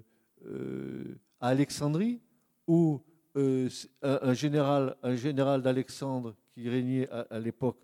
à 1.40 1.50
Alexandrie, 1.50 2.22
où 2.68 3.02
un 3.36 4.34
général 4.34 5.62
d'Alexandre 5.62 6.36
qui 6.54 6.70
régnait 6.70 7.08
à, 7.10 7.40
l'époque, 7.40 7.78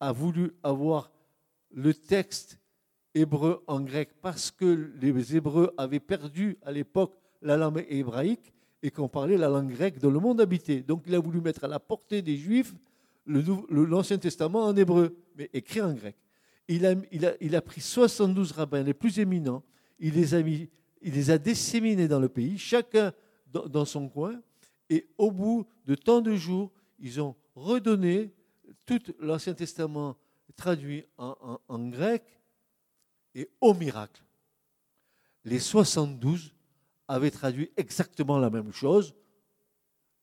a 0.00 0.12
voulu 0.12 0.52
avoir 0.62 1.12
le 1.70 1.94
texte 1.94 2.59
hébreu 3.14 3.62
en 3.66 3.80
grec 3.80 4.10
parce 4.22 4.50
que 4.50 4.92
les 5.00 5.36
Hébreux 5.36 5.72
avaient 5.76 6.00
perdu 6.00 6.58
à 6.62 6.72
l'époque 6.72 7.16
la 7.42 7.56
langue 7.56 7.84
hébraïque 7.88 8.52
et 8.82 8.90
qu'on 8.90 9.08
parlait 9.08 9.36
la 9.36 9.48
langue 9.48 9.70
grecque 9.70 9.98
dans 9.98 10.10
le 10.10 10.18
monde 10.18 10.40
habité. 10.40 10.82
Donc 10.82 11.02
il 11.06 11.14
a 11.14 11.18
voulu 11.18 11.40
mettre 11.40 11.64
à 11.64 11.68
la 11.68 11.80
portée 11.80 12.22
des 12.22 12.36
Juifs 12.36 12.74
l'Ancien 13.26 14.18
Testament 14.18 14.64
en 14.64 14.76
hébreu, 14.76 15.16
mais 15.36 15.50
écrit 15.52 15.80
en 15.80 15.92
grec. 15.92 16.16
Il 16.68 16.86
a, 16.86 16.94
il, 17.12 17.26
a, 17.26 17.34
il 17.40 17.60
pris 17.62 17.80
72 17.80 18.52
rabbins 18.52 18.82
les 18.82 18.94
plus 18.94 19.18
éminents, 19.18 19.62
il 19.98 20.14
les 20.14 20.34
a, 20.34 20.42
mis, 20.42 20.68
il 21.02 21.14
les 21.14 21.30
a 21.30 21.38
disséminés 21.38 22.08
dans 22.08 22.20
le 22.20 22.28
pays, 22.28 22.58
chacun 22.58 23.12
dans 23.52 23.84
son 23.84 24.08
coin, 24.08 24.40
et 24.88 25.08
au 25.18 25.30
bout 25.30 25.66
de 25.86 25.94
tant 25.94 26.20
de 26.20 26.34
jours, 26.34 26.70
ils 26.98 27.20
ont 27.20 27.34
redonné 27.54 28.32
tout 28.86 29.00
l'Ancien 29.20 29.54
Testament 29.54 30.16
traduit 30.56 31.04
en, 31.16 31.88
grec 31.88 32.22
et 33.34 33.50
au 33.60 33.74
miracle. 33.74 34.22
Les 35.44 35.58
72 35.58 36.54
avaient 37.08 37.30
traduit 37.30 37.70
exactement 37.76 38.38
la 38.38 38.50
même 38.50 38.72
chose 38.72 39.14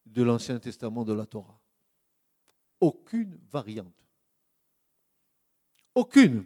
de 0.06 0.24
l'Ancien 0.24 0.60
Testament 0.60 1.04
de 1.04 1.14
la 1.14 1.26
Torah. 1.26 1.60
Aucune 2.80 3.38
variante. 3.52 3.94
Aucune. 5.96 6.46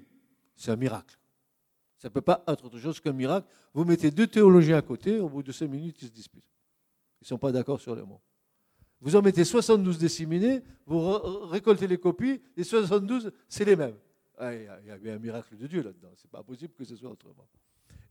C'est 0.55 0.71
un 0.71 0.75
miracle. 0.75 1.17
Ça 1.97 2.07
ne 2.07 2.13
peut 2.13 2.21
pas 2.21 2.43
être 2.47 2.65
autre 2.65 2.79
chose 2.79 2.99
qu'un 2.99 3.13
miracle. 3.13 3.47
Vous 3.73 3.85
mettez 3.85 4.09
deux 4.09 4.27
théologiens 4.27 4.77
à 4.77 4.81
côté, 4.81 5.19
au 5.19 5.29
bout 5.29 5.43
de 5.43 5.51
cinq 5.51 5.67
minutes, 5.67 6.01
ils 6.01 6.07
se 6.07 6.13
disputent. 6.13 6.43
Ils 7.21 7.25
ne 7.25 7.27
sont 7.27 7.37
pas 7.37 7.51
d'accord 7.51 7.79
sur 7.79 7.95
les 7.95 8.01
mots. 8.01 8.21
Vous 9.01 9.15
en 9.15 9.21
mettez 9.21 9.43
72 9.43 9.97
disséminés, 9.97 10.61
vous 10.85 10.99
récoltez 11.47 11.87
les 11.87 11.97
copies, 11.97 12.41
les 12.55 12.63
72, 12.63 13.31
c'est 13.49 13.65
les 13.65 13.75
mêmes. 13.75 13.97
Ah, 14.43 14.55
il 14.55 14.87
y 14.87 14.89
a 14.89 14.97
bien 14.97 15.17
un 15.17 15.19
miracle 15.19 15.55
de 15.55 15.67
Dieu 15.67 15.83
là-dedans. 15.83 16.09
C'est 16.15 16.31
pas 16.31 16.41
possible 16.41 16.73
que 16.73 16.83
ce 16.83 16.95
soit 16.95 17.11
autrement. 17.11 17.47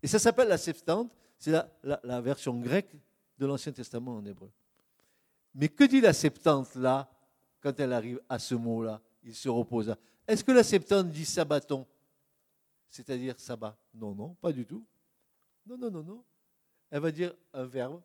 Et 0.01 0.07
ça 0.07 0.21
s'appelle 0.21 0.47
la 0.47 0.59
Septante, 0.59 1.13
c'est 1.37 1.51
la, 1.83 2.21
version 2.21 2.57
grecque 2.61 2.95
de 3.37 3.47
l'Ancien 3.47 3.73
Testament 3.73 4.15
en 4.15 4.25
hébreu. 4.25 4.49
Mais 5.57 5.69
que 5.69 5.83
dit 5.83 6.01
la 6.01 6.13
Septante 6.13 6.77
là, 6.77 7.11
quand 7.61 7.81
elle 7.81 7.93
arrive 7.93 8.21
à 8.29 8.39
ce 8.39 8.55
mot-là? 8.55 9.03
Il 9.25 9.35
se 9.35 9.49
reposa. 9.49 9.99
Est-ce 10.25 10.45
que 10.45 10.53
la 10.53 10.63
Septante 10.63 11.11
dit 11.11 11.25
sabbaton 11.25 11.85
C'est-à-dire 12.89 13.35
sabbat 13.41 13.77
Non, 13.93 14.15
non, 14.15 14.35
pas 14.35 14.53
du 14.53 14.65
tout. 14.65 14.87
Non, 15.67 15.77
non, 15.77 15.91
non, 15.91 16.05
non. 16.05 16.25
Elle 16.91 17.01
va 17.01 17.11
dire 17.11 17.35
un 17.53 17.65
verbe, 17.65 18.01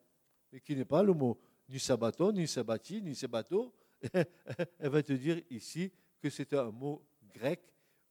mais 0.51 0.59
qui 0.59 0.75
n'est 0.75 0.83
pas 0.83 1.03
le 1.03 1.13
mot 1.13 1.39
ni 1.69 1.79
sabbaton, 1.79 2.31
ni 2.31 2.47
sabbati, 2.47 3.03
ni 3.03 3.13
sabbato. 3.13 3.71
Elle 4.79 4.89
va 4.89 5.03
te 5.03 5.13
dire 5.13 5.43
ici 5.51 5.91
que 6.19 6.31
c'est 6.31 6.51
un 6.53 6.71
mot 6.71 7.05
grec 7.31 7.61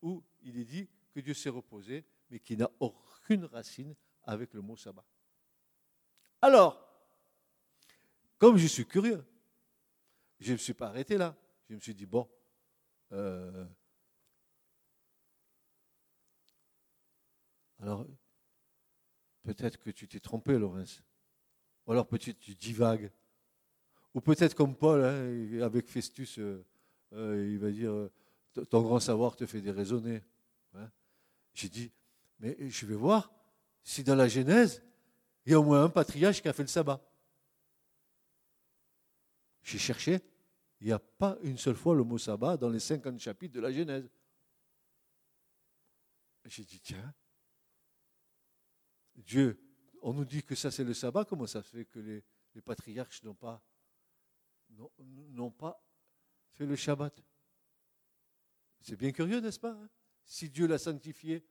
où 0.04 0.22
il 0.42 0.58
est 0.58 0.64
dit 0.64 0.86
que 1.14 1.20
Dieu 1.20 1.32
s'est 1.32 1.48
reposé, 1.48 2.04
mais 2.30 2.38
qui 2.38 2.56
n'a 2.58 2.70
aucune 2.78 3.46
racine 3.46 3.96
avec 4.22 4.52
le 4.52 4.60
mot 4.60 4.76
sabbat. 4.76 5.04
Alors, 6.42 6.78
comme 8.38 8.58
je 8.58 8.66
suis 8.66 8.84
curieux, 8.84 9.24
je 10.38 10.48
ne 10.48 10.52
me 10.52 10.58
suis 10.58 10.74
pas 10.74 10.88
arrêté 10.88 11.16
là. 11.16 11.34
Je 11.70 11.74
me 11.74 11.80
suis 11.80 11.94
dit, 11.94 12.04
bon, 12.04 12.28
euh, 13.12 13.64
alors, 17.78 18.06
peut-être 19.42 19.78
que 19.78 19.88
tu 19.88 20.06
t'es 20.06 20.20
trompé, 20.20 20.58
Laurence. 20.58 21.02
Ou 21.86 21.92
alors 21.92 22.06
peut-être 22.06 22.38
tu 22.38 22.54
divagues. 22.54 23.10
Ou 24.12 24.20
peut-être 24.20 24.54
comme 24.54 24.76
Paul, 24.76 25.02
hein, 25.02 25.62
avec 25.62 25.88
Festus, 25.88 26.38
euh, 26.38 26.62
euh, 27.14 27.48
il 27.50 27.58
va 27.58 27.70
dire 27.70 28.10
Ton 28.70 28.82
grand 28.82 29.00
savoir 29.00 29.36
te 29.36 29.46
fait 29.46 29.60
déraisonner. 29.60 30.22
Hein. 30.74 30.90
J'ai 31.52 31.68
dit 31.68 31.92
Mais 32.38 32.56
je 32.70 32.86
vais 32.86 32.94
voir 32.94 33.32
si 33.82 34.04
dans 34.04 34.14
la 34.14 34.28
Genèse, 34.28 34.82
il 35.44 35.52
y 35.52 35.54
a 35.54 35.60
au 35.60 35.64
moins 35.64 35.84
un 35.84 35.90
patriarche 35.90 36.40
qui 36.40 36.48
a 36.48 36.52
fait 36.52 36.62
le 36.62 36.68
sabbat. 36.68 37.00
J'ai 39.62 39.78
cherché, 39.78 40.20
il 40.80 40.86
n'y 40.86 40.92
a 40.92 40.98
pas 40.98 41.36
une 41.42 41.58
seule 41.58 41.76
fois 41.76 41.94
le 41.94 42.04
mot 42.04 42.18
sabbat 42.18 42.56
dans 42.56 42.68
les 42.68 42.80
50 42.80 43.18
chapitres 43.18 43.54
de 43.54 43.60
la 43.60 43.72
Genèse. 43.72 44.08
J'ai 46.46 46.64
dit 46.64 46.80
Tiens, 46.80 47.14
Dieu, 49.16 49.58
on 50.02 50.12
nous 50.12 50.24
dit 50.24 50.42
que 50.42 50.54
ça 50.54 50.70
c'est 50.70 50.84
le 50.84 50.94
sabbat, 50.94 51.24
comment 51.24 51.46
ça 51.46 51.62
se 51.62 51.68
fait 51.68 51.84
que 51.86 51.98
les, 51.98 52.22
patriarches 52.62 53.22
n'ont 53.24 53.34
pas 53.34 53.62
n'ont 54.68 55.50
pas 55.50 55.82
fait 56.52 56.66
le 56.66 56.76
Shabbat. 56.76 57.20
C'est 58.84 58.96
bien 58.96 59.12
curieux, 59.12 59.40
n'est-ce 59.40 59.58
pas 59.58 59.70
hein? 59.70 59.88
Si 60.26 60.50
Dieu 60.50 60.66
l'a 60.66 60.76
sanctifié, 60.76 61.42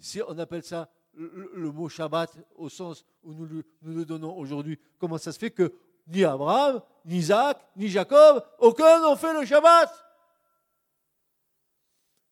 si 0.00 0.20
on 0.26 0.36
appelle 0.38 0.64
ça 0.64 0.90
le, 1.14 1.70
mot 1.70 1.88
Shabbat 1.88 2.36
au 2.56 2.68
sens 2.68 3.04
où 3.22 3.32
nous 3.32 3.46
le, 3.82 4.04
donnons 4.04 4.36
aujourd'hui, 4.36 4.78
comment 4.98 5.16
ça 5.16 5.32
se 5.32 5.38
fait 5.38 5.52
que 5.52 5.72
ni 6.08 6.24
Abraham, 6.24 6.82
ni 7.04 7.18
Isaac, 7.18 7.64
ni 7.76 7.88
Jacob, 7.88 8.44
aucun 8.58 9.00
n'ont 9.00 9.14
fait 9.14 9.32
le 9.32 9.46
Shabbat? 9.46 9.90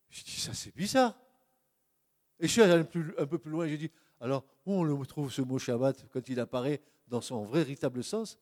Je 0.09 0.23
dis, 0.23 0.39
ça 0.39 0.53
c'est 0.53 0.75
bizarre. 0.75 1.17
Et 2.39 2.47
je 2.47 2.51
suis 2.51 2.61
allé 2.61 2.83
un 3.17 3.25
peu 3.25 3.37
plus 3.37 3.51
loin, 3.51 3.67
j'ai 3.67 3.77
dit, 3.77 3.91
alors 4.19 4.43
où 4.65 4.73
on 4.73 4.83
le 4.83 5.05
trouve 5.05 5.31
ce 5.31 5.41
mot 5.41 5.59
Shabbat 5.59 6.07
quand 6.11 6.27
il 6.27 6.41
apparaît 6.41 6.81
dans 7.07 7.21
son 7.21 7.45
véritable 7.45 8.03
sens? 8.03 8.37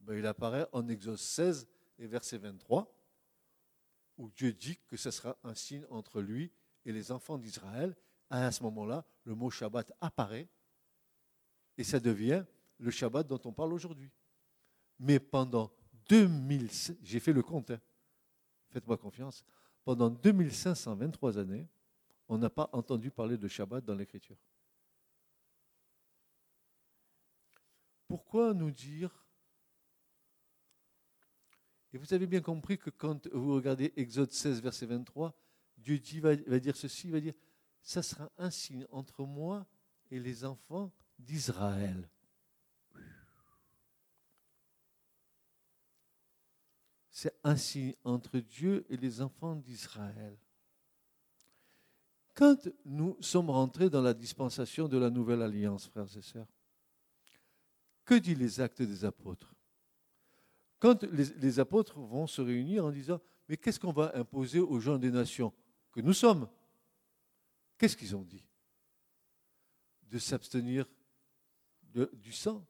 Ben, 0.00 0.18
il 0.18 0.26
apparaît 0.26 0.66
en 0.72 0.86
Exode 0.86 1.16
16 1.16 1.66
et 1.98 2.06
verset 2.06 2.36
23, 2.36 2.94
où 4.16 4.30
Dieu 4.30 4.52
dit 4.52 4.78
que 4.86 4.96
ce 4.96 5.10
sera 5.10 5.36
un 5.42 5.54
signe 5.54 5.84
entre 5.90 6.20
lui 6.20 6.52
et 6.84 6.92
les 6.92 7.12
enfants 7.12 7.38
d'Israël. 7.38 7.96
À 8.30 8.50
ce 8.50 8.62
moment-là, 8.62 9.04
le 9.24 9.34
mot 9.34 9.50
Shabbat 9.50 9.92
apparaît 10.00 10.48
et 11.76 11.84
ça 11.84 12.00
devient 12.00 12.44
le 12.78 12.90
Shabbat 12.90 13.26
dont 13.26 13.40
on 13.44 13.52
parle 13.52 13.72
aujourd'hui. 13.72 14.10
Mais 14.98 15.18
pendant 15.18 15.72
2000, 16.08 16.70
j'ai 17.02 17.20
fait 17.20 17.32
le 17.32 17.42
compte, 17.42 17.70
hein. 17.70 17.80
faites-moi 18.70 18.96
confiance, 18.96 19.44
pendant 19.84 20.10
2523 20.10 21.38
années, 21.38 21.68
on 22.28 22.38
n'a 22.38 22.50
pas 22.50 22.70
entendu 22.72 23.10
parler 23.10 23.36
de 23.36 23.48
Shabbat 23.48 23.84
dans 23.84 23.94
l'Écriture. 23.94 24.38
Pourquoi 28.06 28.54
nous 28.54 28.70
dire 28.70 29.23
et 31.94 31.96
vous 31.96 32.12
avez 32.12 32.26
bien 32.26 32.40
compris 32.40 32.76
que 32.76 32.90
quand 32.90 33.28
vous 33.28 33.54
regardez 33.54 33.92
Exode 33.94 34.32
16, 34.32 34.60
verset 34.60 34.86
23, 34.86 35.32
Dieu 35.78 36.00
dit, 36.00 36.18
va, 36.18 36.34
dire 36.34 36.76
ceci, 36.76 37.06
il 37.06 37.12
va 37.12 37.20
dire, 37.20 37.34
ça 37.82 38.02
sera 38.02 38.32
un 38.36 38.50
signe 38.50 38.84
entre 38.90 39.24
moi 39.24 39.64
et 40.10 40.18
les 40.18 40.44
enfants 40.44 40.92
d'Israël. 41.20 42.10
C'est 47.12 47.38
un 47.44 47.56
signe 47.56 47.94
entre 48.02 48.40
Dieu 48.40 48.84
et 48.90 48.96
les 48.96 49.20
enfants 49.20 49.54
d'Israël. 49.54 50.36
Quand 52.34 52.68
nous 52.84 53.16
sommes 53.20 53.50
rentrés 53.50 53.88
dans 53.88 54.02
la 54.02 54.14
dispensation 54.14 54.88
de 54.88 54.98
la 54.98 55.10
nouvelle 55.10 55.42
alliance, 55.42 55.86
frères 55.86 56.16
et 56.16 56.22
sœurs, 56.22 56.48
que 58.04 58.14
dit 58.14 58.34
les 58.34 58.60
actes 58.60 58.82
des 58.82 59.04
apôtres? 59.04 59.53
Quand 60.84 61.02
les, 61.04 61.58
apôtres 61.60 61.98
vont 61.98 62.26
se 62.26 62.42
réunir 62.42 62.84
en 62.84 62.90
disant, 62.90 63.18
mais 63.48 63.56
qu'est-ce 63.56 63.80
qu'on 63.80 63.90
va 63.90 64.14
imposer 64.14 64.60
aux 64.60 64.78
gens 64.80 64.98
des 64.98 65.10
nations 65.10 65.50
que 65.90 66.02
nous 66.02 66.12
sommes? 66.12 66.46
Qu'est-ce 67.78 67.96
qu'ils 67.96 68.14
ont 68.14 68.20
dit? 68.20 68.44
De 70.02 70.18
s'abstenir 70.18 70.86
du 72.12 72.32
sang, 72.32 72.66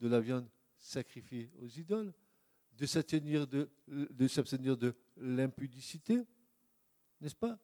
de 0.00 0.08
la 0.08 0.18
viande 0.18 0.48
sacrifiée 0.78 1.52
aux 1.60 1.66
idoles, 1.66 2.14
de 2.72 2.86
s'abstenir 2.86 3.46
de, 3.46 3.68
de 3.86 4.94
l'impudicité, 5.18 6.22
n'est-ce 7.20 7.36
pas? 7.36 7.58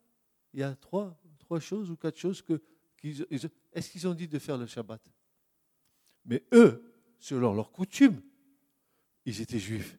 Il 0.53 0.61
y 0.61 0.65
a 0.65 0.77
trois, 0.77 1.19
trois 1.39 1.61
choses 1.61 1.91
ou 1.91 1.97
quatre 1.97 2.19
choses 2.19 2.43
que... 2.43 2.61
Est-ce 3.03 3.89
qu'ils 3.89 4.07
ont 4.07 4.13
dit 4.15 4.29
de 4.29 4.39
faire 4.39 4.59
le 4.59 4.67
Shabbat? 4.67 5.01
Mais 6.27 6.45
eux, 6.53 6.95
selon 7.19 7.55
leur 7.55 7.73
coutume, 7.73 8.21
ils 9.25 9.41
étaient 9.41 9.59
juifs. 9.59 9.99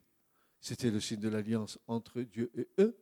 C'était 0.60 0.90
le 0.90 1.00
signe 1.00 1.20
de 1.20 1.28
l'alliance 1.28 1.78
entre 1.86 2.22
Dieu 2.22 2.50
et 2.54 2.68
eux. 2.78 2.96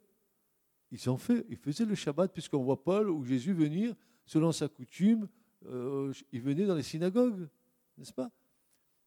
Ils 0.91 1.11
ont 1.11 1.17
fait, 1.17 1.45
ils 1.49 1.57
faisaient 1.57 1.85
le 1.85 1.95
Shabbat, 1.95 2.33
puisqu'on 2.33 2.63
voit 2.63 2.83
Paul 2.83 3.11
ou 3.11 3.25
Jésus 3.25 3.53
venir, 3.53 3.95
selon 4.27 4.53
sa 4.53 4.69
coutume, 4.69 5.29
euh, 5.67 6.13
il 6.33 6.41
venait 6.41 6.67
dans 6.67 6.75
les 6.75 6.83
synagogues, 6.83 7.49
n'est-ce 7.97 8.13
pas? 8.13 8.31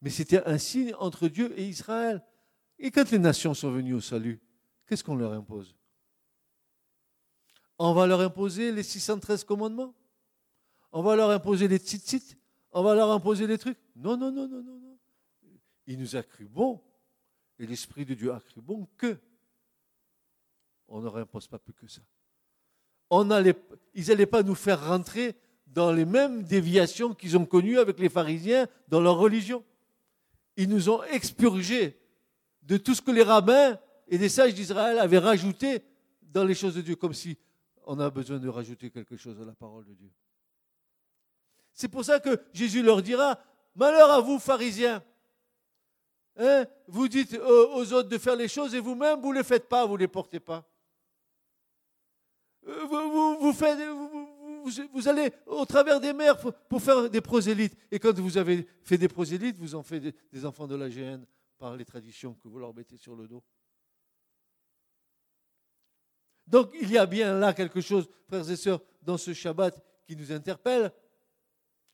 Mais 0.01 0.09
c'était 0.09 0.43
un 0.45 0.57
signe 0.57 0.93
entre 0.99 1.27
Dieu 1.27 1.57
et 1.57 1.67
Israël. 1.67 2.23
Et 2.79 2.91
quand 2.91 3.09
les 3.11 3.19
nations 3.19 3.53
sont 3.53 3.71
venues 3.71 3.93
au 3.93 4.01
salut, 4.01 4.39
qu'est-ce 4.85 5.03
qu'on 5.03 5.15
leur 5.15 5.33
impose? 5.33 5.75
On 7.79 7.93
va 7.93 8.07
leur 8.07 8.21
imposer 8.21 8.71
les 8.71 8.83
613 8.83 9.43
commandements? 9.43 9.93
On 10.91 11.01
va 11.01 11.15
leur 11.15 11.29
imposer 11.29 11.67
les 11.67 11.77
tzitzit? 11.77 12.37
On 12.71 12.83
va 12.83 12.95
leur 12.95 13.11
imposer 13.11 13.47
les 13.47 13.57
trucs? 13.57 13.77
Non, 13.95 14.17
non, 14.17 14.31
non, 14.31 14.47
non, 14.47 14.63
non, 14.63 14.79
non. 14.79 14.97
Il 15.85 15.99
nous 15.99 16.15
a 16.15 16.23
cru 16.23 16.45
bon, 16.45 16.81
et 17.59 17.65
l'Esprit 17.65 18.05
de 18.05 18.13
Dieu 18.13 18.31
a 18.31 18.39
cru 18.39 18.61
bon 18.61 18.87
que 18.97 19.17
on 20.87 20.99
ne 20.99 21.05
leur 21.05 21.17
impose 21.17 21.47
pas 21.47 21.59
plus 21.59 21.73
que 21.73 21.87
ça. 21.87 22.01
Ils 23.11 24.07
n'allaient 24.07 24.25
pas 24.25 24.43
nous 24.43 24.55
faire 24.55 24.87
rentrer 24.87 25.35
dans 25.67 25.91
les 25.91 26.05
mêmes 26.05 26.43
déviations 26.43 27.13
qu'ils 27.13 27.37
ont 27.37 27.45
connues 27.45 27.77
avec 27.77 27.99
les 27.99 28.09
pharisiens 28.09 28.67
dans 28.87 29.01
leur 29.01 29.17
religion. 29.17 29.63
Ils 30.55 30.69
nous 30.69 30.89
ont 30.89 31.03
expurgés 31.03 31.99
de 32.63 32.77
tout 32.77 32.95
ce 32.95 33.01
que 33.01 33.11
les 33.11 33.23
rabbins 33.23 33.77
et 34.07 34.17
les 34.17 34.29
sages 34.29 34.53
d'Israël 34.53 34.97
avaient 34.99 35.17
rajouté 35.17 35.83
dans 36.21 36.43
les 36.43 36.55
choses 36.55 36.75
de 36.75 36.81
Dieu, 36.81 36.95
comme 36.95 37.13
si 37.13 37.37
on 37.85 37.99
a 37.99 38.09
besoin 38.09 38.39
de 38.39 38.49
rajouter 38.49 38.89
quelque 38.89 39.17
chose 39.17 39.39
à 39.41 39.45
la 39.45 39.53
parole 39.53 39.85
de 39.85 39.93
Dieu. 39.93 40.11
C'est 41.73 41.87
pour 41.87 42.03
ça 42.03 42.19
que 42.19 42.41
Jésus 42.53 42.81
leur 42.81 43.01
dira, 43.01 43.39
malheur 43.75 44.09
à 44.09 44.19
vous, 44.19 44.39
pharisiens. 44.39 45.03
Hein, 46.37 46.65
vous 46.87 47.07
dites 47.07 47.33
aux 47.33 47.93
autres 47.93 48.09
de 48.09 48.17
faire 48.17 48.35
les 48.35 48.47
choses 48.47 48.75
et 48.75 48.79
vous-même, 48.79 49.19
vous 49.21 49.31
ne 49.33 49.39
les 49.39 49.43
faites 49.43 49.67
pas, 49.67 49.85
vous 49.85 49.93
ne 49.93 49.99
les 49.99 50.07
portez 50.07 50.39
pas. 50.39 50.63
Euh, 52.67 52.85
vous, 52.85 53.53
vous, 54.93 55.07
allez 55.07 55.31
au 55.45 55.65
travers 55.65 55.99
des 55.99 56.13
mers 56.13 56.37
pour, 56.37 56.81
faire 56.81 57.09
des 57.09 57.21
prosélytes. 57.21 57.75
Et 57.91 57.99
quand 57.99 58.17
vous 58.19 58.37
avez 58.37 58.67
fait 58.83 58.97
des 58.97 59.07
prosélytes, 59.07 59.57
vous 59.57 59.73
en 59.73 59.83
faites 59.83 60.03
des, 60.31 60.45
enfants 60.45 60.67
de 60.67 60.75
la 60.75 60.89
GN 60.89 61.23
par 61.57 61.75
les 61.75 61.85
traditions 61.85 62.35
que 62.35 62.47
vous 62.47 62.59
leur 62.59 62.73
mettez 62.73 62.97
sur 62.97 63.15
le 63.15 63.27
dos. 63.27 63.43
Donc 66.45 66.71
il 66.79 66.91
y 66.91 66.97
a 66.97 67.05
bien 67.05 67.37
là 67.37 67.53
quelque 67.53 67.81
chose, 67.81 68.07
frères 68.27 68.49
et 68.49 68.55
sœurs, 68.55 68.81
dans 69.01 69.17
ce 69.17 69.33
Shabbat 69.33 69.83
qui 70.05 70.15
nous 70.15 70.31
interpelle. 70.31 70.91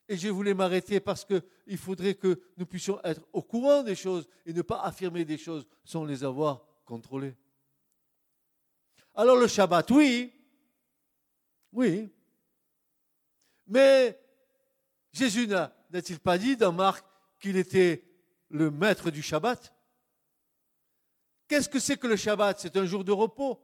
Et 0.08 0.18
je 0.18 0.28
voulais 0.30 0.54
m'arrêter 0.54 1.00
parce 1.00 1.26
qu'il 1.26 1.78
faudrait 1.78 2.16
que 2.16 2.42
nous 2.58 2.66
puissions 2.66 3.00
être 3.04 3.22
au 3.32 3.42
courant 3.42 3.84
des 3.84 3.96
choses 3.96 4.28
et 4.46 4.54
ne 4.54 4.62
pas 4.62 4.82
affirmer 4.82 5.26
des 5.26 5.38
choses 5.38 5.66
sans 5.84 6.04
les 6.04 6.24
avoir 6.24 6.66
contrôlées. 6.86 7.36
Alors 9.16 9.38
le 9.38 9.48
Shabbat, 9.48 9.90
oui, 9.92 10.34
oui, 11.72 12.12
mais 13.68 14.20
Jésus 15.12 15.48
n'a-t-il 15.48 16.20
pas 16.20 16.38
dit 16.38 16.58
dans 16.58 16.72
Marc 16.72 17.06
qu'il 17.40 17.58
était 17.58 18.04
le 18.50 18.72
maître 18.72 19.12
du 19.12 19.22
Shabbat? 19.22 19.74
Qu'est-ce 21.48 21.70
que 21.70 21.80
c'est 21.80 21.98
que 21.98 22.08
le 22.08 22.16
Shabbat? 22.16 22.60
C'est 22.60 22.78
un 22.78 22.86
jour 22.86 23.04
de 23.04 23.12
repos. 23.12 23.62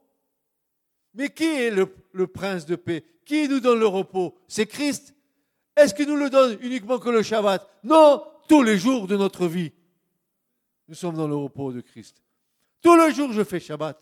Mais 1.14 1.30
qui 1.30 1.44
est 1.44 1.70
le, 1.70 2.26
prince 2.26 2.66
de 2.66 2.76
paix? 2.76 3.04
Qui 3.24 3.48
nous 3.48 3.60
donne 3.60 3.80
le 3.80 3.86
repos? 3.86 4.38
C'est 4.46 4.66
Christ. 4.66 5.14
Est-ce 5.76 5.94
qu'il 5.94 6.08
nous 6.08 6.16
le 6.16 6.30
donne 6.30 6.58
uniquement 6.60 6.98
que 6.98 7.08
le 7.08 7.22
Shabbat? 7.22 7.66
Non, 7.84 8.22
tous 8.48 8.62
les 8.62 8.78
jours 8.78 9.06
de 9.06 9.16
notre 9.16 9.46
vie. 9.46 9.72
Nous 10.88 10.94
sommes 10.94 11.16
dans 11.16 11.28
le 11.28 11.36
repos 11.36 11.72
de 11.72 11.80
Christ. 11.80 12.22
Tous 12.82 12.96
les 12.96 13.12
jours, 13.14 13.32
je 13.32 13.44
fais 13.44 13.60
Shabbat. 13.60 14.00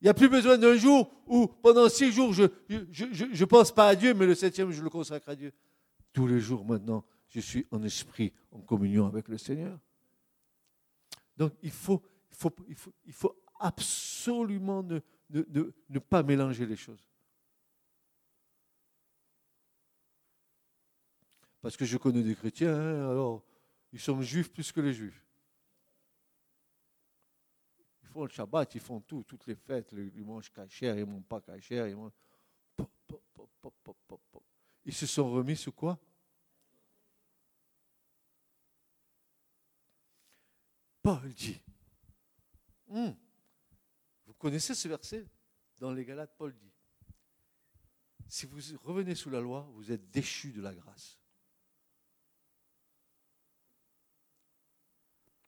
Il 0.00 0.04
n'y 0.04 0.10
a 0.10 0.14
plus 0.14 0.28
besoin 0.28 0.58
d'un 0.58 0.76
jour 0.76 1.10
où 1.26 1.46
pendant 1.46 1.88
six 1.88 2.12
jours 2.12 2.34
je 2.34 2.42
ne 2.68 3.44
pense 3.46 3.72
pas 3.72 3.88
à 3.88 3.94
Dieu, 3.94 4.12
mais 4.12 4.26
le 4.26 4.34
septième 4.34 4.70
je 4.70 4.82
le 4.82 4.90
consacre 4.90 5.30
à 5.30 5.34
Dieu. 5.34 5.52
Tous 6.12 6.26
les 6.26 6.40
jours 6.40 6.64
maintenant, 6.64 7.04
je 7.28 7.40
suis 7.40 7.66
en 7.70 7.82
esprit, 7.82 8.32
en 8.52 8.60
communion 8.60 9.06
avec 9.06 9.28
le 9.28 9.38
Seigneur. 9.38 9.78
Donc 11.36 11.52
il 11.62 11.70
faut, 11.70 12.02
faut, 12.30 13.34
absolument 13.58 14.82
ne, 14.82 15.00
ne, 15.30 15.98
pas 15.98 16.22
mélanger 16.22 16.66
les 16.66 16.76
choses. 16.76 17.02
Parce 21.64 21.78
que 21.78 21.86
je 21.86 21.96
connais 21.96 22.22
des 22.22 22.34
chrétiens, 22.34 22.74
hein, 22.74 23.08
alors 23.08 23.42
ils 23.90 23.98
sont 23.98 24.20
juifs 24.20 24.52
plus 24.52 24.70
que 24.70 24.82
les 24.82 24.92
juifs. 24.92 25.26
Font 28.02 28.24
le 28.24 28.28
Shabbat, 28.28 28.74
ils 28.74 28.82
font 28.82 29.00
tout, 29.00 29.22
toutes 29.22 29.46
les 29.46 29.54
fêtes, 29.54 29.92
ils 29.92 30.26
mangent 30.26 30.52
cachère, 30.52 30.98
ils 30.98 31.06
mangent 31.06 31.24
pas 31.24 31.40
cachère, 31.40 31.88
ils 31.88 31.96
Ils 34.84 34.92
se 34.92 35.06
sont 35.06 35.32
remis 35.32 35.56
sous 35.56 35.72
quoi? 35.72 35.98
Paul 41.00 41.32
dit, 41.32 41.62
hmm, 42.88 43.12
vous 44.26 44.34
connaissez 44.34 44.74
ce 44.74 44.86
verset? 44.86 45.26
Dans 45.78 45.92
les 45.92 46.04
Galates, 46.04 46.36
Paul 46.36 46.54
dit, 46.54 46.74
si 48.28 48.44
vous 48.44 48.60
revenez 48.82 49.14
sous 49.14 49.30
la 49.30 49.40
loi, 49.40 49.66
vous 49.72 49.90
êtes 49.90 50.10
déchus 50.10 50.52
de 50.52 50.60
la 50.60 50.74
grâce. 50.74 51.23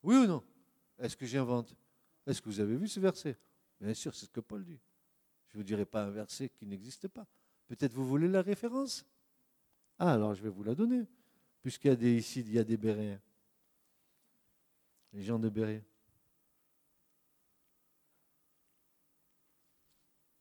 Oui 0.07 0.15
ou 0.15 0.27
non? 0.27 0.45
Est-ce 1.01 1.17
que 1.17 1.27
j'invente? 1.27 1.75
Est-ce 2.29 2.41
que 2.41 2.49
vous 2.49 2.61
avez 2.61 2.77
vu 2.77 2.87
ce 2.87 3.01
verset? 3.01 3.37
Bien 3.81 3.93
sûr, 3.93 4.15
c'est 4.15 4.27
ce 4.27 4.31
que 4.31 4.39
Paul 4.39 4.65
dit. 4.65 4.79
Je 5.49 5.57
ne 5.57 5.63
vous 5.63 5.67
dirai 5.67 5.85
pas 5.85 6.05
un 6.05 6.11
verset 6.11 6.49
qui 6.49 6.65
n'existe 6.65 7.09
pas. 7.09 7.27
Peut-être 7.67 7.93
vous 7.93 8.07
voulez 8.07 8.29
la 8.29 8.41
référence? 8.41 9.05
Ah, 9.99 10.13
alors 10.13 10.33
je 10.33 10.45
vais 10.45 10.49
vous 10.49 10.63
la 10.63 10.77
donner. 10.77 11.09
Puisqu'il 11.61 11.89
y 11.89 11.91
a 11.91 11.97
des, 11.97 12.15
ici, 12.15 12.39
il 12.39 12.53
y 12.53 12.59
a 12.61 12.63
des 12.63 12.77
Béréens. 12.77 13.21
Les 15.13 15.25
gens 15.25 15.41
de 15.41 15.49
Béré. 15.49 15.83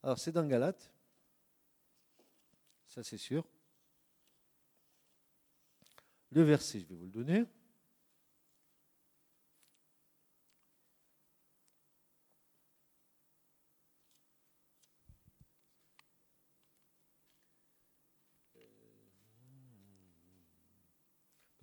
Alors 0.04 0.20
c'est 0.20 0.32
dans 0.32 0.46
Galate. 0.46 0.94
Ça 2.88 3.02
c'est 3.02 3.18
sûr. 3.18 3.44
Le 6.30 6.44
verset, 6.44 6.82
je 6.82 6.86
vais 6.86 6.96
vous 6.96 7.06
le 7.06 7.12
donner. 7.12 7.46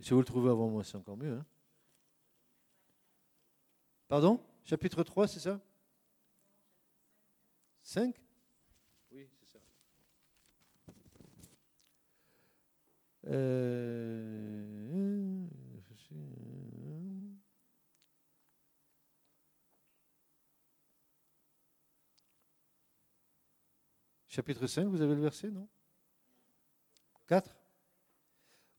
Si 0.02 0.10
vous 0.10 0.18
le 0.18 0.24
trouvez 0.24 0.50
avant 0.50 0.68
moi, 0.68 0.82
c'est 0.82 0.96
encore 0.96 1.16
mieux. 1.16 1.32
Hein. 1.32 1.46
Pardon? 4.08 4.44
Chapitre 4.64 5.04
3, 5.04 5.28
c'est 5.28 5.38
ça? 5.38 5.60
5 7.82 8.20
Oui, 9.12 9.28
c'est 9.38 9.46
ça. 9.46 9.58
Euh, 13.28 15.46
chapitre 24.26 24.66
5, 24.66 24.86
vous 24.86 25.00
avez 25.00 25.14
le 25.14 25.22
verset, 25.22 25.48
non? 25.48 25.68
4 27.28 27.61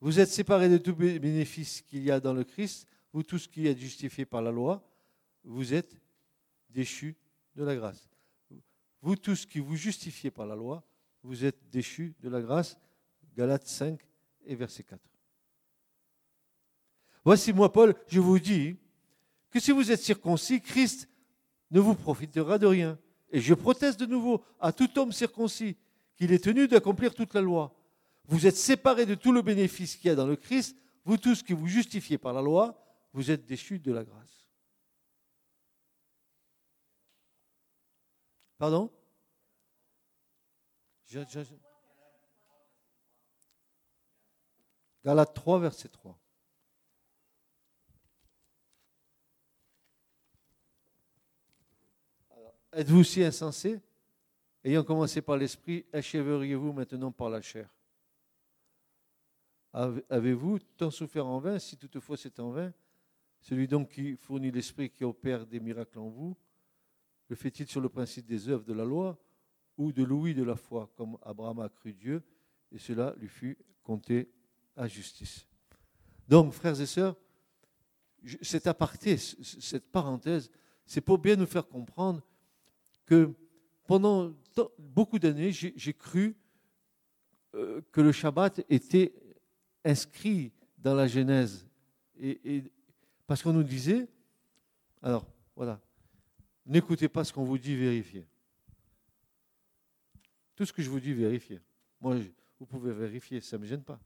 vous 0.03 0.19
êtes 0.19 0.29
séparés 0.29 0.67
de 0.67 0.77
tout 0.77 0.93
bénéfice 0.93 1.81
qu'il 1.81 2.03
y 2.03 2.11
a 2.11 2.19
dans 2.19 2.33
le 2.33 2.43
Christ, 2.43 2.89
vous 3.13 3.23
tous 3.23 3.47
qui 3.47 3.67
êtes 3.67 3.77
justifiés 3.77 4.25
par 4.25 4.41
la 4.41 4.51
loi, 4.51 4.85
vous 5.45 5.73
êtes 5.73 5.95
déchus 6.69 7.15
de 7.55 7.63
la 7.63 7.73
grâce. 7.73 8.09
Vous 9.01 9.15
tous 9.15 9.45
qui 9.45 9.59
vous 9.59 9.77
justifiez 9.77 10.29
par 10.29 10.45
la 10.45 10.55
loi, 10.55 10.83
vous 11.23 11.45
êtes 11.45 11.69
déchus 11.71 12.15
de 12.19 12.27
la 12.27 12.41
grâce. 12.41 12.77
Galates 13.37 13.65
5 13.65 13.97
et 14.45 14.55
verset 14.55 14.83
4. 14.83 14.99
Voici 17.23 17.53
moi, 17.53 17.71
Paul, 17.71 17.95
je 18.09 18.19
vous 18.19 18.39
dis 18.39 18.75
que 19.51 19.61
si 19.61 19.71
vous 19.71 19.89
êtes 19.89 20.01
circoncis, 20.01 20.59
Christ 20.59 21.07
ne 21.71 21.79
vous 21.79 21.95
profitera 21.95 22.57
de 22.57 22.67
rien. 22.67 22.99
Et 23.31 23.39
je 23.39 23.53
proteste 23.53 24.01
de 24.01 24.05
nouveau 24.05 24.43
à 24.59 24.73
tout 24.73 24.99
homme 24.99 25.13
circoncis 25.13 25.77
qu'il 26.17 26.33
est 26.33 26.43
tenu 26.43 26.67
d'accomplir 26.67 27.13
toute 27.13 27.33
la 27.33 27.39
loi. 27.39 27.73
Vous 28.27 28.47
êtes 28.47 28.55
séparés 28.55 29.05
de 29.05 29.15
tout 29.15 29.31
le 29.31 29.41
bénéfice 29.41 29.95
qu'il 29.95 30.07
y 30.07 30.11
a 30.11 30.15
dans 30.15 30.27
le 30.27 30.35
Christ. 30.35 30.77
Vous 31.05 31.17
tous 31.17 31.43
qui 31.43 31.53
vous 31.53 31.67
justifiez 31.67 32.17
par 32.17 32.33
la 32.33 32.41
loi, 32.41 32.79
vous 33.11 33.29
êtes 33.29 33.45
déchus 33.45 33.79
de 33.79 33.91
la 33.91 34.03
grâce. 34.03 34.47
Pardon? 38.57 38.91
Galates 45.03 45.33
3, 45.33 45.59
verset 45.59 45.89
3. 45.89 46.17
êtes-vous 52.75 52.99
aussi 52.99 53.23
insensés? 53.23 53.79
Ayant 54.63 54.83
commencé 54.83 55.21
par 55.21 55.37
l'esprit, 55.37 55.85
achèveriez-vous 55.93 56.73
maintenant 56.73 57.11
par 57.11 57.29
la 57.29 57.41
chair? 57.41 57.69
Avez-vous 59.73 60.59
tant 60.77 60.91
souffert 60.91 61.25
en 61.25 61.39
vain, 61.39 61.57
si 61.57 61.77
toutefois 61.77 62.15
c'est 62.15 62.39
en 62.39 62.51
vain? 62.51 62.71
Celui 63.41 63.67
donc 63.67 63.89
qui 63.89 64.15
fournit 64.15 64.51
l'esprit 64.51 64.89
qui 64.89 65.03
opère 65.03 65.45
des 65.45 65.59
miracles 65.59 65.99
en 65.99 66.09
vous, 66.09 66.37
le 67.27 67.35
fait-il 67.35 67.67
sur 67.67 67.81
le 67.81 67.89
principe 67.89 68.25
des 68.25 68.47
œuvres 68.47 68.63
de 68.63 68.73
la 68.73 68.85
loi 68.85 69.17
ou 69.77 69.91
de 69.91 70.03
l'ouïe 70.03 70.35
de 70.35 70.43
la 70.43 70.55
foi, 70.55 70.91
comme 70.95 71.17
Abraham 71.23 71.59
a 71.59 71.69
cru 71.69 71.93
Dieu, 71.93 72.23
et 72.71 72.77
cela 72.77 73.15
lui 73.17 73.27
fut 73.27 73.57
compté 73.81 74.29
à 74.75 74.87
justice? 74.87 75.47
Donc, 76.27 76.53
frères 76.53 76.79
et 76.79 76.85
sœurs, 76.85 77.17
cet 78.41 78.67
aparté, 78.67 79.17
cette 79.17 79.91
parenthèse, 79.91 80.49
c'est 80.85 81.01
pour 81.01 81.17
bien 81.17 81.35
nous 81.35 81.45
faire 81.45 81.67
comprendre 81.67 82.21
que 83.05 83.33
pendant 83.85 84.33
beaucoup 84.77 85.19
d'années, 85.19 85.51
j'ai 85.51 85.93
cru 85.93 86.37
euh, 87.55 87.81
que 87.91 88.01
le 88.01 88.11
Shabbat 88.11 88.63
était 88.69 89.13
inscrit 89.83 90.51
dans 90.77 90.93
la 90.93 91.07
Genèse. 91.07 91.67
Et, 92.19 92.63
parce 93.25 93.41
qu'on 93.41 93.53
nous 93.53 93.63
disait, 93.63 94.07
alors 95.01 95.25
voilà, 95.55 95.79
n'écoutez 96.65 97.09
pas 97.09 97.23
ce 97.23 97.33
qu'on 97.33 97.43
vous 97.43 97.57
dit, 97.57 97.75
vérifiez. 97.75 98.25
Tout 100.55 100.65
ce 100.65 100.73
que 100.73 100.81
je 100.81 100.89
vous 100.89 100.99
dis, 100.99 101.13
vérifiez. 101.13 101.59
Moi, 101.99 102.17
vous 102.59 102.65
pouvez 102.65 102.93
vérifier, 102.93 103.41
ça 103.41 103.57
ne 103.57 103.63
me 103.63 103.67
gêne 103.67 103.83
pas. 103.83 103.99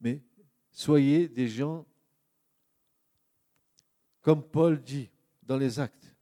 Mais 0.00 0.22
soyez 0.70 1.28
des 1.28 1.48
gens, 1.48 1.86
comme 4.20 4.42
Paul 4.42 4.82
dit 4.82 5.10
dans 5.42 5.56
les 5.56 5.78
actes, 5.78 6.14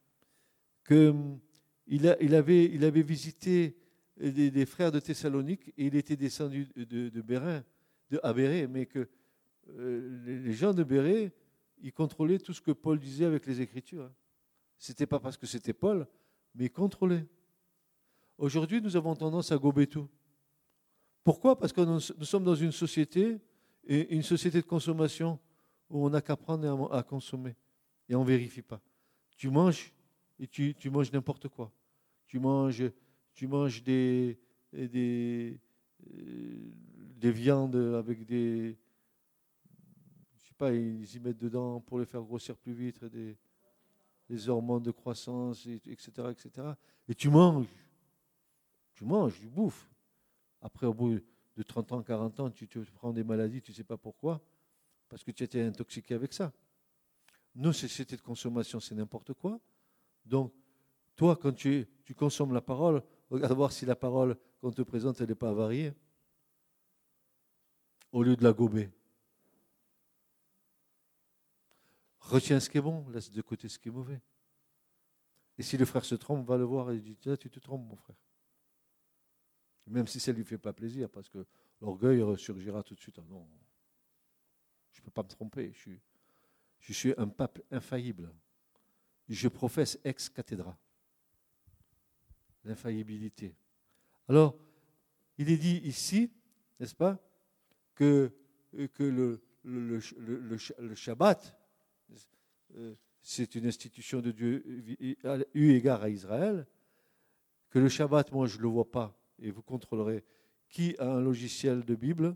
qu'il 0.85 0.97
hum, 0.97 1.39
il 1.87 2.35
avait, 2.35 2.65
il 2.65 2.83
avait 2.83 3.01
visité 3.01 3.75
des, 4.17 4.65
frères 4.65 4.91
de 4.91 4.99
Thessalonique 4.99 5.69
et 5.77 5.87
il 5.87 5.95
était 5.95 6.15
descendu 6.15 6.67
de, 6.75 7.09
de 7.09 7.21
Bérin 7.21 7.63
de, 8.09 8.19
à 8.23 8.33
mais 8.33 8.85
que 8.85 9.07
euh, 9.69 10.43
les 10.43 10.53
gens 10.53 10.73
de 10.73 10.83
Béret, 10.83 11.33
ils 11.81 11.93
contrôlaient 11.93 12.39
tout 12.39 12.53
ce 12.53 12.61
que 12.61 12.71
Paul 12.71 12.99
disait 12.99 13.25
avec 13.25 13.45
les 13.45 13.61
Écritures. 13.61 14.11
Ce 14.77 14.91
n'était 14.91 15.05
pas 15.05 15.19
parce 15.19 15.37
que 15.37 15.47
c'était 15.47 15.73
Paul, 15.73 16.07
mais 16.53 16.65
ils 16.65 16.71
contrôlaient. 16.71 17.25
Aujourd'hui, 18.37 18.81
nous 18.81 18.95
avons 18.95 19.15
tendance 19.15 19.51
à 19.51 19.57
gober 19.57 19.87
tout. 19.87 20.07
Pourquoi? 21.23 21.57
Parce 21.57 21.73
que 21.73 21.81
nous, 21.81 21.99
sommes 21.99 22.43
dans 22.43 22.55
une 22.55 22.71
société, 22.71 23.39
et 23.87 24.15
une 24.15 24.23
société 24.23 24.61
de 24.61 24.65
consommation, 24.65 25.39
où 25.89 26.05
on 26.05 26.09
n'a 26.09 26.21
qu'à 26.21 26.35
prendre 26.35 26.93
à, 26.93 27.03
consommer. 27.03 27.55
Et 28.09 28.15
on 28.15 28.21
ne 28.21 28.27
vérifie 28.27 28.61
pas. 28.61 28.81
Tu 29.37 29.49
manges, 29.49 29.93
et 30.39 30.47
tu, 30.47 30.75
tu 30.75 30.89
manges 30.89 31.11
n'importe 31.11 31.47
quoi. 31.47 31.71
Tu 32.27 32.39
manges, 32.39 32.83
tu 33.33 33.47
manges 33.47 33.83
des, 33.83 34.39
des, 34.71 35.59
euh, 36.13 36.71
des 37.25 37.31
viandes 37.31 37.75
avec 37.75 38.23
des. 38.23 38.77
Je 40.37 40.47
sais 40.47 40.53
pas, 40.55 40.71
ils 40.71 41.15
y 41.15 41.19
mettent 41.19 41.39
dedans 41.39 41.79
pour 41.81 41.97
les 41.97 42.05
faire 42.05 42.21
grossir 42.21 42.55
plus 42.55 42.73
vite, 42.73 43.03
des, 43.05 43.35
des 44.29 44.47
hormones 44.47 44.83
de 44.83 44.91
croissance, 44.91 45.65
etc., 45.65 46.11
etc. 46.29 46.67
Et 47.07 47.15
tu 47.15 47.29
manges. 47.29 47.65
Tu 48.93 49.05
manges, 49.05 49.39
tu 49.39 49.47
bouffes. 49.47 49.89
Après, 50.61 50.85
au 50.85 50.93
bout 50.93 51.19
de 51.57 51.63
30 51.63 51.93
ans, 51.93 52.03
40 52.03 52.39
ans, 52.41 52.51
tu 52.51 52.67
te 52.67 52.77
prends 52.91 53.11
des 53.11 53.23
maladies, 53.23 53.59
tu 53.59 53.71
ne 53.71 53.75
sais 53.75 53.83
pas 53.83 53.97
pourquoi, 53.97 54.39
parce 55.09 55.23
que 55.23 55.31
tu 55.31 55.43
étais 55.43 55.63
intoxiqué 55.63 56.13
avec 56.13 56.31
ça. 56.31 56.53
Nos 57.55 57.73
sociétés 57.73 58.17
de 58.17 58.21
consommation, 58.21 58.79
c'est 58.79 58.93
n'importe 58.93 59.33
quoi. 59.33 59.59
Donc, 60.23 60.53
toi, 61.15 61.35
quand 61.35 61.53
tu, 61.53 61.87
tu 62.03 62.13
consommes 62.13 62.53
la 62.53 62.61
parole, 62.61 63.01
regarde 63.31 63.53
voir 63.53 63.71
si 63.71 63.87
la 63.87 63.95
parole 63.95 64.37
qu'on 64.61 64.71
te 64.71 64.83
présente, 64.83 65.21
elle 65.21 65.29
n'est 65.29 65.35
pas 65.35 65.49
avariée 65.49 65.91
au 68.15 68.23
lieu 68.23 68.37
de 68.37 68.45
la 68.45 68.53
gober. 68.53 68.89
Retiens 72.19 72.61
ce 72.61 72.69
qui 72.69 72.77
est 72.77 72.81
bon, 72.81 73.05
laisse 73.09 73.29
de 73.29 73.41
côté 73.41 73.67
ce 73.67 73.77
qui 73.77 73.89
est 73.89 73.91
mauvais. 73.91 74.21
Et 75.57 75.63
si 75.63 75.75
le 75.75 75.83
frère 75.83 76.05
se 76.05 76.15
trompe, 76.15 76.47
va 76.47 76.55
le 76.57 76.63
voir 76.63 76.91
et 76.91 76.99
dit 77.01 77.17
Tu 77.17 77.49
te 77.49 77.59
trompes, 77.59 77.85
mon 77.85 77.97
frère. 77.97 78.15
Même 79.87 80.07
si 80.07 80.21
ça 80.21 80.31
ne 80.31 80.37
lui 80.37 80.45
fait 80.45 80.57
pas 80.57 80.71
plaisir, 80.71 81.09
parce 81.09 81.27
que 81.27 81.45
l'orgueil 81.81 82.21
ressurgira 82.21 82.83
tout 82.83 82.95
de 82.95 83.01
suite. 83.01 83.19
Ah 83.19 83.25
non, 83.27 83.45
je 84.93 85.01
ne 85.01 85.05
peux 85.05 85.11
pas 85.11 85.23
me 85.23 85.27
tromper. 85.27 85.73
Je 85.73 85.77
suis, 85.77 86.01
je 86.79 86.93
suis 86.93 87.13
un 87.17 87.27
pape 87.27 87.59
infaillible. 87.69 88.33
Je 89.27 89.49
professe 89.49 89.99
ex 90.05 90.29
cathedra. 90.29 90.77
L'infaillibilité. 92.63 93.57
Alors, 94.29 94.57
il 95.37 95.49
est 95.49 95.57
dit 95.57 95.81
ici, 95.83 96.31
n'est-ce 96.79 96.95
pas, 96.95 97.24
que, 97.95 98.31
que 98.93 99.03
le, 99.03 99.41
le, 99.63 100.95
Shabbat, 100.95 101.57
euh, 102.75 102.95
c'est 103.21 103.55
une 103.55 103.65
institution 103.65 104.21
de 104.21 104.31
Dieu 104.31 104.63
eu 105.53 105.71
égard 105.71 106.03
à 106.03 106.09
Israël, 106.09 106.67
que 107.69 107.79
le 107.79 107.89
Shabbat, 107.89 108.31
moi 108.31 108.47
je 108.47 108.57
ne 108.57 108.63
le 108.63 108.67
vois 108.67 108.89
pas, 108.89 109.17
et 109.39 109.51
vous 109.51 109.63
contrôlerez 109.63 110.23
qui 110.69 110.95
a 110.99 111.09
un 111.09 111.21
logiciel 111.21 111.83
de 111.83 111.95
Bible, 111.95 112.35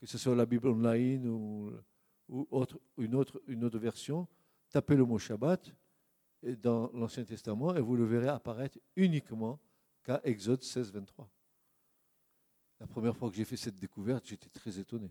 que 0.00 0.06
ce 0.06 0.18
soit 0.18 0.34
la 0.34 0.46
Bible 0.46 0.68
online 0.68 1.26
ou, 1.28 1.72
ou 2.28 2.46
autre, 2.50 2.78
une, 2.96 3.14
autre, 3.14 3.42
une 3.46 3.64
autre 3.64 3.78
version, 3.78 4.26
tapez 4.70 4.96
le 4.96 5.04
mot 5.04 5.18
Shabbat 5.18 5.74
dans 6.62 6.90
l'Ancien 6.92 7.24
Testament 7.24 7.74
et 7.74 7.80
vous 7.80 7.96
le 7.96 8.04
verrez 8.04 8.28
apparaître 8.28 8.78
uniquement 8.96 9.58
qu'à 10.04 10.20
Exode 10.24 10.62
16, 10.62 10.92
23. 10.92 11.28
La 12.80 12.86
première 12.86 13.16
fois 13.16 13.30
que 13.30 13.36
j'ai 13.36 13.44
fait 13.44 13.56
cette 13.56 13.76
découverte, 13.76 14.26
j'étais 14.26 14.48
très 14.48 14.78
étonné. 14.78 15.10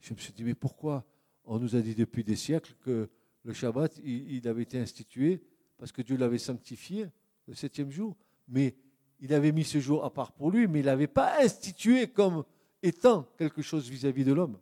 Je 0.00 0.14
me 0.14 0.18
suis 0.18 0.32
dit, 0.32 0.44
mais 0.44 0.54
pourquoi 0.54 1.04
on 1.44 1.58
nous 1.58 1.76
a 1.76 1.80
dit 1.80 1.94
depuis 1.94 2.24
des 2.24 2.36
siècles 2.36 2.74
que 2.80 3.08
le 3.44 3.52
Shabbat, 3.52 3.98
il, 4.04 4.46
avait 4.46 4.62
été 4.62 4.78
institué 4.78 5.42
parce 5.78 5.92
que 5.92 6.02
Dieu 6.02 6.16
l'avait 6.16 6.38
sanctifié 6.38 7.06
le 7.46 7.54
septième 7.54 7.90
jour, 7.90 8.16
mais 8.46 8.76
il 9.20 9.32
avait 9.32 9.52
mis 9.52 9.64
ce 9.64 9.80
jour 9.80 10.04
à 10.04 10.12
part 10.12 10.32
pour 10.32 10.50
lui, 10.50 10.66
mais 10.68 10.80
il 10.80 10.86
n'avait 10.86 11.06
pas 11.06 11.42
institué 11.42 12.08
comme 12.08 12.44
étant 12.82 13.22
quelque 13.38 13.62
chose 13.62 13.88
vis-à-vis 13.88 14.24
de 14.24 14.32
l'homme. 14.32 14.58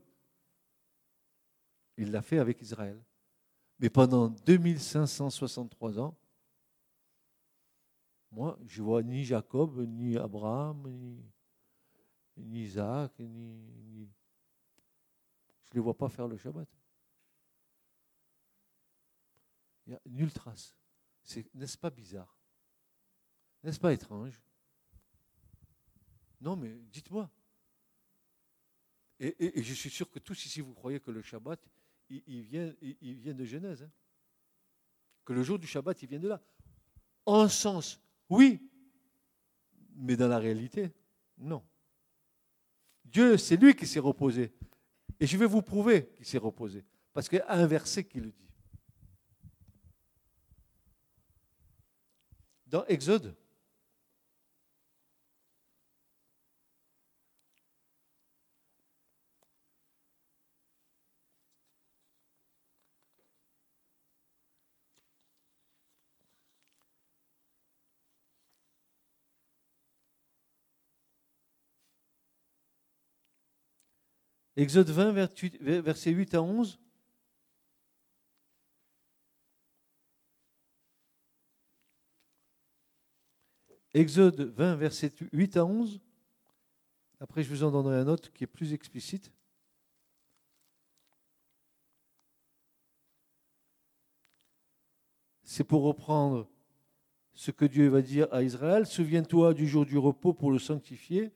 Il 1.96 2.12
l'a 2.12 2.22
fait 2.22 2.38
avec 2.38 2.62
Israël. 2.62 3.02
Mais 3.80 3.90
pendant 3.90 4.28
2563 4.28 5.98
ans, 5.98 6.16
moi, 8.30 8.58
je 8.66 8.82
vois 8.82 9.02
ni 9.02 9.24
Jacob, 9.24 9.78
ni 9.78 10.16
Abraham, 10.16 10.88
ni, 12.36 12.62
Isaac, 12.64 13.18
ni, 13.18 14.08
Je 15.64 15.70
ne 15.70 15.74
les 15.74 15.80
vois 15.80 15.96
pas 15.96 16.08
faire 16.08 16.28
le 16.28 16.36
Shabbat. 16.36 16.68
Il 19.86 19.90
n'y 19.90 19.96
a 19.96 20.00
nulle 20.06 20.32
trace. 20.32 20.76
N'est-ce 21.54 21.78
pas 21.78 21.90
bizarre? 21.90 22.36
N'est-ce 23.62 23.80
pas 23.80 23.92
étrange? 23.92 24.42
Non, 26.40 26.56
mais 26.56 26.74
dites-moi. 26.90 27.30
Et, 29.18 29.62
je 29.62 29.74
suis 29.74 29.90
sûr 29.90 30.10
que 30.10 30.18
tous 30.18 30.44
ici, 30.44 30.60
vous 30.60 30.74
croyez 30.74 31.00
que 31.00 31.10
le 31.10 31.22
Shabbat, 31.22 31.60
il, 32.10 32.42
vient, 32.42 32.74
il, 32.82 33.14
vient 33.14 33.34
de 33.34 33.44
Genèse. 33.44 33.82
Hein. 33.82 33.90
que 35.24 35.32
le 35.32 35.42
jour 35.42 35.58
du 35.58 35.66
Shabbat, 35.66 36.02
il 36.02 36.08
vient 36.08 36.20
de 36.20 36.28
là. 36.28 36.42
En 37.24 37.48
sens 37.48 38.00
oui, 38.28 38.60
mais 39.94 40.16
dans 40.16 40.28
la 40.28 40.38
réalité, 40.38 40.92
non. 41.38 41.62
Dieu, 43.04 43.36
c'est 43.36 43.56
lui 43.56 43.74
qui 43.74 43.86
s'est 43.86 44.00
reposé. 44.00 44.52
Et 45.20 45.26
je 45.26 45.36
vais 45.36 45.46
vous 45.46 45.62
prouver 45.62 46.08
qu'il 46.16 46.26
s'est 46.26 46.38
reposé. 46.38 46.84
Parce 47.12 47.28
qu'il 47.28 47.38
y 47.38 47.42
a 47.42 47.52
un 47.52 47.66
verset 47.66 48.04
qui 48.04 48.20
le 48.20 48.30
dit. 48.30 48.50
Dans 52.66 52.84
Exode, 52.86 53.36
Exode 74.56 74.90
20, 74.90 75.12
versets 75.82 76.10
8 76.10 76.34
à 76.34 76.42
11. 76.42 76.78
Exode 83.94 84.40
20, 84.40 84.76
versets 84.76 85.12
8 85.32 85.56
à 85.56 85.64
11. 85.64 86.00
Après, 87.20 87.42
je 87.42 87.48
vous 87.48 87.64
en 87.64 87.70
donnerai 87.70 87.96
un 87.96 88.08
autre 88.08 88.32
qui 88.32 88.44
est 88.44 88.46
plus 88.46 88.72
explicite. 88.72 89.30
c'est 95.56 95.64
pour 95.64 95.84
reprendre 95.84 96.46
ce 97.32 97.50
que 97.50 97.64
Dieu 97.64 97.88
va 97.88 98.02
dire 98.02 98.28
à 98.30 98.42
Israël. 98.42 98.84
Souviens-toi 98.84 99.54
du 99.54 99.66
jour 99.66 99.86
du 99.86 99.96
repos 99.96 100.34
pour 100.34 100.50
le 100.50 100.58
sanctifier. 100.58 101.30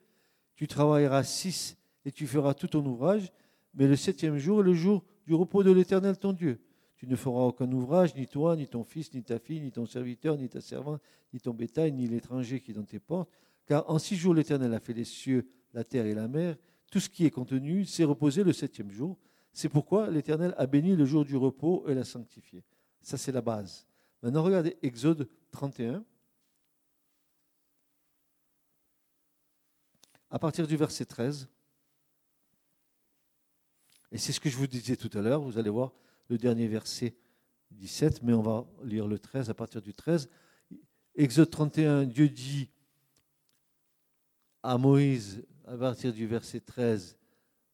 Tu 0.53 0.67
travailleras 0.67 1.23
six 1.23 1.80
et 2.05 2.11
tu 2.11 2.27
feras 2.27 2.53
tout 2.53 2.67
ton 2.67 2.85
ouvrage. 2.85 3.31
Mais 3.73 3.87
le 3.87 3.95
septième 3.95 4.37
jour 4.37 4.61
est 4.61 4.63
le 4.63 4.73
jour 4.73 5.03
du 5.25 5.33
repos 5.33 5.63
de 5.63 5.71
l'Éternel 5.71 6.17
ton 6.17 6.33
Dieu. 6.33 6.59
Tu 6.97 7.07
ne 7.07 7.15
feras 7.15 7.41
aucun 7.41 7.71
ouvrage, 7.71 8.15
ni 8.15 8.27
toi, 8.27 8.55
ni 8.55 8.67
ton 8.67 8.83
fils, 8.83 9.13
ni 9.13 9.23
ta 9.23 9.39
fille, 9.39 9.61
ni 9.61 9.71
ton 9.71 9.85
serviteur, 9.85 10.37
ni 10.37 10.49
ta 10.49 10.61
servante, 10.61 11.01
ni 11.33 11.39
ton 11.39 11.53
bétail, 11.53 11.91
ni 11.91 12.07
l'étranger 12.07 12.59
qui 12.59 12.71
est 12.71 12.73
dans 12.75 12.83
tes 12.83 12.99
portes. 12.99 13.29
Car 13.65 13.89
en 13.89 13.97
six 13.97 14.15
jours 14.15 14.33
l'Éternel 14.33 14.73
a 14.73 14.79
fait 14.79 14.93
les 14.93 15.05
cieux, 15.05 15.47
la 15.73 15.83
terre 15.83 16.05
et 16.05 16.13
la 16.13 16.27
mer. 16.27 16.57
Tout 16.91 16.99
ce 16.99 17.09
qui 17.09 17.25
est 17.25 17.31
contenu 17.31 17.85
s'est 17.85 18.03
reposé 18.03 18.43
le 18.43 18.53
septième 18.53 18.91
jour. 18.91 19.17
C'est 19.53 19.69
pourquoi 19.69 20.09
l'Éternel 20.09 20.53
a 20.57 20.67
béni 20.67 20.95
le 20.95 21.05
jour 21.05 21.25
du 21.25 21.35
repos 21.35 21.85
et 21.87 21.93
l'a 21.93 22.03
sanctifié. 22.03 22.63
Ça, 23.01 23.17
c'est 23.17 23.31
la 23.31 23.41
base. 23.41 23.87
Maintenant, 24.21 24.43
regardez 24.43 24.77
Exode 24.81 25.27
31. 25.51 26.03
À 30.29 30.39
partir 30.39 30.67
du 30.67 30.77
verset 30.77 31.05
13. 31.05 31.49
Et 34.11 34.17
c'est 34.17 34.33
ce 34.33 34.39
que 34.39 34.49
je 34.49 34.57
vous 34.57 34.67
disais 34.67 34.95
tout 34.95 35.09
à 35.17 35.21
l'heure. 35.21 35.41
Vous 35.41 35.57
allez 35.57 35.69
voir 35.69 35.93
le 36.29 36.37
dernier 36.37 36.67
verset 36.67 37.15
17, 37.71 38.23
mais 38.23 38.33
on 38.33 38.41
va 38.41 38.65
lire 38.83 39.07
le 39.07 39.17
13 39.17 39.49
à 39.49 39.53
partir 39.53 39.81
du 39.81 39.93
13. 39.93 40.29
Exode 41.15 41.49
31, 41.49 42.05
Dieu 42.05 42.29
dit 42.29 42.69
à 44.63 44.77
Moïse, 44.77 45.43
à 45.65 45.77
partir 45.77 46.13
du 46.13 46.27
verset 46.27 46.59
13, 46.59 47.17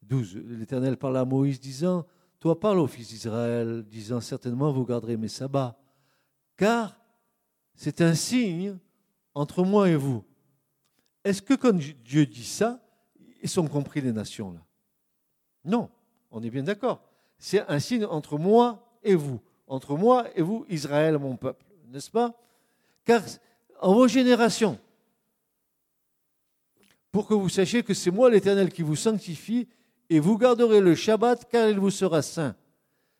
12, 0.03 0.37
l'Éternel 0.37 0.97
parle 0.97 1.17
à 1.17 1.25
Moïse 1.25 1.59
disant, 1.59 2.05
Toi 2.39 2.59
parle 2.59 2.79
au 2.79 2.87
fils 2.87 3.09
d'Israël, 3.09 3.83
disant, 3.83 4.21
Certainement 4.21 4.71
vous 4.71 4.85
garderez 4.85 5.17
mes 5.17 5.27
sabbats, 5.27 5.79
car 6.55 6.99
c'est 7.75 8.01
un 8.01 8.15
signe 8.15 8.77
entre 9.33 9.63
moi 9.63 9.89
et 9.89 9.95
vous. 9.95 10.23
Est-ce 11.23 11.41
que 11.41 11.53
quand 11.55 11.73
Dieu 11.75 12.25
dit 12.25 12.45
ça, 12.45 12.81
ils 13.41 13.49
sont 13.49 13.67
compris 13.67 14.01
les 14.01 14.13
nations 14.13 14.51
là? 14.51 14.65
Non, 15.65 15.89
on 16.31 16.41
est 16.43 16.49
bien 16.49 16.63
d'accord. 16.63 17.01
C'est 17.39 17.63
un 17.67 17.79
signe 17.79 18.05
entre 18.05 18.37
moi 18.37 18.97
et 19.03 19.15
vous, 19.15 19.39
entre 19.67 19.95
moi 19.95 20.25
et 20.35 20.41
vous, 20.41 20.65
Israël, 20.69 21.17
mon 21.17 21.35
peuple, 21.35 21.65
n'est-ce 21.89 22.09
pas? 22.09 22.33
Car 23.05 23.21
en 23.79 23.93
vos 23.93 24.07
générations, 24.07 24.79
pour 27.11 27.27
que 27.27 27.33
vous 27.33 27.49
sachiez 27.49 27.83
que 27.83 27.93
c'est 27.93 28.11
moi 28.11 28.29
l'Éternel 28.29 28.71
qui 28.71 28.81
vous 28.81 28.95
sanctifie, 28.95 29.67
et 30.09 30.19
vous 30.19 30.37
garderez 30.37 30.79
le 30.79 30.95
Shabbat, 30.95 31.49
car 31.49 31.69
il 31.69 31.79
vous 31.79 31.91
sera 31.91 32.21
saint. 32.21 32.55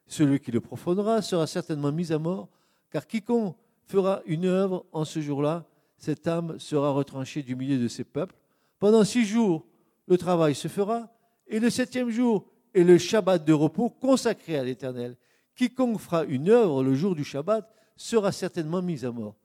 Celui 0.06 0.40
qui 0.40 0.52
le 0.52 0.62
profanera 0.62 1.22
sera 1.22 1.46
certainement 1.48 1.92
mis 1.92 2.14
à 2.14 2.18
mort, 2.18 2.48
car 2.92 3.06
quiconque 3.06 3.56
fera 3.86 4.22
une 4.26 4.46
œuvre 4.46 4.86
en 4.92 5.04
ce 5.04 5.20
jour-là, 5.20 5.66
cette 5.98 6.28
âme 6.28 6.60
sera 6.60 6.92
retranchée 6.92 7.44
du 7.44 7.56
milieu 7.56 7.78
de 7.78 7.88
ses 7.88 8.04
peuples. 8.04 8.36
Pendant 8.80 9.04
six 9.04 9.26
jours, 9.26 9.66
le 10.08 10.18
travail 10.18 10.56
se 10.56 10.68
fera, 10.68 11.10
et 11.48 11.60
le 11.60 11.70
septième 11.70 12.10
jour 12.10 12.46
est 12.78 12.84
le 12.84 12.98
Shabbat 12.98 13.44
de 13.44 13.54
repos 13.54 13.90
consacré 13.90 14.58
à 14.58 14.64
l'Éternel. 14.64 15.18
Quiconque 15.56 16.00
fera 16.00 16.24
une 16.26 16.50
œuvre 16.50 16.84
le 16.84 16.94
jour 16.94 17.16
du 17.16 17.24
Shabbat 17.24 17.68
sera 17.96 18.32
certainement 18.32 18.82
mis 18.82 19.04
à 19.04 19.12
mort. 19.12 19.36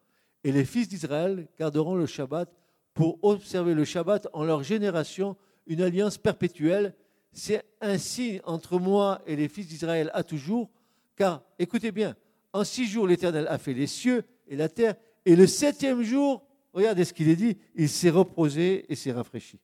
Et 0.45 0.53
les 0.53 0.65
fils 0.65 0.89
d'Israël 0.89 1.49
garderont 1.59 1.95
le 1.95 2.07
Shabbat 2.07 2.53
pour 2.93 3.19
observer 3.23 3.75
le 3.75 3.85
Shabbat 3.85 4.29
en 4.35 4.45
leur 4.45 4.63
génération, 4.63 5.37
une 5.67 5.81
alliance 5.81 6.19
perpétuelle. 6.19 6.95
C'est 7.33 7.65
signe 7.97 8.41
entre 8.45 8.79
moi 8.79 9.23
et 9.27 9.37
les 9.37 9.49
fils 9.49 9.67
d'Israël 9.67 10.11
à 10.13 10.23
toujours, 10.23 10.69
car, 11.17 11.43
écoutez 11.59 11.93
bien, 11.93 12.15
en 12.53 12.65
six 12.65 12.87
jours, 12.87 13.07
l'Éternel 13.07 13.47
a 13.49 13.57
fait 13.57 13.73
les 13.73 13.87
cieux 13.87 14.25
et 14.47 14.57
la 14.57 14.69
terre, 14.69 14.97
et 15.25 15.35
le 15.35 15.47
septième 15.47 16.03
jour, 16.03 16.45
regardez 16.75 17.07
ce 17.07 17.15
qu'il 17.15 17.31
est 17.31 17.37
dit, 17.37 17.57
il 17.75 17.89
s'est 17.89 18.11
reposé 18.11 18.85
et 18.93 18.95
s'est 18.95 19.13
rafraîchi. 19.13 19.59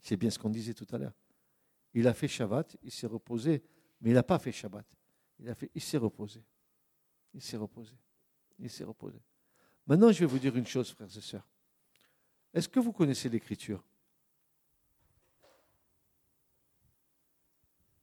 C'est 0.00 0.16
bien 0.16 0.30
ce 0.30 0.38
qu'on 0.38 0.50
disait 0.50 0.74
tout 0.74 0.86
à 0.92 0.98
l'heure. 0.98 1.12
Il 1.94 2.06
a 2.06 2.14
fait 2.14 2.28
Shabbat, 2.28 2.76
il 2.82 2.90
s'est 2.90 3.06
reposé, 3.06 3.62
mais 4.00 4.10
il 4.10 4.14
n'a 4.14 4.22
pas 4.22 4.38
fait 4.38 4.52
Shabbat. 4.52 4.86
Il, 5.40 5.48
a 5.48 5.54
fait, 5.54 5.70
il 5.74 5.80
s'est 5.80 5.98
reposé. 5.98 6.42
Il 7.34 7.42
s'est 7.42 7.56
reposé. 7.56 7.94
Il 8.58 8.70
s'est 8.70 8.84
reposé. 8.84 9.18
Maintenant, 9.86 10.12
je 10.12 10.20
vais 10.20 10.26
vous 10.26 10.38
dire 10.38 10.54
une 10.56 10.66
chose, 10.66 10.90
frères 10.90 11.08
et 11.16 11.20
sœurs. 11.20 11.48
Est-ce 12.52 12.68
que 12.68 12.80
vous 12.80 12.92
connaissez 12.92 13.28
l'Écriture? 13.28 13.82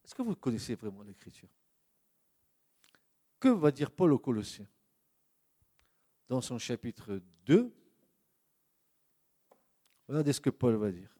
Est-ce 0.03 0.13
que 0.13 0.21
vous 0.21 0.35
connaissez 0.35 0.75
vraiment 0.75 1.01
l'Écriture? 1.01 1.49
Que 3.39 3.49
va 3.49 3.71
dire 3.71 3.91
Paul 3.91 4.13
aux 4.13 4.19
Colossiens? 4.19 4.67
Dans 6.27 6.41
son 6.41 6.57
chapitre 6.57 7.21
2, 7.45 7.71
regardez 10.07 10.33
ce 10.33 10.41
que 10.41 10.49
Paul 10.49 10.75
va 10.75 10.91
dire. 10.91 11.15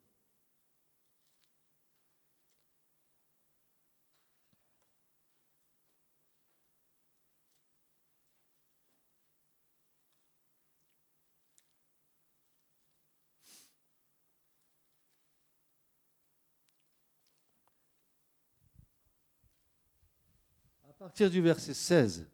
à 20.88 20.92
partir 21.06 21.30
du 21.30 21.40
verset 21.40 21.72
16. 21.72 22.28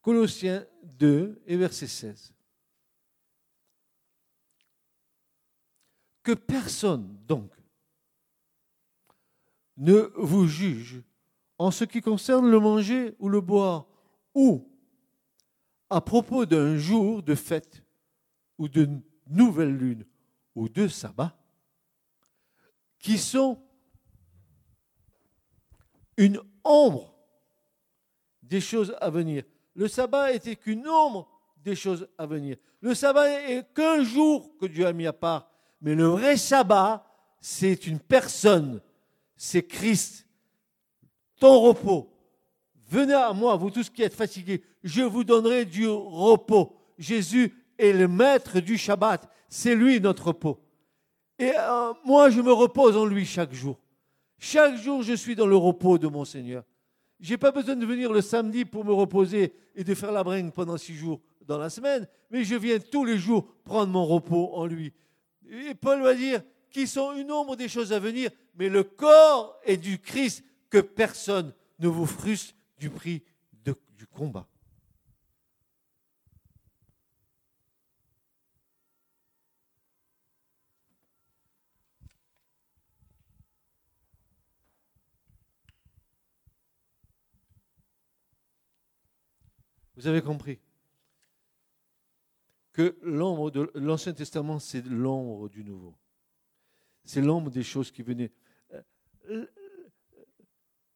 Colossiens 0.00 0.66
2 0.82 1.42
et 1.44 1.58
verset 1.58 1.86
16. 1.86 2.32
Que 6.22 6.32
personne, 6.32 7.18
donc, 7.26 7.52
ne 9.76 10.10
vous 10.16 10.46
juge 10.46 11.02
en 11.58 11.70
ce 11.70 11.84
qui 11.84 12.00
concerne 12.00 12.50
le 12.50 12.60
manger 12.60 13.14
ou 13.18 13.28
le 13.28 13.42
boire, 13.42 13.86
ou 14.34 14.66
à 15.90 16.00
propos 16.00 16.46
d'un 16.46 16.78
jour 16.78 17.22
de 17.22 17.34
fête, 17.34 17.84
ou 18.56 18.68
de 18.68 18.88
nouvelle 19.26 19.76
lune, 19.76 20.06
ou 20.54 20.70
de 20.70 20.88
sabbat, 20.88 21.38
qui 23.04 23.18
sont 23.18 23.58
une 26.16 26.40
ombre 26.64 27.14
des 28.42 28.62
choses 28.62 28.96
à 28.98 29.10
venir. 29.10 29.44
Le 29.74 29.88
sabbat 29.88 30.32
était 30.32 30.56
qu'une 30.56 30.88
ombre 30.88 31.28
des 31.62 31.76
choses 31.76 32.08
à 32.16 32.24
venir. 32.24 32.56
Le 32.80 32.94
sabbat 32.94 33.42
est 33.50 33.74
qu'un 33.74 34.02
jour 34.02 34.56
que 34.58 34.64
Dieu 34.64 34.86
a 34.86 34.94
mis 34.94 35.06
à 35.06 35.12
part. 35.12 35.50
Mais 35.82 35.94
le 35.94 36.06
vrai 36.06 36.38
sabbat, 36.38 37.06
c'est 37.42 37.86
une 37.86 38.00
personne. 38.00 38.80
C'est 39.36 39.66
Christ. 39.66 40.26
Ton 41.38 41.60
repos. 41.60 42.10
Venez 42.88 43.12
à 43.12 43.34
moi, 43.34 43.56
vous 43.56 43.70
tous 43.70 43.90
qui 43.90 44.02
êtes 44.02 44.14
fatigués. 44.14 44.62
Je 44.82 45.02
vous 45.02 45.24
donnerai 45.24 45.66
du 45.66 45.86
repos. 45.86 46.74
Jésus 46.96 47.52
est 47.76 47.92
le 47.92 48.08
maître 48.08 48.60
du 48.60 48.78
Shabbat. 48.78 49.30
C'est 49.50 49.74
lui 49.74 50.00
notre 50.00 50.28
repos. 50.28 50.63
Et 51.38 51.52
euh, 51.56 51.92
moi, 52.04 52.30
je 52.30 52.40
me 52.40 52.52
repose 52.52 52.96
en 52.96 53.06
lui 53.06 53.24
chaque 53.26 53.52
jour. 53.52 53.78
Chaque 54.38 54.76
jour, 54.76 55.02
je 55.02 55.14
suis 55.14 55.34
dans 55.34 55.46
le 55.46 55.56
repos 55.56 55.98
de 55.98 56.06
mon 56.06 56.24
Seigneur. 56.24 56.64
Je 57.20 57.30
n'ai 57.30 57.38
pas 57.38 57.50
besoin 57.50 57.76
de 57.76 57.86
venir 57.86 58.12
le 58.12 58.20
samedi 58.20 58.64
pour 58.64 58.84
me 58.84 58.92
reposer 58.92 59.54
et 59.74 59.84
de 59.84 59.94
faire 59.94 60.12
la 60.12 60.22
bringue 60.22 60.52
pendant 60.52 60.76
six 60.76 60.94
jours 60.94 61.20
dans 61.46 61.58
la 61.58 61.70
semaine, 61.70 62.08
mais 62.30 62.44
je 62.44 62.54
viens 62.54 62.78
tous 62.78 63.04
les 63.04 63.18
jours 63.18 63.46
prendre 63.64 63.92
mon 63.92 64.04
repos 64.04 64.50
en 64.54 64.66
lui. 64.66 64.92
Et 65.48 65.74
Paul 65.74 66.02
va 66.02 66.14
dire 66.14 66.42
qu'ils 66.70 66.88
sont 66.88 67.12
une 67.12 67.30
ombre 67.30 67.56
des 67.56 67.68
choses 67.68 67.92
à 67.92 67.98
venir, 67.98 68.30
mais 68.56 68.68
le 68.68 68.82
corps 68.82 69.58
est 69.64 69.76
du 69.76 69.98
Christ, 69.98 70.44
que 70.70 70.78
personne 70.78 71.52
ne 71.78 71.88
vous 71.88 72.06
frustre 72.06 72.54
du 72.78 72.90
prix 72.90 73.22
du 73.96 74.06
combat. 74.06 74.46
Vous 90.04 90.10
avez 90.10 90.20
compris 90.20 90.58
que 92.74 92.98
l'ombre 93.00 93.50
de 93.50 93.70
l'Ancien 93.74 94.12
Testament, 94.12 94.58
c'est 94.58 94.84
l'ombre 94.84 95.48
du 95.48 95.64
Nouveau. 95.64 95.94
C'est 97.04 97.22
l'ombre 97.22 97.50
des 97.50 97.62
choses 97.62 97.90
qui 97.90 98.02
venaient. 98.02 98.30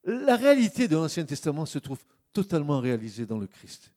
La 0.04 0.36
réalité 0.36 0.88
de 0.88 0.96
l'Ancien 0.96 1.24
Testament 1.24 1.64
se 1.64 1.78
trouve 1.78 2.04
totalement 2.34 2.80
réalisée 2.80 3.24
dans 3.24 3.38
le 3.38 3.46
Christ. 3.46 3.94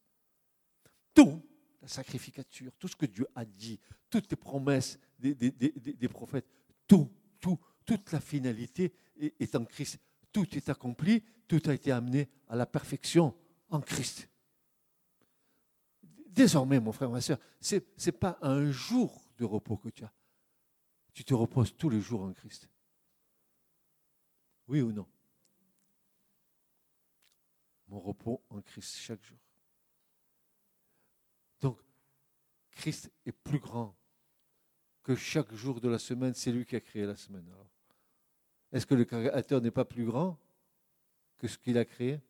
Tout, 1.14 1.46
la 1.82 1.90
sacrificature, 1.90 2.72
tout 2.80 2.88
ce 2.88 2.96
que 2.96 3.06
Dieu 3.06 3.28
a 3.36 3.44
dit, 3.44 3.82
toutes 4.10 4.32
les 4.32 4.38
promesses 4.38 4.98
des, 5.20 6.08
prophètes, 6.08 6.48
tout, 6.88 7.12
tout, 7.42 7.60
toute 7.84 8.14
la 8.14 8.22
finalité 8.22 8.94
est 9.20 9.56
en 9.58 9.66
Christ. 9.66 10.00
tout 10.32 10.48
est 10.56 10.70
accompli, 10.70 11.22
tout 11.50 11.62
a 11.66 11.74
été 11.74 11.92
amené 11.92 12.30
à 12.48 12.56
la 12.56 12.66
perfection 12.66 13.36
en 13.68 13.82
Christ. 13.82 14.31
Désormais, 16.32 16.80
mon 16.80 16.94
frère, 16.94 17.10
ma 17.10 17.20
soeur, 17.20 17.38
ce 17.60 17.76
n'est 17.76 18.12
pas 18.12 18.38
un 18.42 18.72
jour 18.72 19.30
de 19.38 19.44
repos 19.44 19.76
que 19.78 19.90
tu 19.90 20.04
as. 20.04 20.14
Tu 21.14 21.26
te 21.26 21.34
reposes 21.34 21.76
tous 21.76 21.90
les 21.90 22.00
jours 22.00 22.22
en 22.22 22.32
Christ. 22.32 22.70
Oui 24.68 24.82
ou 24.82 24.94
non? 24.94 25.08
Mon 27.90 28.00
repos 28.00 28.42
en 28.50 28.62
Christ 28.62 28.96
chaque 28.96 29.22
jour. 29.24 29.38
Donc, 31.60 31.78
Christ 32.72 33.12
est 33.26 33.34
plus 33.34 33.60
grand 33.60 33.94
que 35.04 35.16
chaque 35.16 35.54
jour 35.54 35.82
de 35.82 35.90
la 35.90 36.00
semaine. 36.00 36.34
C'est 36.34 36.54
lui 36.54 36.66
qui 36.66 36.78
a 36.78 36.80
créé 36.80 37.06
la 37.06 37.18
semaine. 37.18 37.46
Est-ce 38.72 38.86
que 38.86 38.96
le 38.96 39.04
créateur 39.04 39.60
n'est 39.60 39.70
pas 39.70 39.84
plus 39.84 40.06
grand 40.06 40.40
que 41.38 41.50
ce 41.50 41.58
qu'il 41.58 41.78
a 41.78 41.84
créé? 41.84 42.22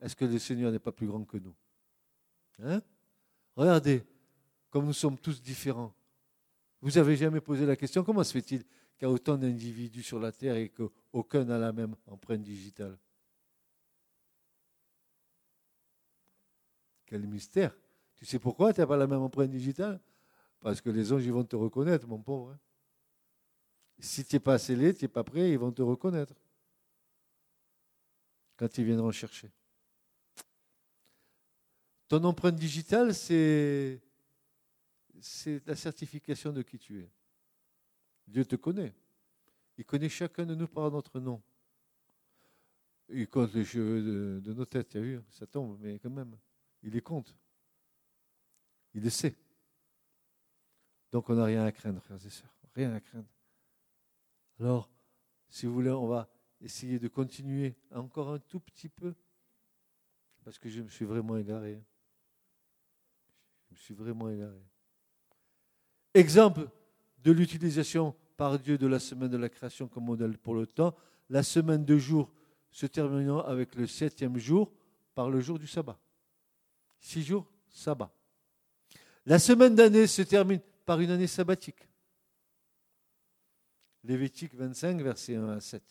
Est-ce 0.00 0.14
que 0.14 0.24
le 0.24 0.38
Seigneur 0.38 0.70
n'est 0.70 0.78
pas 0.78 0.92
plus 0.92 1.08
grand 1.08 1.24
que 1.24 1.38
nous? 1.38 1.56
Hein? 2.62 2.82
Regardez, 3.56 4.04
comme 4.70 4.86
nous 4.86 4.92
sommes 4.92 5.18
tous 5.18 5.40
différents. 5.40 5.94
Vous 6.80 6.98
avez 6.98 7.16
jamais 7.16 7.40
posé 7.40 7.64
la 7.64 7.76
question, 7.76 8.04
comment 8.04 8.24
se 8.24 8.32
fait-il 8.32 8.62
qu'il 8.62 9.02
y 9.02 9.04
a 9.04 9.10
autant 9.10 9.36
d'individus 9.36 10.02
sur 10.02 10.18
la 10.18 10.32
Terre 10.32 10.56
et 10.56 10.68
qu'aucun 10.68 11.44
n'a 11.44 11.58
la 11.58 11.72
même 11.72 11.96
empreinte 12.06 12.42
digitale? 12.42 12.98
Quel 17.06 17.26
mystère 17.26 17.76
Tu 18.16 18.26
sais 18.26 18.38
pourquoi 18.38 18.72
tu 18.72 18.80
n'as 18.80 18.86
pas 18.86 18.96
la 18.96 19.06
même 19.06 19.20
empreinte 19.20 19.50
digitale? 19.50 20.00
Parce 20.60 20.80
que 20.80 20.90
les 20.90 21.12
anges 21.12 21.28
vont 21.28 21.44
te 21.44 21.56
reconnaître, 21.56 22.06
mon 22.06 22.20
pauvre. 22.20 22.50
Hein. 22.50 22.58
si 23.98 24.24
tu 24.24 24.36
n'es 24.36 24.40
pas 24.40 24.58
scellé, 24.58 24.94
tu 24.94 25.04
n'es 25.04 25.08
pas 25.08 25.22
prêt, 25.22 25.52
ils 25.52 25.58
vont 25.58 25.72
te 25.72 25.82
reconnaître. 25.82 26.34
Quand 28.56 28.76
ils 28.78 28.84
viendront 28.84 29.10
chercher. 29.10 29.50
Ton 32.08 32.22
empreinte 32.24 32.56
digitale, 32.56 33.14
c'est 33.14 34.00
la 35.66 35.76
certification 35.76 36.52
de 36.52 36.62
qui 36.62 36.78
tu 36.78 37.00
es. 37.00 37.10
Dieu 38.26 38.44
te 38.44 38.56
connaît. 38.56 38.94
Il 39.76 39.84
connaît 39.84 40.08
chacun 40.08 40.46
de 40.46 40.54
nous 40.54 40.68
par 40.68 40.90
notre 40.90 41.20
nom. 41.20 41.42
Il 43.08 43.28
compte 43.28 43.52
les 43.54 43.64
cheveux 43.64 44.40
de, 44.40 44.52
nos 44.52 44.64
têtes, 44.64 44.90
tu 44.90 44.98
as 44.98 45.00
vu, 45.00 45.20
ça 45.30 45.46
tombe, 45.46 45.78
mais 45.80 45.98
quand 45.98 46.10
même, 46.10 46.36
il 46.82 46.92
les 46.92 47.02
compte. 47.02 47.36
Il 48.94 49.02
le 49.02 49.10
sait. 49.10 49.34
Donc 51.12 51.28
on 51.28 51.34
n'a 51.34 51.44
rien 51.44 51.64
à 51.64 51.72
craindre, 51.72 52.00
frères 52.00 52.24
et 52.24 52.30
sœurs. 52.30 52.54
Rien 52.74 52.92
à 52.92 53.00
craindre. 53.00 53.28
Alors, 54.58 54.90
si 55.48 55.66
vous 55.66 55.74
voulez, 55.74 55.90
on 55.90 56.06
va 56.06 56.28
essayer 56.60 56.98
de 56.98 57.08
continuer 57.08 57.74
encore 57.92 58.30
un 58.30 58.38
tout 58.38 58.60
petit 58.60 58.88
peu, 58.88 59.14
parce 60.44 60.58
que 60.58 60.68
je 60.68 60.80
me 60.80 60.88
suis 60.88 61.04
vraiment 61.04 61.36
égaré. 61.36 61.82
Je 63.74 63.80
me 63.80 63.82
suis 63.82 63.94
vraiment 63.94 64.30
égaré. 64.30 64.62
Exemple 66.14 66.68
de 67.18 67.32
l'utilisation 67.32 68.14
par 68.36 68.60
Dieu 68.60 68.78
de 68.78 68.86
la 68.86 69.00
semaine 69.00 69.30
de 69.30 69.36
la 69.36 69.48
création 69.48 69.88
comme 69.88 70.04
modèle 70.04 70.38
pour 70.38 70.54
le 70.54 70.64
temps, 70.64 70.94
la 71.28 71.42
semaine 71.42 71.84
de 71.84 71.98
jours 71.98 72.32
se 72.70 72.86
terminant 72.86 73.40
avec 73.40 73.74
le 73.74 73.88
septième 73.88 74.38
jour 74.38 74.72
par 75.12 75.28
le 75.28 75.40
jour 75.40 75.58
du 75.58 75.66
sabbat. 75.66 75.98
Six 77.00 77.24
jours, 77.24 77.50
sabbat. 77.68 78.14
La 79.26 79.40
semaine 79.40 79.74
d'année 79.74 80.06
se 80.06 80.22
termine 80.22 80.60
par 80.86 81.00
une 81.00 81.10
année 81.10 81.26
sabbatique. 81.26 81.88
Lévitique 84.04 84.54
25, 84.54 85.00
verset 85.00 85.34
1 85.34 85.48
à 85.48 85.60
7. 85.60 85.82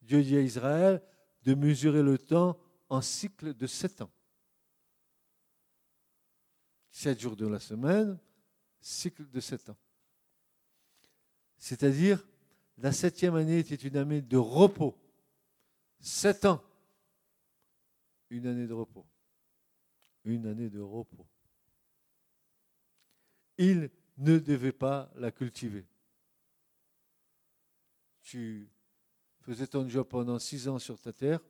Dieu 0.00 0.22
dit 0.22 0.36
à 0.36 0.40
Israël 0.40 1.02
de 1.42 1.54
mesurer 1.54 2.02
le 2.02 2.16
temps 2.16 2.58
en 2.88 3.02
cycle 3.02 3.52
de 3.52 3.66
sept 3.66 4.00
ans. 4.00 4.10
Sept 6.96 7.20
jours 7.20 7.36
de 7.36 7.46
la 7.46 7.60
semaine, 7.60 8.18
cycle 8.80 9.28
de 9.28 9.38
sept 9.38 9.68
ans. 9.68 9.76
C'est-à-dire, 11.58 12.26
la 12.78 12.90
septième 12.90 13.34
année 13.34 13.58
était 13.58 13.74
une 13.74 13.98
année 13.98 14.22
de 14.22 14.38
repos. 14.38 14.98
Sept 16.00 16.46
ans, 16.46 16.64
une 18.30 18.46
année 18.46 18.66
de 18.66 18.72
repos. 18.72 19.04
Une 20.24 20.46
année 20.46 20.70
de 20.70 20.80
repos. 20.80 21.26
Il 23.58 23.90
ne 24.16 24.38
devait 24.38 24.72
pas 24.72 25.12
la 25.16 25.30
cultiver. 25.30 25.86
Tu 28.22 28.70
faisais 29.42 29.66
ton 29.66 29.86
job 29.86 30.08
pendant 30.08 30.38
six 30.38 30.66
ans 30.66 30.78
sur 30.78 30.98
ta 30.98 31.12
terre, 31.12 31.40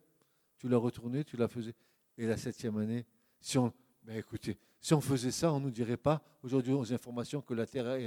tu 0.56 0.68
l'as 0.68 0.76
retourné, 0.76 1.22
tu 1.22 1.36
la 1.36 1.46
faisais. 1.46 1.76
Et 2.18 2.26
la 2.26 2.36
septième 2.36 2.78
année, 2.78 3.06
si 3.38 3.58
on, 3.58 3.72
ben 4.02 4.16
écoutez, 4.16 4.58
si 4.86 4.94
on 4.94 5.00
faisait 5.00 5.32
ça, 5.32 5.52
on 5.52 5.58
ne 5.58 5.64
nous 5.64 5.72
dirait 5.72 5.96
pas 5.96 6.22
aujourd'hui 6.44 6.72
aux 6.72 6.92
informations 6.92 7.42
que 7.42 7.54
la 7.54 7.66
Terre 7.66 7.98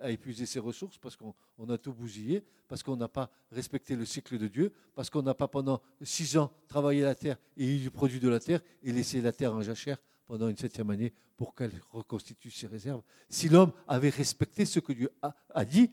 a 0.00 0.10
épuisé 0.10 0.46
ses 0.46 0.58
ressources 0.58 0.98
parce 0.98 1.14
qu'on 1.14 1.68
a 1.68 1.78
tout 1.78 1.92
bousillé, 1.92 2.42
parce 2.66 2.82
qu'on 2.82 2.96
n'a 2.96 3.06
pas 3.06 3.30
respecté 3.52 3.94
le 3.94 4.04
cycle 4.04 4.36
de 4.36 4.48
Dieu, 4.48 4.72
parce 4.96 5.08
qu'on 5.10 5.22
n'a 5.22 5.34
pas 5.34 5.46
pendant 5.46 5.80
six 6.02 6.36
ans 6.36 6.50
travaillé 6.66 7.02
la 7.02 7.14
Terre 7.14 7.36
et 7.56 7.76
eu 7.76 7.78
du 7.78 7.92
produit 7.92 8.18
de 8.18 8.28
la 8.28 8.40
Terre 8.40 8.62
et 8.82 8.90
laissé 8.90 9.20
la 9.20 9.30
Terre 9.30 9.54
en 9.54 9.62
jachère 9.62 9.96
pendant 10.26 10.48
une 10.48 10.56
septième 10.56 10.90
année 10.90 11.12
pour 11.36 11.54
qu'elle 11.54 11.80
reconstitue 11.92 12.50
ses 12.50 12.66
réserves. 12.66 13.02
Si 13.28 13.48
l'homme 13.48 13.70
avait 13.86 14.10
respecté 14.10 14.64
ce 14.64 14.80
que 14.80 14.92
Dieu 14.92 15.08
a, 15.22 15.64
dit, 15.64 15.92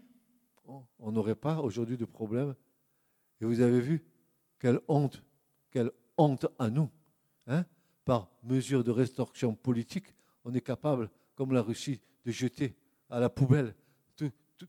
on 0.66 1.12
n'aurait 1.12 1.36
pas 1.36 1.60
aujourd'hui 1.60 1.98
de 1.98 2.06
problème. 2.06 2.56
Et 3.42 3.46
vous 3.46 3.62
avez 3.62 3.80
vu 3.80 4.04
quelle 4.58 4.80
honte, 4.88 5.24
quelle 5.70 5.92
honte 6.18 6.48
à 6.58 6.72
nous. 6.72 6.90
Hein? 7.46 7.64
Par 8.10 8.28
mesure 8.42 8.84
de 8.84 8.90
rétorsion 8.90 9.54
politique, 9.54 10.16
on 10.44 10.52
est 10.56 10.62
capable, 10.62 11.12
comme 11.36 11.54
la 11.54 11.62
Russie, 11.62 12.02
de 12.26 12.32
jeter 12.32 12.76
à 13.08 13.20
la 13.20 13.30
poubelle 13.30 13.76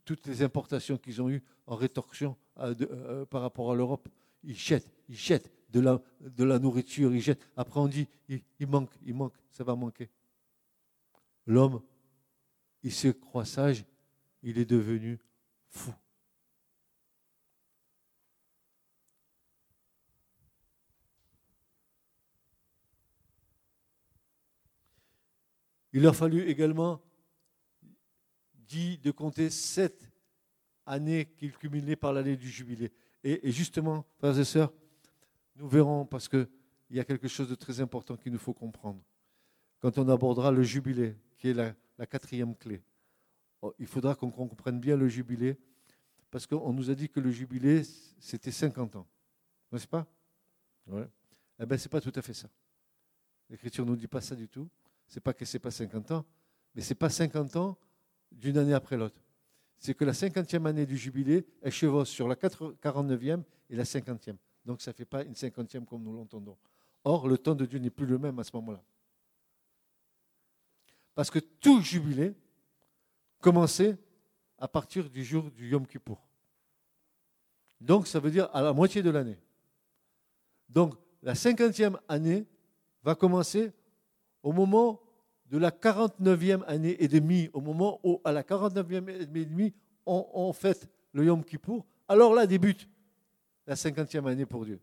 toutes 0.05 0.27
les 0.27 0.43
importations 0.43 0.99
qu'ils 0.99 1.23
ont 1.23 1.31
eues 1.31 1.43
en 1.67 1.75
rétorsion 1.75 2.37
euh, 2.59 2.75
euh, 2.83 3.25
par 3.25 3.41
rapport 3.41 3.73
à 3.73 3.75
l'Europe. 3.75 4.11
Ils 4.45 4.55
jettent, 4.55 4.91
ils 5.09 5.17
jettent 5.17 5.51
de 5.71 5.81
la, 5.81 6.59
nourriture, 6.59 7.15
ils 7.15 7.23
jettent. 7.23 7.49
Après, 7.57 7.81
on 7.81 7.89
dit, 7.89 8.09
il 8.29 8.67
manque, 8.67 8.91
il 9.07 9.15
manque, 9.15 9.33
ça 9.53 9.65
va 9.65 9.75
manquer. 9.75 10.11
L'homme, 11.47 11.81
il 12.83 12.93
se 12.93 13.09
croit 13.09 13.47
sage, 13.47 13.87
il 14.43 14.59
est 14.59 14.67
devenu 14.67 15.19
fou. 15.71 15.95
Il 25.93 26.03
leur 26.03 26.15
fallut 26.15 26.43
également 26.49 27.03
dit 28.55 28.99
de 28.99 29.11
compter 29.11 29.51
sept 29.51 30.11
années 30.87 31.27
qu'ils 31.37 31.57
cumulaient 31.57 31.97
par 31.97 32.13
l'année 32.13 32.37
du 32.37 32.49
jubilé. 32.49 32.93
Et, 33.23 33.51
justement, 33.51 34.07
frères 34.19 34.39
et 34.39 34.45
sœurs, 34.45 34.73
nous 35.57 35.69
verrons, 35.69 36.07
parce 36.07 36.29
qu'il 36.29 36.49
y 36.91 37.01
a 37.01 37.05
quelque 37.05 37.29
chose 37.29 37.49
de 37.49 37.55
très 37.55 37.81
important 37.81 38.17
qu'il 38.17 38.33
nous 38.33 38.39
faut 38.39 38.55
comprendre. 38.55 39.03
Quand 39.81 39.99
on 39.99 40.09
abordera 40.09 40.51
le 40.51 40.63
jubilé, 40.63 41.17
qui 41.37 41.49
est 41.49 41.55
la, 41.55 41.75
quatrième 42.07 42.55
clé, 42.57 42.83
oh, 43.61 43.75
il 43.79 43.87
faudra 43.87 44.15
qu'on 44.15 44.31
comprenne 44.31 44.81
bien 44.81 44.97
le 44.97 45.09
jubilé, 45.09 45.59
parce 46.31 46.47
qu'on 46.47 46.73
nous 46.73 46.91
a 46.91 46.95
dit 46.95 47.09
que 47.09 47.21
le 47.21 47.31
jubilé, 47.31 47.83
c'était 48.19 48.53
50 48.53 48.97
ans. 48.97 49.07
N'est-ce 49.73 49.87
pas? 49.87 50.07
Ouais. 50.87 51.07
Eh 51.59 51.67
bien, 51.67 51.77
ce 51.77 51.85
n'est 51.87 51.91
pas 51.91 52.01
tout 52.01 52.13
à 52.15 52.23
fait 52.23 52.33
ça. 52.33 52.49
L'Écriture 53.51 53.85
ne 53.85 53.91
nous 53.91 53.97
dit 53.97 54.07
pas 54.07 54.21
ça 54.21 54.35
du 54.35 54.49
tout 54.49 54.69
c'est 55.11 55.21
pas 55.21 55.35
que 55.35 55.45
c'est 55.45 55.59
pas 55.59 55.73
50 55.73 56.13
ans, 56.13 56.25
mais 56.75 56.83
c'est 56.83 56.95
pas 56.95 57.11
50 57.11 57.57
ans 57.57 57.77
d'une 58.31 58.57
année 58.57 58.73
après 58.73 58.97
l'autre. 58.97 59.21
C'est 59.77 59.93
que 59.93 60.05
la 60.05 60.13
50e 60.13 60.67
année 60.67 60.87
du 60.87 60.97
jubilé, 60.97 61.45
elle 61.63 61.73
chevauche 61.73 62.09
sur 62.09 62.29
la 62.29 62.37
49e 62.37 63.43
et 63.69 63.77
la 63.77 63.83
50e. 63.83 64.37
Donc 64.65 64.81
ça 64.81 64.93
ne 64.93 64.95
fait 64.95 65.05
pas 65.05 65.25
une 65.25 65.33
50e 65.33 65.85
comme 65.85 66.05
nous 66.05 66.13
l'entendons. 66.13 66.57
Or, 67.03 67.27
le 67.27 67.37
temps 67.39 67.57
de 67.57 67.67
Dieu 67.67 67.81
n'est 67.81 67.91
plus 67.91 68.07
le 68.07 68.19
même 68.19 68.39
à 68.39 68.45
ce 68.45 68.55
moment-là. 68.55 68.83
Parce 71.15 71.31
que 71.31 71.41
tout 71.41 71.81
jubilé 71.81 72.35
commençait 73.41 73.99
à 74.59 74.69
partir 74.69 75.11
du 75.11 75.25
jour 75.25 75.51
du 75.51 75.71
Yom 75.71 75.87
Kippour. 75.87 76.25
Donc 77.81 78.07
ça 78.07 78.21
veut 78.21 78.31
dire 78.31 78.49
à 78.53 78.63
la 78.63 78.73
moitié 78.73 79.03
de 79.03 79.11
l'année. 79.11 79.39
Donc 80.69 80.95
la 81.21 81.35
50e 81.35 81.99
année 82.07 82.47
va 83.03 83.17
commencer 83.17 83.73
au 84.43 84.53
moment 84.53 85.01
de 85.47 85.59
la 85.59 85.71
49e 85.71 86.65
année 86.67 86.97
et 87.03 87.09
demie, 87.09 87.51
au 87.53 87.61
moment 87.61 88.01
où, 88.05 88.21
à 88.25 88.33
la 88.33 88.43
49e 88.43 88.99
année 88.99 89.23
et 89.23 89.45
demie, 89.45 89.73
on, 90.07 90.53
fête 90.53 90.89
le 91.13 91.25
Yom 91.25 91.45
Kippour, 91.45 91.85
alors 92.09 92.35
là 92.35 92.47
débute 92.47 92.89
la 93.67 93.75
50e 93.75 94.27
année 94.27 94.47
pour 94.47 94.65
Dieu, 94.65 94.81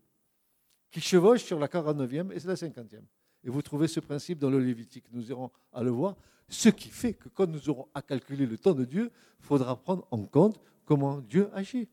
qui 0.90 1.00
chevauche 1.00 1.42
sur 1.42 1.58
la 1.58 1.66
49e 1.68 2.32
et 2.32 2.40
c'est 2.40 2.48
la 2.48 2.54
50e. 2.54 3.02
Et 3.44 3.50
vous 3.50 3.62
trouvez 3.62 3.88
ce 3.88 4.00
principe 4.00 4.38
dans 4.38 4.50
le 4.50 4.58
Lévitique, 4.58 5.04
nous 5.12 5.28
irons 5.30 5.50
à 5.72 5.82
le 5.82 5.90
voir, 5.90 6.16
ce 6.48 6.68
qui 6.68 6.88
fait 6.88 7.14
que 7.14 7.28
quand 7.28 7.46
nous 7.46 7.68
aurons 7.68 7.88
à 7.94 8.02
calculer 8.02 8.46
le 8.46 8.56
temps 8.56 8.72
de 8.72 8.84
Dieu, 8.84 9.10
il 9.40 9.44
faudra 9.44 9.76
prendre 9.76 10.06
en 10.10 10.24
compte 10.24 10.60
comment 10.84 11.20
Dieu 11.20 11.50
agit. 11.54 11.88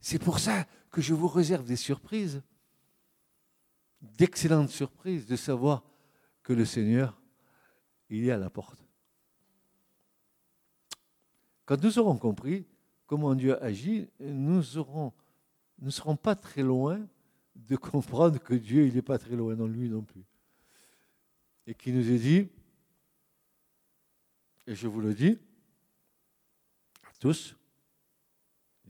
C'est 0.00 0.18
pour 0.18 0.38
ça 0.38 0.66
que 0.90 1.00
je 1.00 1.14
vous 1.14 1.28
réserve 1.28 1.64
des 1.64 1.76
surprises, 1.76 2.42
d'excellentes 4.02 4.68
surprises, 4.68 5.26
de 5.26 5.36
savoir 5.36 5.84
que 6.42 6.52
le 6.52 6.64
Seigneur, 6.64 7.18
il 8.10 8.26
est 8.26 8.32
à 8.32 8.36
la 8.36 8.50
porte. 8.50 8.84
Quand 11.64 11.82
nous 11.82 11.98
aurons 11.98 12.18
compris 12.18 12.66
comment 13.06 13.34
Dieu 13.34 13.62
agit, 13.62 14.10
nous 14.18 14.56
ne 14.58 15.90
serons 15.90 16.16
pas 16.16 16.34
très 16.34 16.62
loin 16.62 17.00
de 17.54 17.76
comprendre 17.76 18.38
que 18.38 18.54
Dieu, 18.54 18.86
il 18.86 18.94
n'est 18.94 19.02
pas 19.02 19.18
très 19.18 19.36
loin 19.36 19.54
dans 19.54 19.66
lui 19.66 19.88
non 19.88 20.02
plus. 20.02 20.24
Et 21.66 21.74
qui 21.74 21.92
nous 21.92 22.10
est 22.10 22.18
dit, 22.18 22.48
et 24.66 24.74
je 24.74 24.88
vous 24.88 25.00
le 25.00 25.14
dis, 25.14 25.38
à 27.04 27.12
tous, 27.20 27.56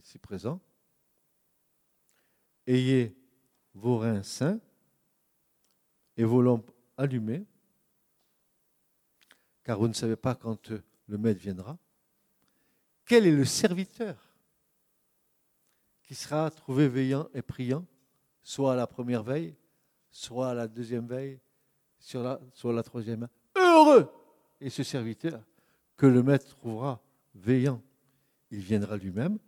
ici 0.02 0.18
présents, 0.18 0.60
ayez 2.66 3.14
vos 3.74 3.98
reins 3.98 4.22
sains 4.22 4.58
et 6.22 6.24
vos 6.24 6.40
lampes 6.40 6.70
allumées, 6.96 7.44
car 9.64 9.76
vous 9.76 9.88
ne 9.88 9.92
savez 9.92 10.14
pas 10.14 10.36
quand 10.36 10.70
le 10.70 11.18
maître 11.18 11.40
viendra. 11.40 11.76
Quel 13.04 13.26
est 13.26 13.34
le 13.34 13.44
serviteur 13.44 14.16
qui 16.04 16.14
sera 16.14 16.48
trouvé 16.52 16.86
veillant 16.86 17.28
et 17.34 17.42
priant, 17.42 17.84
soit 18.40 18.74
à 18.74 18.76
la 18.76 18.86
première 18.86 19.24
veille, 19.24 19.56
soit 20.12 20.50
à 20.50 20.54
la 20.54 20.68
deuxième 20.68 21.08
veille, 21.08 21.40
soit 21.98 22.22
la, 22.22 22.40
soit 22.54 22.72
la 22.72 22.84
troisième? 22.84 23.28
Heureux 23.56 24.08
est 24.60 24.70
ce 24.70 24.84
serviteur 24.84 25.42
que 25.96 26.06
le 26.06 26.22
maître 26.22 26.46
trouvera 26.46 27.02
veillant. 27.34 27.82
Il 28.52 28.60
viendra 28.60 28.96
lui-même, 28.96 29.40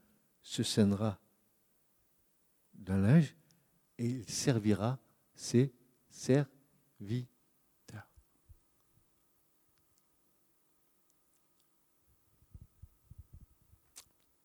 se 0.43 0.65
scènera 0.65 1.21
d'un 2.75 2.99
linge 2.99 3.37
et 3.97 4.07
il 4.07 4.29
servira 4.29 4.99
ses 5.37 5.73
serviteurs. 6.11 6.54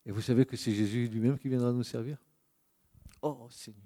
Et 0.06 0.12
vous 0.12 0.20
savez 0.22 0.44
que 0.44 0.56
c'est 0.56 0.72
Jésus 0.72 1.06
lui-même 1.06 1.38
qui 1.38 1.48
viendra 1.48 1.72
nous 1.72 1.84
servir? 1.84 2.18
Oh 3.22 3.46
Seigneur. 3.50 3.84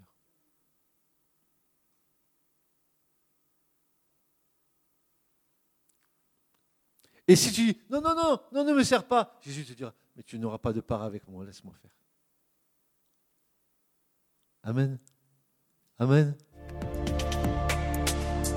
Et 7.27 7.37
si 7.37 7.53
tu 7.53 7.73
dis, 7.73 7.81
non, 7.91 8.01
non, 8.01 8.15
non, 8.15 8.41
non, 8.53 8.65
ne 8.65 8.73
me 8.75 8.83
sers 8.83 9.07
pas, 9.07 9.39
Jésus 9.43 9.65
te 9.65 9.73
dira, 9.73 9.95
mais 10.15 10.23
tu 10.23 10.39
n'auras 10.39 10.59
pas 10.59 10.73
de 10.73 10.81
part 10.81 11.03
avec 11.03 11.27
moi, 11.27 11.45
laisse-moi 11.45 11.75
faire. 11.75 11.91
Amen. 14.63 14.99
Amen. 15.99 16.37